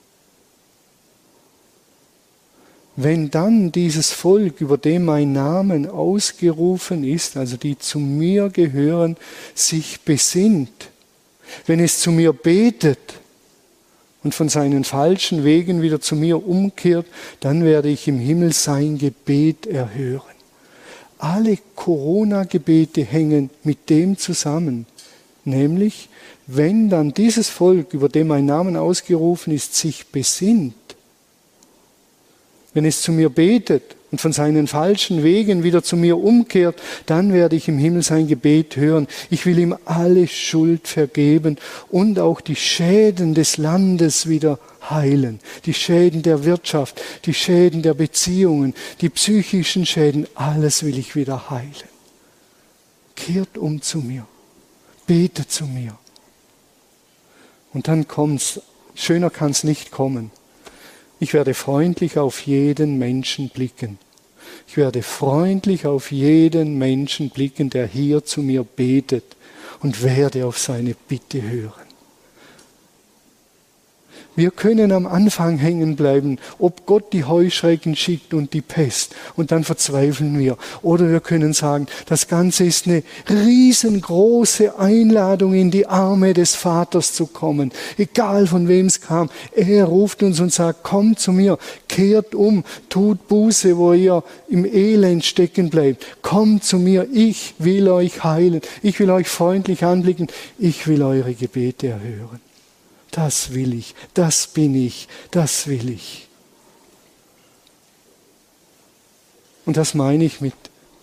Wenn 2.96 3.30
dann 3.30 3.72
dieses 3.72 4.12
Volk, 4.12 4.60
über 4.60 4.78
dem 4.78 5.04
mein 5.04 5.32
Name 5.32 5.92
ausgerufen 5.92 7.02
ist, 7.02 7.36
also 7.36 7.56
die 7.56 7.76
zu 7.76 7.98
mir 7.98 8.50
gehören, 8.50 9.16
sich 9.54 10.00
besinnt, 10.02 10.90
wenn 11.66 11.80
es 11.80 11.98
zu 11.98 12.12
mir 12.12 12.32
betet 12.32 13.14
und 14.22 14.34
von 14.34 14.48
seinen 14.48 14.84
falschen 14.84 15.44
Wegen 15.44 15.82
wieder 15.82 16.00
zu 16.00 16.14
mir 16.14 16.46
umkehrt, 16.46 17.06
dann 17.40 17.64
werde 17.64 17.88
ich 17.88 18.06
im 18.06 18.18
Himmel 18.18 18.52
sein 18.52 18.96
Gebet 18.96 19.66
erhören. 19.66 20.22
Alle 21.18 21.58
Corona-Gebete 21.74 23.02
hängen 23.02 23.50
mit 23.64 23.90
dem 23.90 24.18
zusammen, 24.18 24.86
nämlich 25.44 26.08
wenn 26.46 26.90
dann 26.90 27.12
dieses 27.12 27.48
Volk, 27.48 27.92
über 27.92 28.08
dem 28.08 28.28
mein 28.28 28.46
Name 28.46 28.80
ausgerufen 28.80 29.52
ist, 29.52 29.74
sich 29.74 30.06
besinnt, 30.06 30.74
wenn 32.74 32.84
es 32.84 33.00
zu 33.00 33.12
mir 33.12 33.30
betet 33.30 33.96
und 34.10 34.20
von 34.20 34.32
seinen 34.32 34.66
falschen 34.66 35.22
Wegen 35.22 35.62
wieder 35.62 35.82
zu 35.82 35.96
mir 35.96 36.18
umkehrt, 36.18 36.80
dann 37.06 37.32
werde 37.32 37.56
ich 37.56 37.68
im 37.68 37.78
Himmel 37.78 38.02
sein 38.02 38.28
Gebet 38.28 38.76
hören. 38.76 39.08
Ich 39.30 39.46
will 39.46 39.58
ihm 39.58 39.76
alle 39.84 40.28
Schuld 40.28 40.86
vergeben 40.86 41.56
und 41.90 42.18
auch 42.18 42.40
die 42.40 42.56
Schäden 42.56 43.34
des 43.34 43.56
Landes 43.56 44.28
wieder 44.28 44.58
heilen. 44.90 45.40
Die 45.64 45.74
Schäden 45.74 46.22
der 46.22 46.44
Wirtschaft, 46.44 47.00
die 47.24 47.34
Schäden 47.34 47.82
der 47.82 47.94
Beziehungen, 47.94 48.74
die 49.00 49.08
psychischen 49.08 49.86
Schäden, 49.86 50.26
alles 50.34 50.82
will 50.84 50.98
ich 50.98 51.16
wieder 51.16 51.50
heilen. 51.50 51.72
Kehrt 53.16 53.56
um 53.56 53.80
zu 53.80 53.98
mir. 53.98 54.26
Betet 55.06 55.50
zu 55.50 55.66
mir. 55.66 55.96
Und 57.72 57.88
dann 57.88 58.08
kommt's. 58.08 58.60
Schöner 58.94 59.28
kann's 59.28 59.64
nicht 59.64 59.90
kommen. 59.90 60.30
Ich 61.24 61.32
werde 61.32 61.54
freundlich 61.54 62.18
auf 62.18 62.42
jeden 62.42 62.98
Menschen 62.98 63.48
blicken. 63.48 63.98
Ich 64.68 64.76
werde 64.76 65.02
freundlich 65.02 65.86
auf 65.86 66.12
jeden 66.12 66.76
Menschen 66.76 67.30
blicken, 67.30 67.70
der 67.70 67.86
hier 67.86 68.26
zu 68.26 68.42
mir 68.42 68.62
betet 68.62 69.24
und 69.80 70.02
werde 70.02 70.44
auf 70.44 70.58
seine 70.58 70.94
Bitte 71.08 71.40
hören. 71.40 71.83
Wir 74.36 74.50
können 74.50 74.90
am 74.90 75.06
Anfang 75.06 75.58
hängen 75.58 75.94
bleiben, 75.94 76.38
ob 76.58 76.86
Gott 76.86 77.12
die 77.12 77.24
Heuschrecken 77.24 77.94
schickt 77.94 78.34
und 78.34 78.52
die 78.52 78.62
Pest, 78.62 79.14
und 79.36 79.52
dann 79.52 79.62
verzweifeln 79.62 80.38
wir. 80.38 80.56
Oder 80.82 81.08
wir 81.08 81.20
können 81.20 81.52
sagen, 81.52 81.86
das 82.06 82.26
Ganze 82.26 82.64
ist 82.64 82.86
eine 82.86 83.04
riesengroße 83.30 84.78
Einladung, 84.78 85.54
in 85.54 85.70
die 85.70 85.86
Arme 85.86 86.34
des 86.34 86.56
Vaters 86.56 87.12
zu 87.12 87.26
kommen, 87.26 87.70
egal 87.96 88.48
von 88.48 88.66
wem 88.66 88.86
es 88.86 89.00
kam. 89.00 89.30
Er 89.54 89.84
ruft 89.84 90.22
uns 90.24 90.40
und 90.40 90.52
sagt, 90.52 90.82
kommt 90.82 91.20
zu 91.20 91.32
mir, 91.32 91.58
kehrt 91.86 92.34
um, 92.34 92.64
tut 92.88 93.28
Buße, 93.28 93.76
wo 93.76 93.92
ihr 93.92 94.24
im 94.48 94.64
Elend 94.64 95.24
stecken 95.24 95.70
bleibt. 95.70 96.04
Kommt 96.22 96.64
zu 96.64 96.78
mir, 96.78 97.06
ich 97.12 97.54
will 97.58 97.88
euch 97.88 98.24
heilen, 98.24 98.62
ich 98.82 98.98
will 98.98 99.10
euch 99.10 99.28
freundlich 99.28 99.84
anblicken, 99.84 100.26
ich 100.58 100.88
will 100.88 101.02
eure 101.02 101.34
Gebete 101.34 101.88
erhören 101.88 102.40
das 103.14 103.54
will 103.54 103.74
ich, 103.74 103.94
das 104.12 104.48
bin 104.48 104.74
ich, 104.74 105.06
das 105.30 105.68
will 105.68 105.88
ich. 105.88 106.26
Und 109.64 109.76
das 109.76 109.94
meine 109.94 110.24
ich 110.24 110.40
mit 110.40 110.54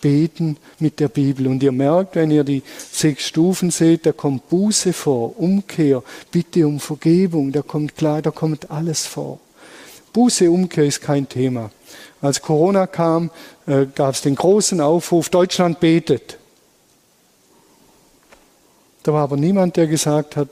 Beten 0.02 0.58
mit 0.78 1.00
der 1.00 1.08
Bibel. 1.08 1.46
Und 1.46 1.62
ihr 1.62 1.72
merkt, 1.72 2.16
wenn 2.16 2.30
ihr 2.30 2.44
die 2.44 2.62
sechs 2.76 3.26
Stufen 3.28 3.70
seht, 3.70 4.04
da 4.04 4.12
kommt 4.12 4.48
Buße 4.50 4.92
vor, 4.92 5.38
Umkehr, 5.40 6.02
Bitte 6.30 6.66
um 6.66 6.80
Vergebung, 6.80 7.50
da 7.50 7.62
kommt 7.62 7.96
klar, 7.96 8.20
da 8.20 8.30
kommt 8.30 8.70
alles 8.70 9.06
vor. 9.06 9.40
Buße, 10.12 10.50
Umkehr 10.50 10.84
ist 10.84 11.00
kein 11.00 11.26
Thema. 11.26 11.70
Als 12.20 12.42
Corona 12.42 12.86
kam, 12.86 13.30
äh, 13.66 13.86
gab 13.94 14.14
es 14.14 14.20
den 14.20 14.34
großen 14.34 14.80
Aufruf, 14.80 15.30
Deutschland 15.30 15.80
betet. 15.80 16.36
Da 19.02 19.12
war 19.12 19.22
aber 19.22 19.36
niemand, 19.36 19.76
der 19.76 19.86
gesagt 19.86 20.36
hat, 20.36 20.48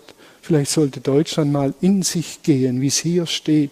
Vielleicht 0.51 0.73
sollte 0.73 1.01
Deutschland 1.01 1.53
mal 1.53 1.75
in 1.81 2.03
sich 2.03 2.43
gehen, 2.43 2.81
wie 2.81 2.89
es 2.89 2.99
hier 2.99 3.27
steht, 3.27 3.71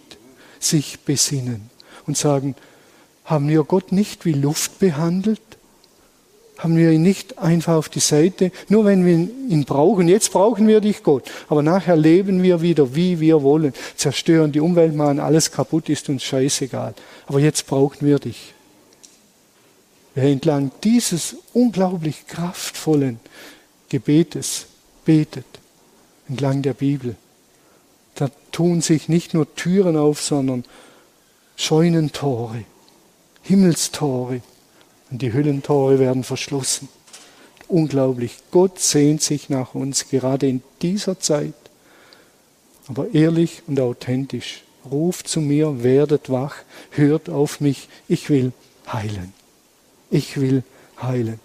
sich 0.61 1.01
besinnen 1.01 1.69
und 2.07 2.15
sagen, 2.15 2.55
haben 3.25 3.49
wir 3.49 3.65
Gott 3.65 3.91
nicht 3.91 4.23
wie 4.23 4.31
Luft 4.31 4.79
behandelt? 4.79 5.41
Haben 6.57 6.77
wir 6.77 6.91
ihn 6.91 7.01
nicht 7.01 7.37
einfach 7.37 7.73
auf 7.75 7.89
die 7.89 7.99
Seite, 7.99 8.53
nur 8.69 8.85
wenn 8.85 9.05
wir 9.05 9.13
ihn 9.13 9.65
brauchen. 9.65 10.07
Jetzt 10.07 10.31
brauchen 10.31 10.69
wir 10.69 10.79
dich, 10.79 11.03
Gott. 11.03 11.29
Aber 11.49 11.63
nachher 11.63 11.97
leben 11.97 12.43
wir 12.43 12.61
wieder, 12.61 12.95
wie 12.95 13.19
wir 13.19 13.43
wollen. 13.43 13.73
Zerstören 13.97 14.53
die 14.53 14.61
Umwelt, 14.61 14.95
machen 14.95 15.19
alles 15.19 15.51
kaputt, 15.51 15.89
ist 15.89 16.07
uns 16.07 16.23
scheißegal. 16.23 16.93
Aber 17.27 17.41
jetzt 17.41 17.67
brauchen 17.67 18.07
wir 18.07 18.19
dich. 18.19 18.53
Wer 20.15 20.29
entlang 20.29 20.71
dieses 20.85 21.35
unglaublich 21.51 22.25
kraftvollen 22.25 23.19
Gebetes 23.89 24.67
betet, 25.03 25.43
entlang 26.29 26.61
der 26.61 26.73
Bibel. 26.73 27.15
Da 28.15 28.29
tun 28.51 28.81
sich 28.81 29.09
nicht 29.09 29.33
nur 29.33 29.53
Türen 29.55 29.97
auf, 29.97 30.21
sondern 30.21 30.65
Scheunentore, 31.55 32.63
Himmelstore 33.43 34.41
und 35.11 35.21
die 35.21 35.33
Hüllentore 35.33 35.99
werden 35.99 36.23
verschlossen. 36.23 36.89
Unglaublich. 37.67 38.37
Gott 38.51 38.79
sehnt 38.79 39.21
sich 39.21 39.49
nach 39.49 39.75
uns, 39.75 40.09
gerade 40.09 40.47
in 40.47 40.63
dieser 40.81 41.19
Zeit. 41.19 41.53
Aber 42.87 43.13
ehrlich 43.13 43.61
und 43.67 43.79
authentisch. 43.79 44.63
Ruft 44.89 45.27
zu 45.27 45.41
mir, 45.41 45.83
werdet 45.83 46.29
wach, 46.29 46.55
hört 46.91 47.29
auf 47.29 47.59
mich, 47.59 47.89
ich 48.07 48.29
will 48.29 48.53
heilen. 48.91 49.33
Ich 50.09 50.39
will 50.39 50.63
heilen. 51.01 51.39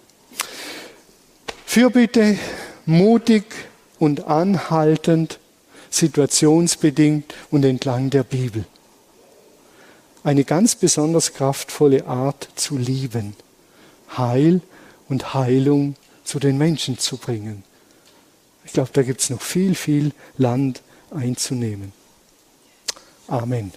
Fürbitte, 1.65 2.37
mutig, 2.85 3.43
und 3.99 4.25
anhaltend, 4.25 5.39
situationsbedingt 5.89 7.33
und 7.51 7.63
entlang 7.63 8.09
der 8.09 8.23
Bibel. 8.23 8.65
Eine 10.23 10.43
ganz 10.43 10.75
besonders 10.75 11.33
kraftvolle 11.33 12.07
Art 12.07 12.49
zu 12.55 12.77
lieben, 12.77 13.35
Heil 14.17 14.61
und 15.07 15.33
Heilung 15.33 15.95
zu 16.23 16.39
den 16.39 16.57
Menschen 16.57 16.97
zu 16.97 17.17
bringen. 17.17 17.63
Ich 18.65 18.73
glaube, 18.73 18.89
da 18.93 19.03
gibt 19.03 19.21
es 19.21 19.29
noch 19.29 19.41
viel, 19.41 19.75
viel 19.75 20.11
Land 20.37 20.81
einzunehmen. 21.11 21.93
Amen. 23.27 23.71